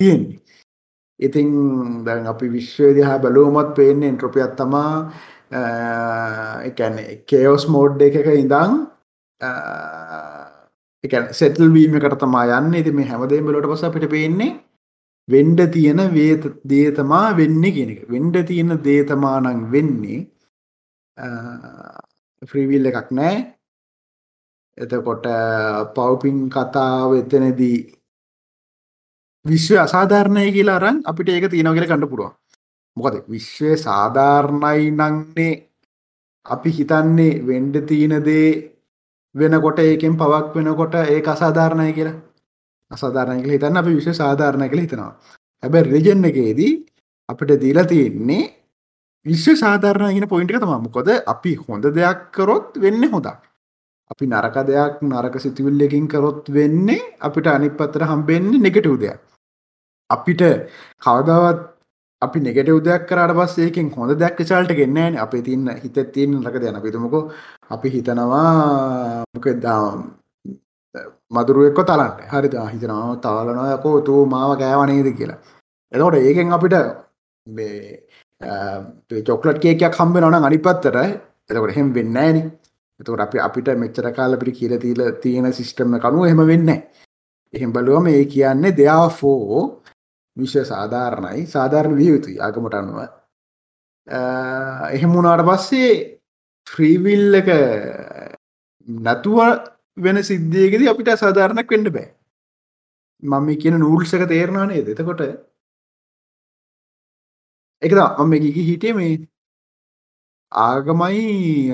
[0.00, 0.38] තියෙන්නේ.
[1.20, 1.50] ඉතින්
[2.04, 4.94] දැන් අපි විශ්වය දිහා බැලුවමත් පේන්නේ එන්ට්‍රොපියත් තමා
[6.70, 8.80] එකන්නේ කේෝස් මෝඩ් එකක ඉඳං
[11.04, 12.74] එක සෙටල් වීමකට තමා යන්න.
[12.80, 14.52] ඉති මේ හැමදේ බලට පස අපිට පේන්නේ
[15.30, 20.20] වෙන්ඩ තියෙන වේත දේතමා වෙන්න කියෙනෙක වෙන්ඩ තියෙන දේතමානං වෙන්නේ
[22.42, 23.36] ෆ්‍රීවිල් එකක් නෑ.
[24.78, 25.26] එතකොට
[25.94, 27.78] පව්පින් කතාව එතනදී
[29.44, 32.32] විශ්ව අසාධාරණය කියලා අරන් අපිට ඒක තියෙනව කියලා කණ්ඩ පුරුව
[32.96, 35.52] මොකද විශ්වය සාධාරණයි නංනේ.
[36.46, 38.48] අපි හිතන්නේ වෙන්ඩ තියෙන දේ
[39.34, 42.18] වෙනකොට ඒකෙන් පවක් වෙනකොට ඒ අසාධාරණය කියලා.
[42.90, 45.12] අසාධාරණය කියලා හිතන්න අපි විශ්ව සාධාරණය කියලා හිතනවා.
[45.62, 46.72] හැබැයි රිජන් එකේදී
[47.28, 48.42] අපිට දීලා තියෙන්නේ
[49.26, 50.78] විශ්ව සාධාරණ කියන පොයින්ට් එක තමයි.
[50.86, 53.40] මොකද අපි හොඳ දෙයක් කරොත් වෙන්නේ හොඳක්
[54.12, 59.20] අපි නරක දෙයක් නරක සිතුවිල්ලකින් කරොත් වෙන්නේ අපිට අනිත් පැත්තට හම්බෙන්නේ නෙගටිව් දෙයක්.
[60.10, 60.42] අපිට
[61.04, 61.60] කවදාවත්
[62.22, 66.56] අපි නෙගටව් දෙයක් කරට පස් ඒකින් හොඳ දෙයක් චල්ට ගෙන්නෑන අපේ තින්න හිත තියන ලක
[66.64, 67.22] දෙයන පිතුමකෝ
[67.70, 69.46] අපි හිතනවා මොක
[71.30, 72.12] මදුරුවෙක්කො තලන්න.
[72.32, 75.38] හරි හිතනවා තාලනයකෝ තු මාව කෑවනේද කියලා.
[75.92, 76.74] එතකොට ඒකෙන් අපිට
[79.28, 80.96] චොක්ලට් කේකයක් හම්බ නොන අනිපත්තර
[81.50, 82.38] එතකොට හෙම වෙන්න ෑන.
[83.00, 86.68] එතකොට අපි අපිට මෙච්චර කාලපිට කියල තිීල තියෙන සිිස්ටම කනුව එහෙම වෙන්න
[87.54, 89.82] එහෙම බලුවම ඒ කියන්නේ දෙයා ෆෝ
[90.36, 91.46] විශ්ව සාධාරණයි.
[91.46, 92.98] සාධාරණ විය යුතුයි ආගමට අනුව.
[94.94, 95.92] එහෙම වුණාට පස්සේ
[96.66, 97.48] ෆ්‍රීවිල් එක
[98.88, 99.38] නැතුව
[100.06, 102.08] වෙන සිද්ධියකෙද අපිට සාධාරණක් වෙන්න බෑ.
[103.22, 105.20] මම කියන නූල්සක තේරණානේ දෙතකොට
[107.82, 109.12] එක මම ගිගි හිටිය මේ
[110.52, 111.72] ආගමයි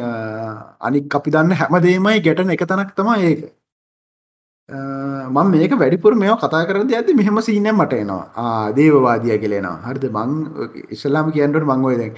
[0.80, 3.40] අනික් අපි දන්න හැමදේමයි ගැටන එක තනක් තමා ඒක.
[4.68, 8.72] මම මේක වැඩිපුර මේ කතා කරද ඇද මෙහෙම සීනය මට එනවා.
[8.78, 10.06] දේවවාදිය කියලෙනවා හරිද?
[10.10, 10.30] මං
[10.90, 12.12] ඉස්ලාම කියන්නට මංගොය දැන්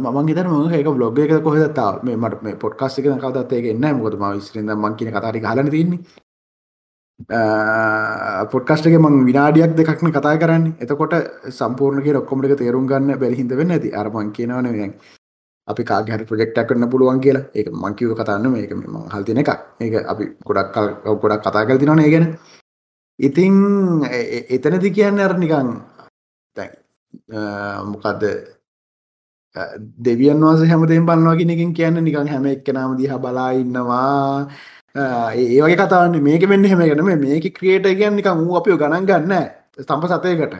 [0.00, 3.86] මං හිතන ම ඒක බ්ලොග් එක කොහෙදත්තා මේ මට මේ පොඩ්කාස් එක කවදත් ඒක එන්න
[3.98, 6.00] මොකද ම විස්රින්ද මං කියන කතාරි හලන තින්නේ
[8.52, 10.64] පොඩ්කස්ටගේ මං විනාඩියක් දෙකක්න කතා කරන්න.
[10.82, 11.14] එතකොට
[11.58, 14.66] සම්පූර්ණගේ රොක්කොමට තේරුම් ගන්න බැරිහිද වෙන්න ඇති අරමං කියනවන
[15.70, 17.44] අපි කාගහට ප්‍රජෙක්ටක් කරන්න පුළුවන් කියලා.
[17.54, 19.50] ඒක මංකිව කතන්න මේක ම හල්තින එකක්.
[19.84, 20.88] ඒක අපි ගොඩක් කල්
[21.22, 22.26] ගොඩක් කතා කර තිනනේ ගැන.
[23.18, 23.54] ඉතිං
[24.54, 25.68] එතනදි කියන්න අර නිකං
[27.92, 28.22] මොකක්ද
[30.06, 34.48] දෙවියන් වස හැමතෙන් පන්නවා කෙනකින් කියන්න නිකං හැම එක්කනම දිහ බලා ඉන්නවා.
[34.94, 39.34] ඒවගේ කතාන්න මේක වෙන්න හෙමගෙනම මේක ක්‍රියට කියන්න නිකම් වූ අපිෝ ගණන් ගන්න.
[39.84, 40.54] ස්තම්ප සතයකට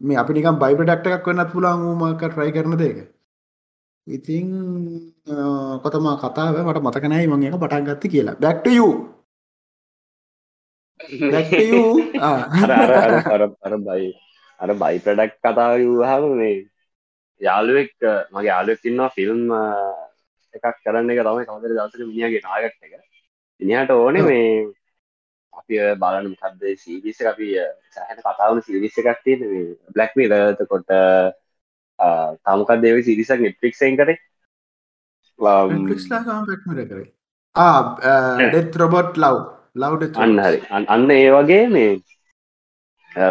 [0.00, 2.98] මේ අපි නිකම් බයිපඩක්ට එකක් වන්නත් පුලාන් වූමක ට්‍රයි කරන දෙක
[4.06, 4.46] ඉතිං
[5.82, 8.36] කොතම කතාව මට මතකනයි මං එක පටන් ගත්ති කියලා.
[8.36, 8.88] බැක්ට යු
[13.64, 14.06] අර බයි
[14.60, 16.56] අර බයි ප්‍රඩක් කතාව වහම මේ
[17.40, 17.92] යාළුවෙක්
[18.30, 19.40] මගේ යාලුවෙක් ඉන්නවා ෆිල්ම්
[20.54, 22.92] එකක් කරන්න එක තමයි කවදර දසක මිනිියගේ නාගට් එක.
[23.60, 24.46] ඉනිහට ඕනේ මේ
[25.52, 27.48] අපි බලන කක්ද සීවිස අපි
[27.90, 29.42] සහන කතාවන සිරිස එකක් තියෙන
[29.90, 30.90] බ්ලක්මි ලත කොට
[31.98, 34.18] තමකක් දෙව සිරිසක් නෙට්‍රික්ෂන් කරේ
[38.42, 39.36] ඩෙත් රොබොට් ලව්
[39.76, 41.90] ලව් අන්න හරි අන්න ඒ වගේ මේ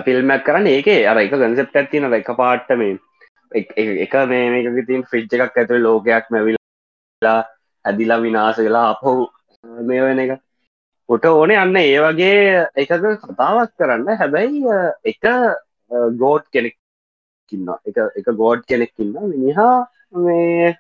[0.05, 2.97] ෆිල්මක් කරන්න ඒක අර එක ගන්සෙප් ඇත්තින එක පාට්ට මේ
[3.97, 7.39] එක මේ මේක තින් ෆිච්ච එකක් ඇතුළ ලෝකයක් මැවිලා
[7.86, 9.13] ඇදිලා විනාස වෙලා අපහු
[9.84, 10.34] මේ වෙන එක
[11.09, 12.93] ොට ඕනේ අන්න ඒ වගේ එකක
[13.24, 15.24] කතාවක් කරන්න හැබැයි එක
[16.18, 16.76] ගෝඩ් කෙනෙක්
[17.50, 19.76] කින්න එක එක ගෝඩ් කෙනෙක්කින්න මිනිහා
[20.26, 20.74] මේ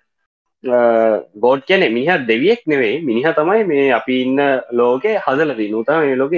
[1.43, 3.01] ගෝඩ් කියන මිනිහ දෙවියෙක් නෙවෙයි.
[3.01, 4.39] මිනිහ තමයි මේ අපි ඉන්න
[4.73, 6.33] ලෝකේ හදලදී නූතම මේ ලෝක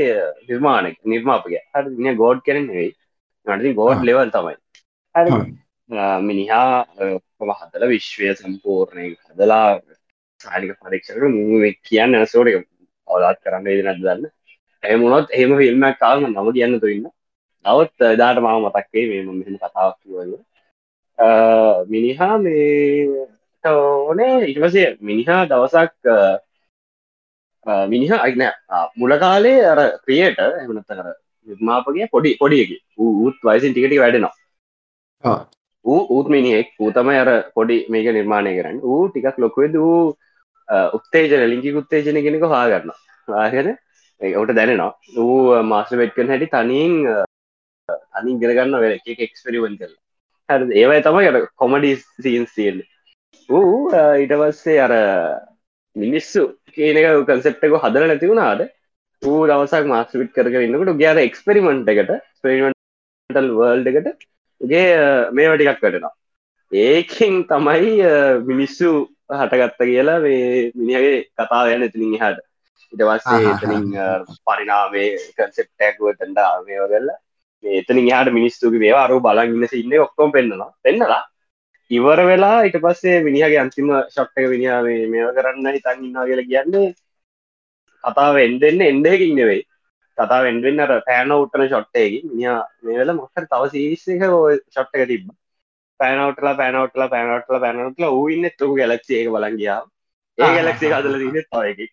[0.50, 2.92] නිර්මාණක නිර්මාපගේ හරි මිනි ගෝඩ් කෙනෙ නෙවෙයි.
[3.48, 4.56] නටති ගෝඩ් ලෙවල් තමයි.
[5.16, 5.32] හරි.
[6.22, 6.86] මිනිහා
[7.60, 9.68] හදල විශ්වය සම්පූර්ණය හදලා
[10.42, 12.50] සානික පරීක්ෂකට මුව කියන්න සෝට
[13.08, 14.26] අවලාත් කරන්න ද නැද දන්න.
[14.84, 17.06] එමුණොත් එහෙම ෆිල්ම්මක් කාම නම කියන්න තුන්න
[17.68, 20.32] නවත් දාට මාව මතක්වේ මෙම කතාවක් කිවල
[21.93, 23.28] මිනිහා මේ
[23.63, 25.95] ඕනේ ඉටවසේ මිනිහා දවසක්
[27.93, 28.43] මිනිහ අයින
[28.97, 31.07] මුල කාලේ අර ක්‍රියට එමනත්ත කර
[31.47, 32.78] නිර්මාපගේ පොඩි පොඩියකි.
[32.97, 34.36] ඌත් වයිසින් ටිකටි වැඩෙනවා.
[35.86, 36.68] ඌ ඌත් මිනිහෙක්.
[36.80, 38.80] ඌතමයි අර පොඩි මේක නිර්මාණය කරන්න.
[38.84, 40.15] ඌ ටිකක් ලොකුවෙද වූ
[40.97, 42.91] උත්තේජන ලිංකි උත්තේජන කෙනෙක හාගන්න
[43.41, 43.70] ආගෙන
[44.41, 44.91] ඔට දැනෙනවා.
[45.18, 46.93] ඌ මාස වෙට්කන හැටි තනින්
[47.90, 49.94] තනින් ගෙනගන්න වෙල එක එක්ස්පෙරිවෙන් කල
[50.50, 52.80] හ ඒවයි තමයි අර කොමඩි සීන් සියල්ල
[53.50, 53.76] ඌ
[54.22, 54.94] ඊටවස්සේ අර
[55.96, 56.42] මිනිස්සු
[56.74, 58.64] කියනක කන්සෙප්ටක හදර නැති වුණාද
[59.22, 64.26] ඌ දවසක් මාස්විට් කර ඉන්නකට ගයාර එක්ස්පෙරිමෙන්ට් එකට ස්පෙරිමෙන්ටල් වර්ල්ඩ එකට
[64.62, 64.88] ගේ
[65.32, 66.14] මේ වටිකක් කටනවා
[66.72, 67.94] ඒකින් තමයි
[68.46, 68.92] මිනිස්සු
[69.34, 72.44] හටගත්ත කියලා මේ මිනිහගේ කතාව යන එතිනින් හට
[72.94, 73.88] ඉටවස්සේ එතනින්
[74.46, 75.08] පරිනාවේ
[75.38, 77.10] කන්සෙප්ටැක්ුවටට මේවගල්ල
[77.64, 81.24] එතන යාට මිනිස්තුගේ වේ අරු බලන් ඉන්න ඔක්කොම් පෙන්න්නලා පෙන්නලා
[81.91, 86.88] ඉවර වෙලා ඉට පස්සේ මිනිහගේ අන්තිම ශක්්ක විනිා මේව කරන්න හිතන් ඉන්නා කියලා කියන්නේ
[88.03, 89.64] කතාව එන්ඩෙන්න එන්ඩකින් නෙවෙයි.
[90.18, 92.53] කතා වෙන්ඩෙන් අර පෑන උටන ෂොට්ටයකි මිය
[92.84, 94.24] මේවල මොකර තව සිරිස්සක
[94.70, 95.28] ෂොට්ටක තිබ
[95.99, 99.82] පෑනවටලා පෑනවටලා පෑනවටලා පැනවටලා ඌන්න තුක ගැලක්ෂේක බලගියා
[100.38, 101.88] ඒ ගැලක්ෂේ අදල දින තවයකි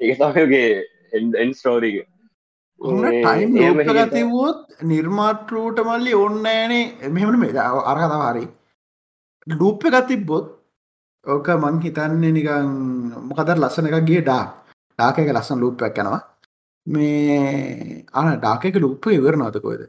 [0.00, 0.66] ඒ තමගේ
[1.42, 1.96] එන් ස්ටෝරික
[2.80, 3.50] ටයිම්
[4.16, 4.58] තිවොත්
[4.90, 7.52] නිර්මාටරූට මල්ලි ඔන්නෑනේ මෙහමන මේ
[7.92, 8.44] අරකතාව හරි.
[9.46, 10.46] ලූප්ප එකත් තිබ්බොත්
[11.26, 12.70] ඕක මං හිතන්නේ නිකං
[13.28, 14.44] මොකදර ලස්සන එක ගේ ඩා
[14.98, 16.20] ඩාකක ලස්සන ලූප්පයක් යනවා.
[16.86, 19.82] මේ අන ඩාකක ලුප්ප ඉවරනවතකොද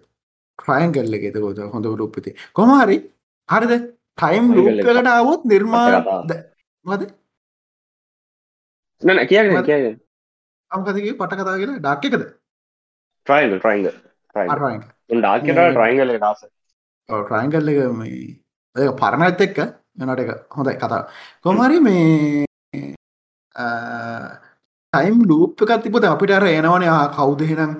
[0.59, 2.97] ට්‍රයන් කල්ල එකෙත කොද හොඳ ලුප්පති කොමහරි
[3.49, 3.73] හරිද?
[4.17, 5.87] ටයිම් ලූප්කට අවුත් නිර්මා
[6.85, 7.01] මද
[9.01, 9.85] නන කිය කිය
[10.71, 11.79] අමකදගේ පට කතා කියලා?
[11.83, 12.23] ඩාක්කකද
[13.27, 16.41] ට්‍රයින් ට්‍රයින්ග ඩාකට ට්‍රයින්ගල ඩාස
[17.09, 19.59] ට්‍රයින්ගල්ල එක මේ පරණත් එක්ක
[19.99, 21.01] එනට එක හොඳයි කතා
[21.41, 22.45] කොමරි මේ
[24.93, 27.75] ටයිම් ලූප් එකත් තිබත අපිට අර එනවන කවුදහෙනම්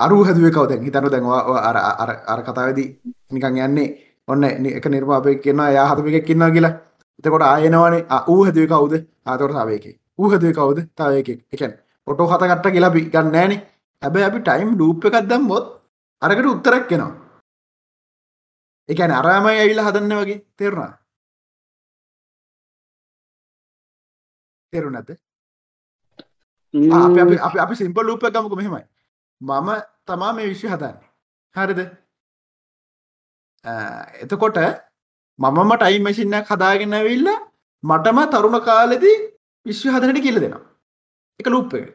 [0.00, 1.76] අරු හැදුව කවද හිතනු දැන්වා අර
[2.26, 2.88] අර කතාවදී
[3.32, 3.88] නිකං යන්නේ
[4.28, 6.74] ඔන්න එක නිර්මාපය කියන්න යා හතපික කින්නා කියලා
[7.18, 8.94] එතකොට ආයනවානේ ඌ හැදුව කවුද
[9.26, 9.86] ආතොට සාවයක
[10.18, 11.72] ඌ හැදුව කවුද තාවයක එකන්
[12.06, 13.64] ඔටෝ හතකට්ට කියලා ගන්න නෑනේ
[14.02, 15.64] හැබැ අපි ටයිම් ලූප් එකක් දම්මොත්
[16.22, 17.12] අරකට උත්තරක් කෙනවා
[18.88, 20.94] එකන අරාමයි ඇවිල්ල හදන්න වගේ තෙරුණා
[24.72, 25.10] තෙරු නැත
[26.74, 28.84] අපි අපි අපි සිම්පල් ලූප ගමක මෙහෙමයි.
[29.40, 29.68] මම
[30.06, 31.08] තමා මේ විශ්ව හදන්නේ.
[31.56, 31.80] හරිද?
[34.22, 34.58] එතකොට
[35.38, 37.28] මමම ටයි මසිින්නක් හදාගෙන ඇවිල්ල
[37.84, 39.16] මටම තරුණ කාලෙදී
[39.66, 40.64] විශ්ව හදනට කියල දෙනවා.
[41.40, 41.86] එක ලූප් එක.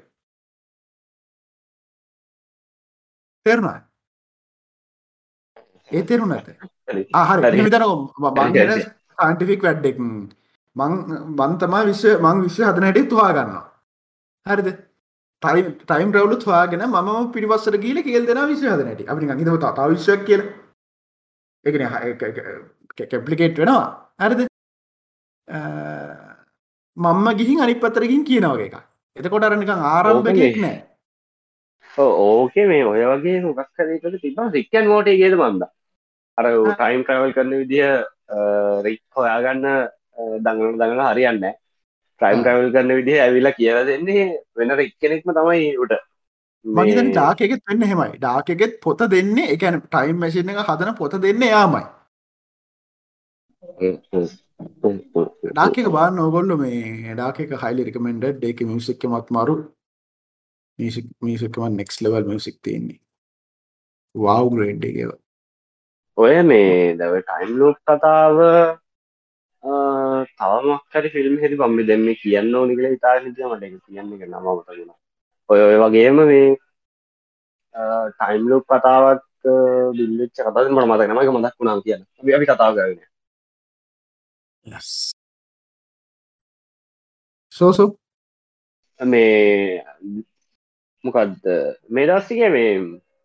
[3.45, 3.79] තෙරුණා
[5.91, 6.47] ඒ තෙරුණ ඇත
[6.89, 7.03] හරි.
[7.57, 7.85] හිතන
[8.19, 8.71] මං
[9.17, 9.97] සන්ටිෆික් වැඩ්ඩෙක්
[10.75, 10.93] මං
[11.39, 13.65] බන්තමා විශ්ව මං විශ්ව හදනට තුවා ගන්නවා
[14.45, 14.69] හරිද?
[15.41, 20.41] ටයිම් රවලු වාගෙන ම පිරිවස්සර ගීල කියල් දෙෙන විශ්ව හදනට අපි හිතව තා විශ්වක් කියල.
[21.65, 21.81] එකන
[23.11, 23.83] කැප්ලිකේට් වෙනවා.
[24.19, 24.47] හරිද?
[26.97, 28.75] මම්ම ගිහින් අනි පතරකින් කියනවගේ එක
[29.17, 30.77] එතකොට අරනිකං ආරම්භකෙක් නෑ
[31.97, 35.63] ඕකේ මේ ඔය වගේ මොකක් කරකට තිබා සික්කන් මෝටේ ගේද මන්ද?
[36.37, 37.89] අර ටයිම් ට්‍රවල් කරන විදිහ
[38.85, 39.65] රික් හොයාගන්න
[40.39, 41.41] දඟන දඟන හරියන්න
[42.21, 44.25] ටයිම් ට්‍රවල් කරන විදිහ ඇවිලා කියලා දෙන්නේ
[44.55, 45.95] වෙන රික් කෙනෙක්ම තමයි උට
[46.65, 51.83] මගේතන ඩාකෙත් වෙන්න හෙමයි ඩාකෙත් පොත දෙන්නේ එකන ටයිම් මැසින එක හදන පොත දෙන්න යාමයි
[55.51, 59.55] ඩාකක බාන්න ඕගොල්ල මේ ඩාකක හයිලි රිකමෙන්ඩ ඒක මියසික්ක මත් මරු
[60.81, 62.99] මියසික් මියසිකම නෙක්ස් ලවල් මියසික් තියෙන්නේ.
[64.15, 65.11] වව් ග්‍රේඩ් එකව
[66.17, 68.37] ඔය මේ දව ටයිම් ලෝප් කතාව
[70.39, 74.91] තවමක්කරි ෆිල්ම් හෙරි බම්මි දෙම කියන්න ඕනිකල ඉතා හිතිය මට එක කියන්න එක නමමතගෙන
[75.49, 76.49] ඔය ඔය වගේම මේ
[78.17, 79.23] ටයිම් ලෝප් කතාවත්
[79.97, 82.03] බිල්ලච්ච කතා මට මතකනමක මදක් වුණා කියන්න.
[82.35, 82.99] අපි කතාව කරන
[87.53, 87.89] සෝසෝ
[88.99, 89.83] මේ
[91.03, 91.49] මොකක්ද
[91.89, 92.71] මේ දස්සික මේ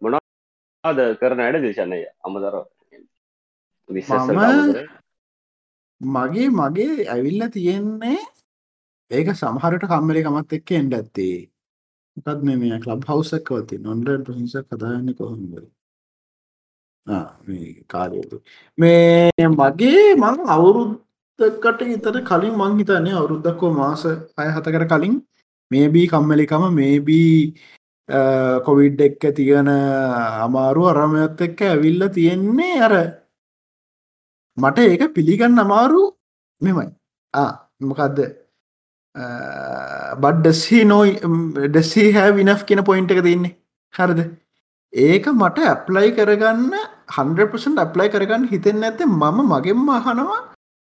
[0.03, 2.57] මොනාද කරන අයට දේශනය අමදර
[6.01, 8.19] මගේ මගේ ඇවිල්ල තියෙන්නේ
[9.11, 11.37] ඒක සමහරට කම්මලි කමත් එක්ක එන්ඩ ඇත්තේ.
[12.17, 15.55] මොකත් මේ මේ කලබ් හවසක් වති නොන්ඩ ප්‍රහිස කතාන්න කොහොඳ
[17.87, 18.43] කාරයතු
[18.79, 25.17] මේ මගේ මං අවුරුද්ධකට ඉතර කලින් මං හිතන්නේ අවුරුද්ධක්කෝ මාස අය හතකට කලින්
[25.71, 27.55] මේබී කම්මලිකම මේබී
[28.67, 29.69] කොවිඩ් එක්ක තියෙන
[30.47, 32.95] අමාරු අරමයත් එක්ක ඇවිල්ල තියෙන්නේ අර.
[34.57, 36.03] මට ඒක පිළිගන්න අමාරු
[36.61, 36.89] මෙමයි
[37.81, 38.19] මොකක්ද
[40.23, 41.13] බඩ්ඩසි නොයි
[41.69, 43.57] ඩෙසි හැ විනෆ් කියන පොයින්ට එක තින්නේ
[43.95, 44.21] හරිද?
[44.93, 46.73] ඒක මට ඇප්ලයි කරගන්න
[47.17, 50.41] 100% ඇප්ලයි කරගන්න හිතෙන් ඇත මම මගෙන්ම අහනවා.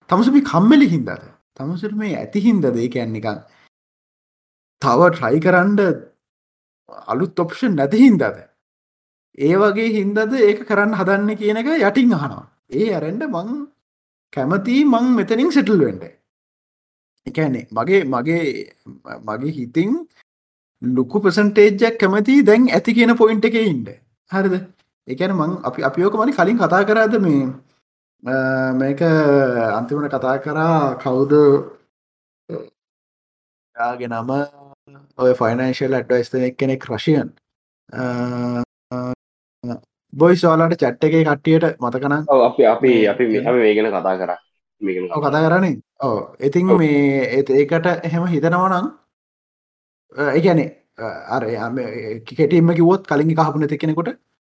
[0.10, 1.24] තමසුපි කම්මලි හින්දද?
[1.58, 3.40] තමසුර මේ ඇති හින්ද දේ කැන්නිකං
[4.82, 5.82] තව ට්‍රයි කරන්ඩ
[7.12, 8.24] අලුත් ඔප්ෂන් නැති හින්දද
[9.38, 12.46] ඒ වගේ හින්දද ඒක කරන්න හදන්න කියන එක යටින් අහනවා.
[12.72, 13.50] ඒ ඇරෙන්ඩ මං
[14.34, 16.04] කැමති මං මෙතනින් සෙටල් වෙන්ඩ
[17.28, 18.44] එකනේ මගේ මගේ
[19.28, 19.96] මගේ හිතින්
[20.82, 23.90] ලොකු ප්‍රසන්ටේජ්ජක් කැමති දැන් ඇති කියන පොයින්ට එක ඉන්ඩ
[24.32, 24.56] හරිද?
[25.08, 27.42] එකන මං අපි අපියෝක මනි කලින් කතා කරාද මේ
[28.80, 29.02] මේක
[29.78, 31.34] අන්තිමට කතා කරා කවුද?
[33.76, 34.32] යාගේ නම
[35.18, 37.30] ඔය ෆයිනන්ශල් ඇඩ්වයිස් කෙනෙක් රශයන්
[40.14, 42.66] බොයි සෝලාට චැට් එක කට්ටියට මතකන අපි
[43.08, 44.38] අපි අපි මේ- ගැන කතා කරා.
[45.24, 45.76] කතා කරන්නේ?
[46.00, 46.66] ඕ ඉතින්.
[46.78, 48.86] මේ ඒකට එහෙම හිතනවනම්
[50.36, 50.70] ඒගැනේ
[51.30, 51.44] අර
[52.30, 54.10] කෙටීම කිවොත් කලින් කහපන ති කෙනෙකොට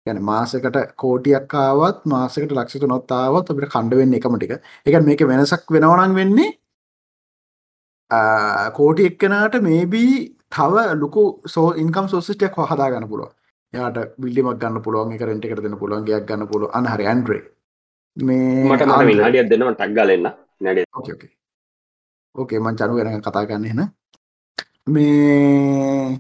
[0.07, 4.53] ගැන මාසකට කෝටියක් කාවත් මාසකට ලක්ෂතු නොත්තාවත් අපිට කණ්ඩ වෙන්න එකම ටික.
[4.87, 6.51] එක මේක වෙනසක් වෙනවනන් වෙන්නේ
[8.79, 10.13] කෝටි එක්කනට මේබී
[10.57, 11.23] තව ලොකු
[11.55, 13.31] සෝ ඉන්කම් සෝසිටයක් හදා ගන්න පුළුව
[13.75, 17.43] යාට බිල්ඩිමක් ගන්න පුළුවන් එක රෙන්ට එකට දෙන්න පුළුවන් ගයක් ගන්න පුළුව අනහරි ඇන්ඩ්‍රේ
[18.17, 18.83] මේ මට.
[19.11, 20.27] විනාඩියක් දෙන්නම ටක් ගලන්න
[20.61, 20.81] නැඩ.
[22.35, 23.83] ඕකේ මං චනු ගැන කතා ගන්න එන
[24.95, 26.19] මේ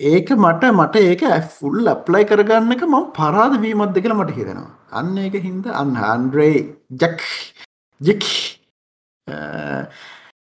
[0.00, 1.22] ඒක මට මට ඒක
[1.56, 4.70] ෆුල් අප්ලයි කරගන්න එක මම පරාද වීමත් දෙකල මට හිතෙනවා.
[4.98, 6.56] අන්න ඒක හින්ද අන්න අන්ඩ්‍රේ
[7.02, 7.20] ජක්
[8.00, 8.22] ජෙක්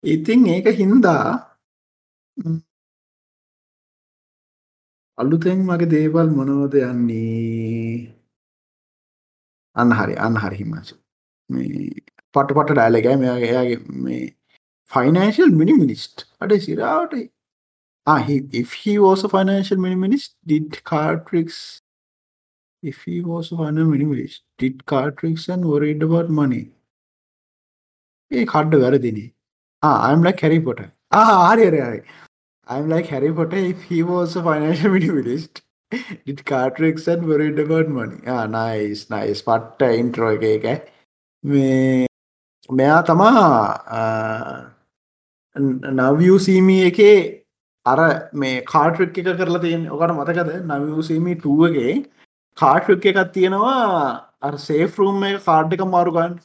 [0.04, 1.26] ඉතින් ඒක හින්දා
[2.36, 2.58] ම්,
[5.18, 8.14] අලුතෙන් මගේ දේවල් මොනවද යන්නේ?
[9.76, 10.94] අන්න හරි අන්න හරි හිමාශ.
[11.50, 11.90] මේ
[12.34, 14.24] පට පට ඩයිලගෑ මෙයාගේ එයාගේ මේ
[14.90, 17.14] ෆයිනන්ශල් මිනිමිනිස්ට් අඩ සිරාවට
[18.06, 21.80] Ah, he, if he was a financial minimalist, did card tricks?
[22.82, 26.62] If he was a financial minimalist, did card tricks and worried about money?
[28.30, 29.24] Eh, ඒ කඩ්ඩ වැරදිනේ.
[29.82, 30.92] Ah, I'm like Harry Potter.
[31.10, 32.00] Ah, හරි හරි හරි.
[32.66, 35.62] I'm like Harry Potter if he was a financial minimalist.
[36.26, 38.18] did card tricks and worried about money.
[38.26, 39.42] Ah, nice, nice.
[39.42, 40.92] පට්ට intro එක එක.
[41.44, 42.06] මේ
[42.72, 43.30] මෙයා තමා
[44.00, 44.70] ah,
[46.00, 47.43] නවසීමී එකේ
[47.86, 47.98] අර
[48.34, 50.50] මේ කාට්‍රික් එක කරලා තියෙන ඔකට මතකද?
[50.64, 51.94] නවසීමී ටුවගේ
[52.58, 56.36] කාට්‍රික් එකක් තියෙනවා අර සේෆ රුම් එක කාඩ් එක මාරුගන්න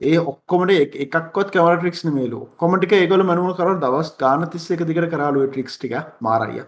[0.00, 4.84] ඒ ඔක්කොමට එක- එකක්වත් කවර ට්‍රික්ස් මේලු කොමටික ඒගොල මනුව කර දවස් ගාන තිස්ස එක
[4.84, 6.64] දිකට කරලුව ට්‍රික්ස් ටික මාරයිය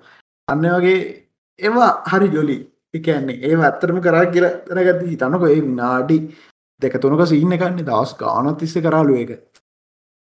[0.49, 0.99] අන්න වගේ
[1.59, 2.59] ඒවා හරි ජොලි
[2.95, 6.19] එකන්නේ ඒ ඇත්තරම කරා කියල තරගති හිතනක ඒ විනාඩි
[6.83, 9.33] දෙක තුනක සින්න එකන්නේ දවස් ගානත් තිස්ස කරලුව එක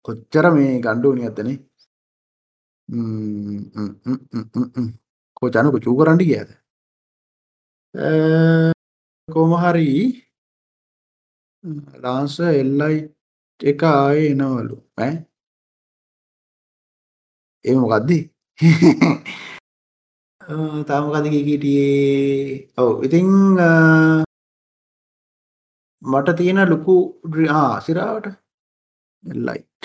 [0.04, 1.56] කොච්චර මේ ගණ්ඩුවනි ඇත්තනේ
[5.36, 6.50] කෝචනක චූ කරන්ඩි කියද
[9.28, 9.88] කෝම හරි
[12.02, 12.96] ලාන්ස එල්ලයි
[13.60, 15.12] එක ආය එනවලු ඈ.
[17.64, 18.24] ඒ මොකක්දී
[20.88, 23.28] තාමකද කීටියේ ඔව ඉතිං
[26.02, 26.94] මට තියෙන ලොකු
[27.24, 28.26] ඩ්‍රා සිරාවට
[29.46, 29.82] ලයිට්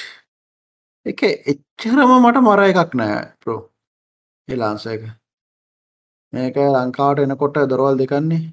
[1.05, 1.21] එක
[1.51, 3.59] එච්චරම මට මර එකක් නෑ ප්‍රෝ
[4.47, 5.01] එලාන්ස එක
[6.33, 8.43] මේක ලංකාවට එනකොට දොරවල් දෙකන්නේ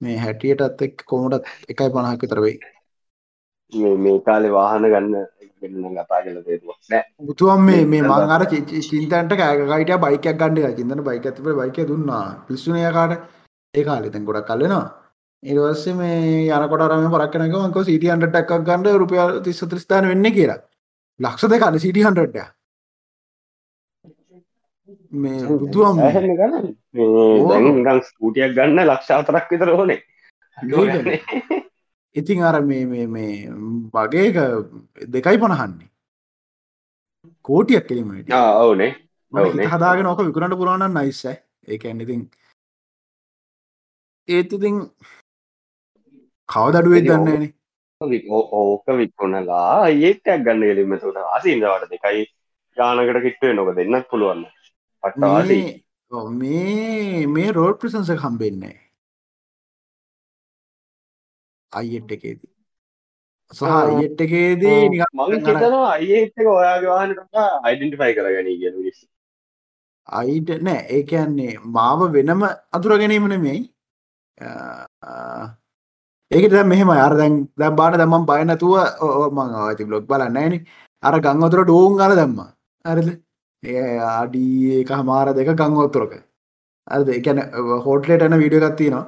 [0.00, 2.54] මේ හැටියටත් එක් කොමටත් එකයි පණහක් විතරවෙයි
[3.72, 5.16] මේ මේ කාලේ වාහන ගන්න
[5.62, 11.02] ගන්න කතා කල තේරුවක් නෑ බුතුවම් මේ මේ මං අර චින්තන්ට කෑගයිට බයිකයක් ගණඩ චිතන
[11.02, 13.16] බයික ඇතිප බයික දුන්නා පිස්සුනයකාට
[13.74, 14.84] ඒ කාලෙතැන් ගොඩක් කල්ලෙනවා
[15.42, 20.60] ඒවස්සේ මේ යනකොටරම පරක්කනක සිටියන්ට ටක්ක් ගන්නඩ රුපියල් තිස්ස ත්‍රස්ථාන වෙන්න කියලා
[21.20, 22.44] ලක්ෂ දෙකන්න සිටිහන්ටය
[25.12, 26.10] මේ බුදුවම් මේ.
[26.10, 26.36] ඇහෙන්න
[27.84, 30.00] ගන්න ස්කූටියක් ගන්න ලක්ෂාතරක් විතර ඕනේ.
[32.16, 33.48] ඉතින් අර මේ මේ මේ
[33.94, 34.28] වගේ
[35.08, 35.88] දෙකයි පණහන්නේ.
[37.42, 38.92] කෝටියක් කෙලීමට ඔව්නේ.
[39.68, 42.22] හදාගෙන ඕක විකුණට පුරාණන් නයිස්ස ඒක ඉතින්
[44.28, 44.76] ඒත් ඉතින්
[46.48, 47.44] කවදඩුවේ දන්නේන
[48.00, 52.24] ඕක විකුණලා ඒටක් ගන්න ගෙලින්ම තුට ආසීන්දවට දෙකයි
[52.76, 54.42] ගානකට කිට්ටුවේ නොක දෙන්නත් පුළුවන්.
[55.02, 55.84] පට්ටවාසී
[56.34, 58.76] මේ මේ රෝඩ් ප්‍රසන්ස කම්බෙන්නේ
[61.72, 62.50] අයිෙට් එකේදී.
[63.52, 67.18] සහ අයිෙට් එකේදී නිකන් මං අර- හිතනවා අයිඒක ඔයාගේ වාහනට
[67.62, 69.00] අයිඩෙන්ටිෆයි කරගනී කියන විස්
[70.08, 72.42] අයිට නෑ ඒකන්නේ මාව වෙනම
[72.72, 73.60] අතුර ගැනීම නෙමෙයි
[76.34, 78.74] ඒක මෙහම අර දැන් දැම් බාන දම්මන් බයනතුව
[79.32, 80.54] මං ආති බ්ලොග් බල නෑන
[81.02, 82.40] අර ගංගොතුර ඩෝන් අල දැම්ම.
[82.84, 83.08] අරද
[83.62, 86.14] ඒ අඩී එක හමාර දෙක ගංගොත්තුරක
[86.86, 87.40] අද එකන
[87.86, 89.04] හෝටලේට යන වීඩිය ගත්තිනවා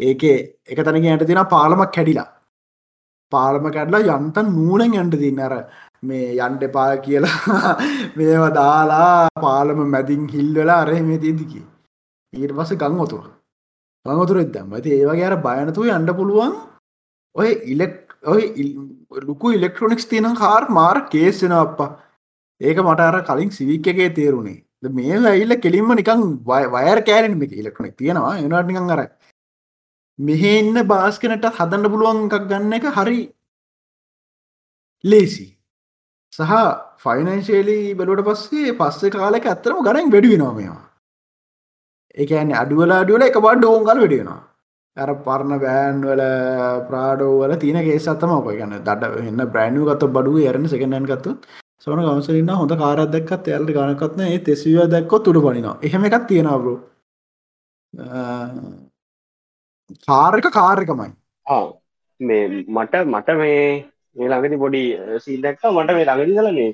[0.00, 2.28] ඒකේ එක තැනක ඇයට තින පාලමක් කැඩිලා.
[3.32, 5.54] පාලම කැඩලා යන්තන් නූනෙන් ඇන්ට තින්න අර
[6.02, 7.74] මේ යන්ට එපා කියලා
[8.18, 11.60] මේවා දාලා පාලම මැදින් හිල්වෙලා අරහ මේ තියදිකි
[12.32, 13.37] ඊට පස ගංගොතුර.
[14.06, 16.52] ගංගොතුර එදම් ඇති ඒවගේ අර බයනතුව යන්න පුළුවන්
[17.34, 17.96] ඔය ඉලෙක්
[18.26, 21.90] ඔය ඉල්- ලොකු ඉලෙක්ට්‍රොනික්ස් තියෙන කාර් මාර කේස්සෙන අප්පා.
[22.60, 24.64] ඒක මට අර කලින් සිවික් එකේ තේරුණේ.
[24.82, 28.38] ද මේ ඇල්ල කෙලින්ම නිකං වය- වයර් කෑරෙන මේ ඉලෙක්ට්‍රොනික් තියෙනවා.
[28.38, 29.00] එනට නිකං අර
[30.18, 33.20] මෙහෙ ඉන්න බාස්කනට හදන්න පුළුවන් එකක් ගන්න එක හරි
[35.04, 35.46] ලේසි
[36.32, 36.52] සහ
[37.04, 40.87] ෆයිනන්ශේලී බලුවට පස්සේ පස්සේ කාලෙක ඇත්තරම ගරෙන් වැඩි වෙනවා මේවා.
[42.18, 44.40] ඒකන්න අඩුවලා අඩුවල එක බඩ ඕෝන්ගල් වැඩියෙනවා
[44.96, 46.22] ඇර පරණ බෑන්වල
[46.88, 48.48] ප්‍රාඩෝවල තියන කේසත්තම ඔක.
[48.52, 51.34] ගන්න දඩ එන්න බ්‍රෑන්ු ගත බඩු යරන සකනන් ගත්තු
[51.80, 56.74] සොන කවසලන්න හොඳ කාරදක්ත් ඇල්ට ගනකත්න ඒ තෙසිව දැක්කො තුඩු පනිනවා එහෙම එකක් තියෙනවරු
[60.08, 61.08] කාරක කාර්යකමයි
[62.20, 63.62] මේ මට මට මේ
[64.16, 64.82] මේ ළඟති පොඩි
[65.20, 66.70] සීදක්ක මට මේ ළඟදි කල මේ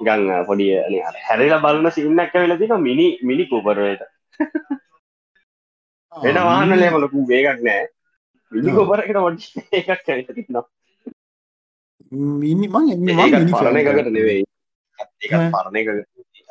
[0.00, 0.72] ගං පොඩිය
[1.26, 4.02] හැරිලා බලන්න සින්නක්ක වෙලතික මිනි මිනි කූපරයට
[6.24, 7.84] වෙන වාහනලේ මලකු වේගක් නෑ.
[8.52, 9.38] මිනි කෝපරකට ොඩ
[9.78, 10.16] එකක් කැ
[12.42, 14.44] මිනි පරණ එකකට නෙවෙයි.
[15.54, 15.88] පරණ එක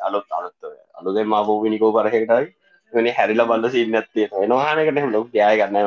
[0.06, 0.54] අලොත් අලොත්
[0.98, 2.46] අලුද මාපු විනිකෝ පරහකටයි
[2.92, 5.86] වෙන හැරිල බල්ල සින්න ඇත්තේ වෙනවාහනකට ලොක් යාය ගන්න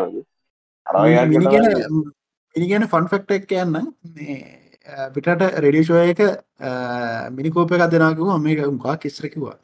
[2.56, 3.76] මිනිගැන ෆන්ෆෙක්ට එක් කියන්න
[5.16, 6.22] පිටට රෙඩිෂෝ එක
[7.38, 9.58] මිනිකෝප එකක් දෙනාකිව මේක උකා කිස්රකිවා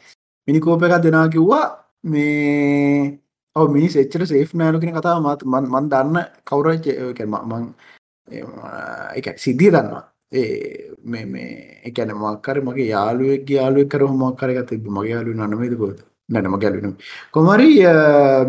[0.47, 1.65] මිනිකෝප එකක් දෙනා කිව්වා.
[2.03, 3.19] මේ
[3.55, 6.17] ඔව මිනිස් එච්චර සේෆ් නෑලුකෙන කතා මත් මන් දන්න
[6.49, 6.87] කවුරච
[7.25, 7.63] මං
[9.17, 10.01] එක සිද්ධිය දන්නවා.
[10.31, 11.51] ඒ මේ මේ
[11.89, 15.99] එකන මක්කර මගේ යාලුවෙක් යාලුවක් කර මක්කරගත මගේ යාලු නනමේදකොත්
[16.29, 16.91] නැනම ගැලුණු
[17.35, 17.69] කොමරි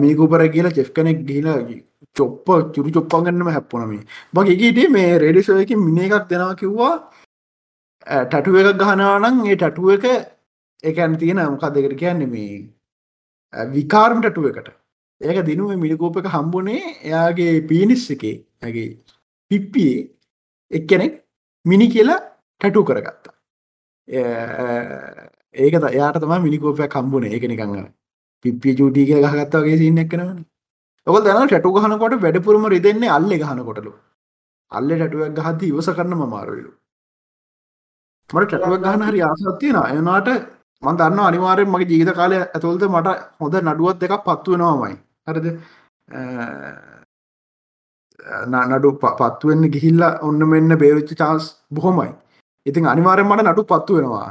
[0.02, 1.58] මීකුපර කියලා චෙෆ් කෙනෙක් ගිලා
[2.18, 4.02] චොප්ප චුරු චොප්පගන්නම හැප්පුනමේ
[4.34, 5.12] මගේගේට මේ.
[5.24, 6.94] රේඩිසෝයකින් මිනි එකක් දෙෙනවා කිව්වා.
[8.24, 10.04] ටටුව එකක් ගහනවානං ඒ ටටුව එක
[10.82, 14.68] එකැන තියෙන මොකක් දෙකට කියන්නේ මේ විකාර්ම ටටුව එකට.
[15.20, 18.36] ඒක දිනුව මිනිකෝප එක හම්බුනේ එයාගේ පීනිස් එකේ.
[18.62, 18.88] ඇගේ
[19.50, 20.10] පිප්පියේ
[20.70, 21.14] එක්කෙනෙක්
[21.64, 22.20] මිනි කියලා
[22.60, 23.34] ටැටු කරගත්තා.
[25.54, 27.72] ඒක යාට තම මිනිකෝපයක් කම්බුණ ඒක නිකං
[28.44, 30.44] පිප්පිය චූටී කිය ගහගත්තාගේ සින්න එක්කනවන
[31.06, 33.92] ඔක දන ටැටු ගහනකොට වැඩපුරම රිදෙන්නේ අල්ල ගහනකොටලු.
[34.72, 36.70] අල්ල ටැටුවක් ගහද ඉවස කරන්න මාරුවලු
[38.30, 40.28] මට ටැටුවක් ගහන හරි ආසත්තියෙන එනාට
[40.82, 43.08] මන් දන්න අනිවාරයෙන් මගේ ජීවිත කාලය ඇතුළද මට
[43.40, 44.96] හොඳ නඩුවත් එකක් පත්ව වෙනවාමයි.
[45.26, 45.46] හරද?
[48.72, 52.10] නඩු පත්තුවෙන්න ගිහිල්ල ඔන්න මෙන්න බේවිච්ච චාන්ස් බොහොමයි.
[52.66, 54.30] ඉතින් අනිවාරෙන් මට නඩු පත්තු වෙනවා.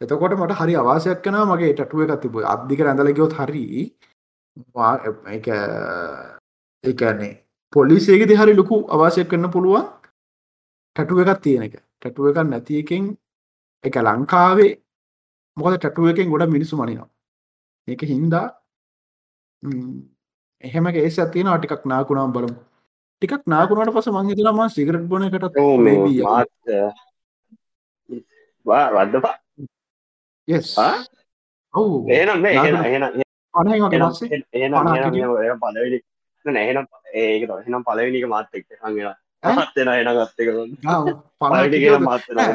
[0.00, 3.64] එතකොට මට හරි අවාසයක් කන මගේ ටටුව එක තිබ අධික ඇඳලගයොත් හරි
[6.84, 7.34] ඒකන්නේ
[7.72, 9.84] පොලිසේක දිහරි ලොකු අවාසයක් කරන්න පුළුවන්
[10.96, 11.74] ටටුව එකක් තියෙන එක.
[12.02, 13.04] ටටුව එකක් නැති එකෙන්
[13.84, 14.72] එක ලංකාවේ
[15.56, 17.10] මොකද ටටුව එකෙන් ගොඩ මිනිසු මනිනවා.
[17.88, 18.46] ඒක හින්දා
[20.64, 22.56] එහෙම ඒස තියෙන ටිකක් නාකුණම් බලමු.
[23.22, 25.46] ටිකක් නාකුණට පස මංහිතලම සිගරට් බොන එකට
[28.66, 29.36] වදපා
[31.74, 31.96] ඔවු.
[32.10, 33.26] ඒනම් නැහෙනම්
[37.14, 39.16] ඒක එහෙනම් පලවෙනික මාත්තෙක් හඟලා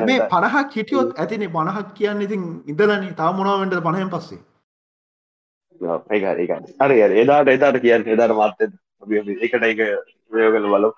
[0.08, 1.50] මේ පණහක් හිටියොත් ඇතිනේ.
[1.56, 4.40] පණහක් කියන්න ඉතින් ඉදලන තා මොනාවට පණහෙන් පස්සේ
[5.80, 9.82] ඒ හරි එදාට එදාට කියන්න එදාට මාත්ත එකට එක
[10.32, 10.90] ප්‍රයෝගල බලු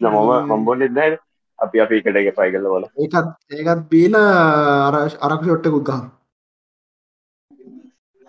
[0.00, 1.10] නමම මම්බොන්නෙත් දැ
[1.58, 6.04] අපි අපි එකට එක පයි කල බල ඒකත් ඒකත් බීල අරක් ෂොට්ටකුත් ගහ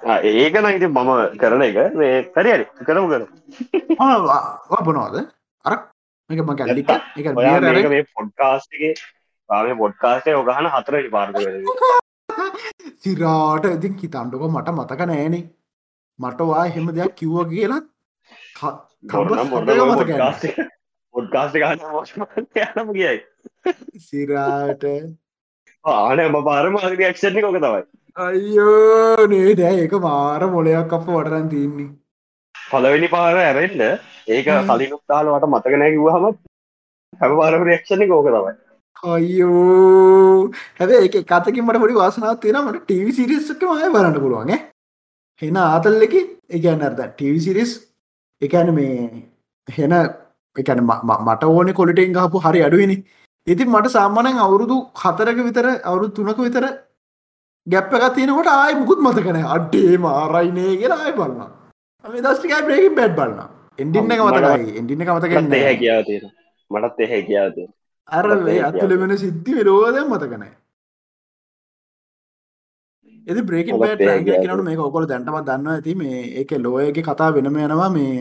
[0.02, 1.78] ඒක නයිති මම කරන එක.
[1.94, 3.24] මේ හරිරි කරමු කර
[4.82, 5.16] බොනවාද?
[5.66, 5.82] අරක්
[6.30, 7.28] එක ම ගැල්ලික එක
[7.88, 8.94] මේ පොඩ්කාස්ටගේ
[9.50, 11.36] පාම පොඩ්කාස්ටය ඔගහන හතරට පාර්ග
[13.04, 15.44] සිරාට ඉතින් හිතන්ඩක මට මතක නෑනේ.
[16.20, 17.38] මටවා එහෙම දෙයක් කිව්ව
[21.62, 21.86] ගන්න
[22.64, 23.20] යනම කියයි
[24.08, 24.84] සිරාට.
[25.86, 26.20] ආන
[26.50, 26.78] පාරම
[27.14, 27.84] ක්ෂණ කොක තමයි.
[28.18, 31.90] අයියෝ නේ දැ ඒක මාර මොලයක් අප වටරන් තියන්නේ.
[32.56, 33.84] පලවෙනි පාර ඇරෙන්ඩ
[34.28, 36.26] ඒක කලිනුත්තාලවට මතකනෑ කිවහම
[37.14, 38.56] හැම පාරම රක්ෂණ කෝක තමයි
[39.04, 40.52] අයියෝ.
[40.80, 44.54] හැද එක කතකින් මට පොඩි වාසනාව තියෙන මට ටීවි සිරිස්සක මය බලන්න පුළුවන්
[45.42, 46.16] හෙන ආතල්ලෙක
[46.50, 47.72] එකන්න අර්ද ටීවි සිරිස්
[48.42, 48.96] එකන මේ
[49.68, 49.94] හෙන
[50.56, 50.82] එකන
[51.28, 52.98] මට ඕන කොලිටෙන් ගහපු හරි අඩුවනි.
[53.48, 56.66] ඉතින් මට සාමානයෙන් අවුරුදු හතරක විතර අවුරුදු තුනක විතර
[57.68, 61.52] ගැප්ප එක තියෙනකොට ආය මුකුත් මතකන අඩ්ඩේ මාරයිනේ කියලා ආය බලන්න
[62.06, 63.40] මේ දස්ටිකයි බ්‍රේකින් බැඩ් බලන්න
[63.80, 64.78] එන්ඩින්න එක මතකයි.
[64.80, 65.34] එන්ඩින්න එක මතක
[65.82, 66.30] කියාව තියෙන
[66.72, 67.72] මටත් එහ කියාව තියෙන
[68.10, 68.26] අර
[68.64, 70.54] අතුල වෙන සිද්ධි විරෝධය මතකනෑ
[73.28, 78.14] එති බ්‍රේක නට මේ ඔකොල දැන්ටම දන්න ඇති මේ ඒක ලෝයගේ කතා වෙනම යනවා මේ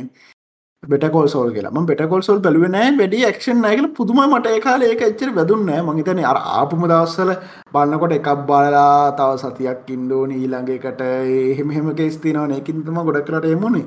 [0.82, 1.84] බෙටකොල් සෝල් කියලා.
[1.84, 6.82] බෙටකොල් සෝල් බැලුවනෑ වැඩි ක්ෂන් නෑකල පුදුම මට කාල ඒක එච්චර වැදුන්නෑ මහිතන අර ආපුම
[6.84, 7.30] දවස්සල
[7.72, 13.86] බන්නකොට එකක් බලලා තව සතියක් ඉන්ඩෝන ඊළඟකට එහෙම හෙම කෙස්තිනවන එකින්තම ගොඩක් කරට එමුණේ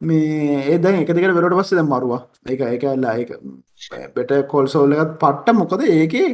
[0.00, 2.20] මේ ඒ දැන් එක දෙකට වෙරට පස්සේ දැන් මරුවා.
[2.48, 3.30] ඒක ඒක ඇල්ලා ඒක
[4.16, 6.28] බෙට කොල් සෝල් එකත් පට්ට මොකද ඒකේ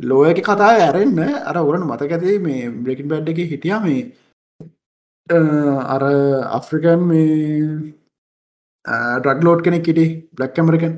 [0.00, 4.02] ලෝයක කතා ඇරෙන්න්න අර ඔරන මතකැති මේ බ්‍රෙකින් බැඩ් එක හිටිය මේ
[5.94, 6.02] අර
[6.58, 7.28] අෆ්‍රිකන් මේ
[9.18, 10.06] ඩ්‍රග්ලෝඩ් කෙනෙක් හිටි
[10.36, 10.96] බ්ලක් ඇමරිකන්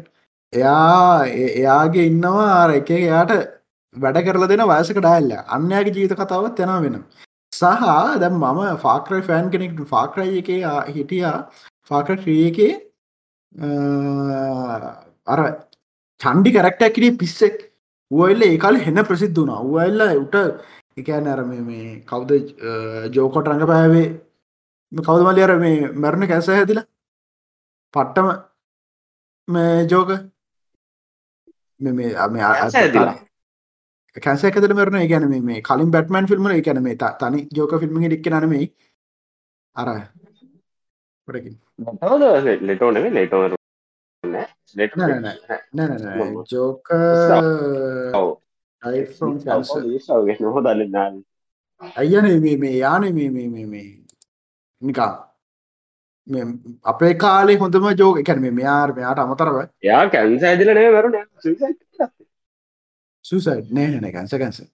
[0.52, 3.34] එයා එයාගේ ඉන්නවා ආර එක එයාට
[3.96, 5.36] වැඩ කරල දෙන වයසක ඩයිල්ල.
[5.48, 6.96] අන්‍යගේ ජීවිත කතාවත් යන වෙන
[7.52, 7.84] සහ
[8.22, 10.50] දැම් මම ෆාක්‍රයි ෆෑන් කෙනෙක් ෆාක්‍රයි එක
[10.96, 11.38] හිටියා.
[11.90, 12.72] ෆාක්‍ර ්‍රිය එකේ
[15.26, 15.40] අර
[16.20, 17.56] චන්ඩි කරක්ටැකිරේ පිස්සෙක්
[18.10, 19.60] උවල්ල ඒකාල හෙන්න ප්‍රසිද්ධ වුණා.
[19.68, 20.36] උවල්ල උට
[21.00, 22.30] එකෑන අර මේ කවුද
[23.16, 24.08] ජෝකොට රඟ පෑවේ
[24.92, 26.86] කවුදමලි අර මේ මැරණ කැස හැදිලා?
[27.94, 28.28] පට්ටම
[29.48, 30.10] මේ ජෝක?
[34.24, 38.66] කැසකතල මරන ගැන මේ කලින් බැටමන් ෆිල්ම් එකැන මේ තනි ජෝක ෆිල්ම් ඩික්ක නමයි.
[39.76, 39.88] අර
[41.28, 41.54] පොඩකින්
[42.62, 43.42] ලෙටෝන ලෙටෝ
[46.50, 46.88] ජෝක
[50.40, 51.22] නොහොදන්න
[51.96, 53.84] අයන මේ යාන මේ
[54.82, 55.10] නිකා
[56.84, 61.18] අපේ කාලේ හොඳම ජෝක එකැන මේ මෙයාර මෙයාට අමතරව යා කැන්ස ඇදිලනය වරුණ
[63.24, 64.64] සුසයිඩ් නෑ න කැන්ස කැන්ස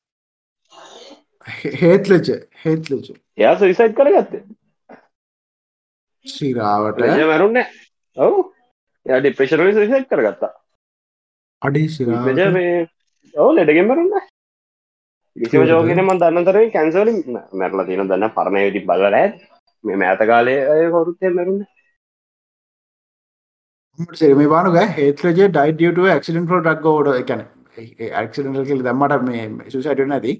[1.76, 2.28] හේත්ලච
[2.64, 4.42] හේත්ලච එයා සවිසයිට් කරගත්තේ
[6.26, 7.60] සිරාවට මරුන්න
[8.16, 8.38] ඔවු.
[9.06, 10.52] යා ඩිප්‍රේශරලි සවිසයිට් කරගත්තා.
[11.62, 12.88] අඩි සිරා මේ
[13.34, 14.12] ඔව ලෙඩගෙන් මරුන්න
[15.36, 17.18] විසිම ජෝගෙන ම දන්නතර කැන්සලින්
[17.54, 19.36] මැරලා තියෙන දන්න පරණය විදි බල ඇත්
[19.84, 20.56] මේ මෑත කාලය
[20.90, 21.62] හොරුත්තය මැරුන්න
[24.14, 27.42] සෙරම බානුග හේත්‍රජ ඩයිඩියට ක්සිඩන් ෝ ඩක් ෝඩ එකන
[28.12, 30.34] ඇක්සිඩල් කියල දම්මට මේ සුසයිට නැති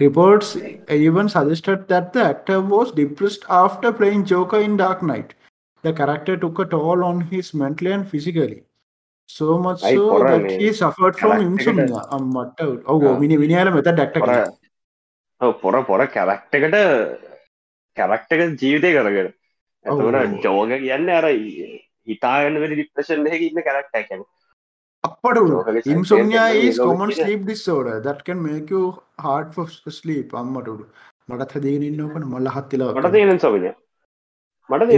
[0.00, 0.56] reports
[0.88, 5.34] even suggested that the actor was depressed after playing Joker in Dark Knight.
[5.84, 8.62] The character took a toll on his mentally and physically.
[9.28, 12.02] So much so that he suffered from insomnia.
[12.16, 12.60] අම්මට
[12.92, 13.02] ඔව.
[13.22, 14.18] මිනි විනිහල මෙත doctor
[15.40, 16.76] ඔව්, පොර පොර character එකට
[17.96, 19.28] character එක ජීවිතය කරගෙන
[19.84, 20.00] ඔව්.
[20.46, 21.26] ජෝග කියන්න අර
[22.10, 24.00] හිතාගන්න වැඩි ඩිප්‍රශන් එක ඉන්න character
[26.70, 27.24] a common killer.
[27.24, 28.82] sleep disorder that can make you
[29.18, 29.66] hard for
[29.98, 30.32] sleep.
[30.40, 30.86] අම්මට උඩු
[31.28, 33.72] මටත් හදගෙන ඉන්නකන මල්ල හත්තිලා මට තියෙන සොමිය
[34.68, 34.90] මට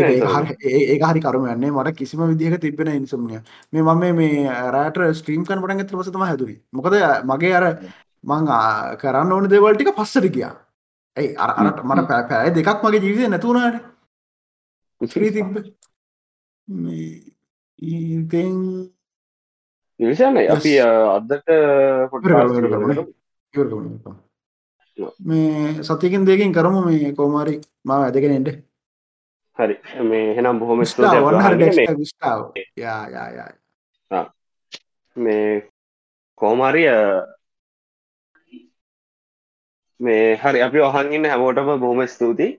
[0.69, 3.41] ඒ- හරි කරමයන්නේ මට කිසිම විදිහක තිබෙන ඉන්සම්නිය
[3.73, 6.57] මේ මම මේ රෑට ස්ට්‍රීම් කන පටන් ඇත පසතම හැදුවි.
[6.73, 7.67] මොකද මගේ අර
[8.25, 8.51] මං
[9.03, 10.55] කරන්න ඕන දෙවල්ටික පස්සට ගියා.
[11.17, 13.77] ඇයි අර අරට මට පෑ දෙකක් මගේ ජීවිතය නැතුුණට
[15.01, 15.55] ශ්‍රී තිබ්බ
[16.69, 17.11] මේ
[17.79, 18.57] ඉතින්
[20.01, 20.73] නිවිසන්න අපි
[22.23, 23.05] කරමු.
[25.29, 27.55] මේ සතියකින් දෙකින් කරමු මේ කෝමාරි.
[27.89, 28.49] මාව ඇදගෙනෙන්ට
[29.59, 29.75] හරි.
[30.11, 30.81] මේ හෙනම් බොහොම
[35.17, 35.49] මේ
[36.41, 36.91] කෝමාරිය
[40.01, 42.51] මේ හරි අපි ඔහන්ගන්න හැමෝටම බොහොම ස්තුතියි.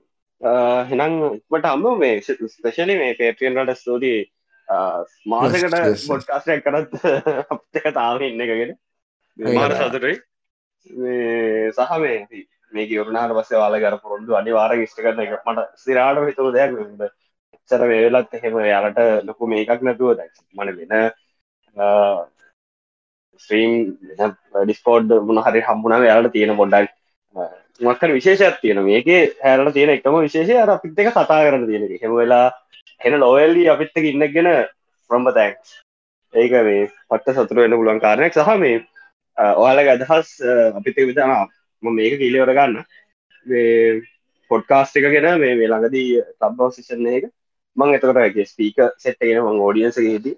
[0.90, 4.20] හෙනංට අම්ම මේ ස්පෙශලි මේ පේටියන්ට ස්තුතියි
[5.26, 5.76] මාසකට.
[6.08, 6.92] බොඩ්කාස්ටක් කරත්
[7.54, 8.72] අපක තාම ඉන්න එකගෙන
[9.56, 9.74] මාර.
[9.80, 10.16] සතුටයි
[10.98, 16.22] මේ සහ මේ මේ ගවරුණාට පස්සේ වාල ගර පොරොන්දු අනිවාර ෂ්ට කරන එක මට සිරාට
[16.28, 17.10] හිතුව දෙයක් ද
[17.70, 20.94] චර වේලත් එහෙම යාලට ලොකු මේකක් නැතුව දැ මන වෙන
[23.40, 23.72] ස්ත්‍රීම්
[24.64, 26.90] ඩිස්කෝඩ් මුණ හරි හම්බුණාව යාලට තියෙන පොඩ්ඩක්
[27.80, 29.08] මක්කර විශේෂයක් තියෙන මේක
[29.44, 31.94] හැරට තියෙන එකම විශේෂය අර අපිත් එක කතා කරන්න තියෙන එක.
[31.98, 32.46] එහෙම වෙලා
[33.02, 34.48] හෙන ලෝයල්ලි අපිත් එක ඉන්නගෙන
[35.10, 35.74] ප්‍රම්බ තැක්ස්
[36.34, 38.78] ඒක මේ පට්ට සතුර වෙන්න පුළුවන් කාරණයක් සහ මේ
[39.36, 40.30] ඔයාලක අදහස්
[40.74, 41.32] අපිත විතන
[41.82, 42.76] ම මේක කිලිවර ගන්න.
[44.50, 47.28] පොඩ්කාස්ට එක ගෙන මේ මේ ළඟදී ලබ්බව සිෂන එක
[47.76, 50.36] මං එතකට ස්පීක සෙට්ගෙන මං ෝඩියන්සගේදී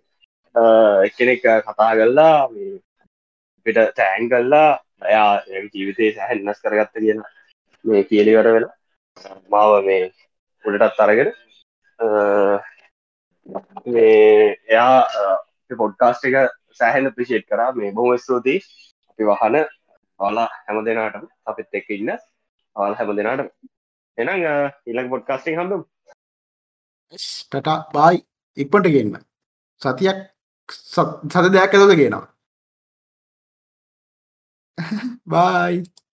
[1.07, 2.81] එකනෙක් කතා කල්ලා මේ
[3.67, 4.69] පිට තෑන් කල්ලා
[5.05, 7.23] එයා ඒ ජීවිතය සැහැන්නස් කරගත්ත කියන
[7.85, 10.05] මේ කියලිවර වෙලා මාව මේ
[10.65, 11.33] උඩටත් අරගෙන
[13.95, 14.99] මේ එයා
[15.83, 16.37] පොඩ්කාස්ට එක
[16.79, 17.71] සෑහෙන ප්‍රිෂේට් කරා.
[17.79, 18.61] මේ බොහම ස්තුතියි.
[19.11, 19.57] අපි වහන
[20.21, 22.11] ඔලා හැම දෙනාටම අපිත් එක්ක ඉන්න
[22.77, 23.51] ඔල් හැම දෙනාට
[24.19, 24.31] එනම්
[24.91, 25.83] ඉලක් පොඩ්කාස්ටිං හම්බම්.
[27.13, 28.19] ටටා බායි
[28.57, 29.25] ඉක්පට ගන්න.
[29.83, 30.19] සතියක්
[30.69, 32.27] සත දෙයක් ඇතද කියනවා
[35.33, 35.75] බයි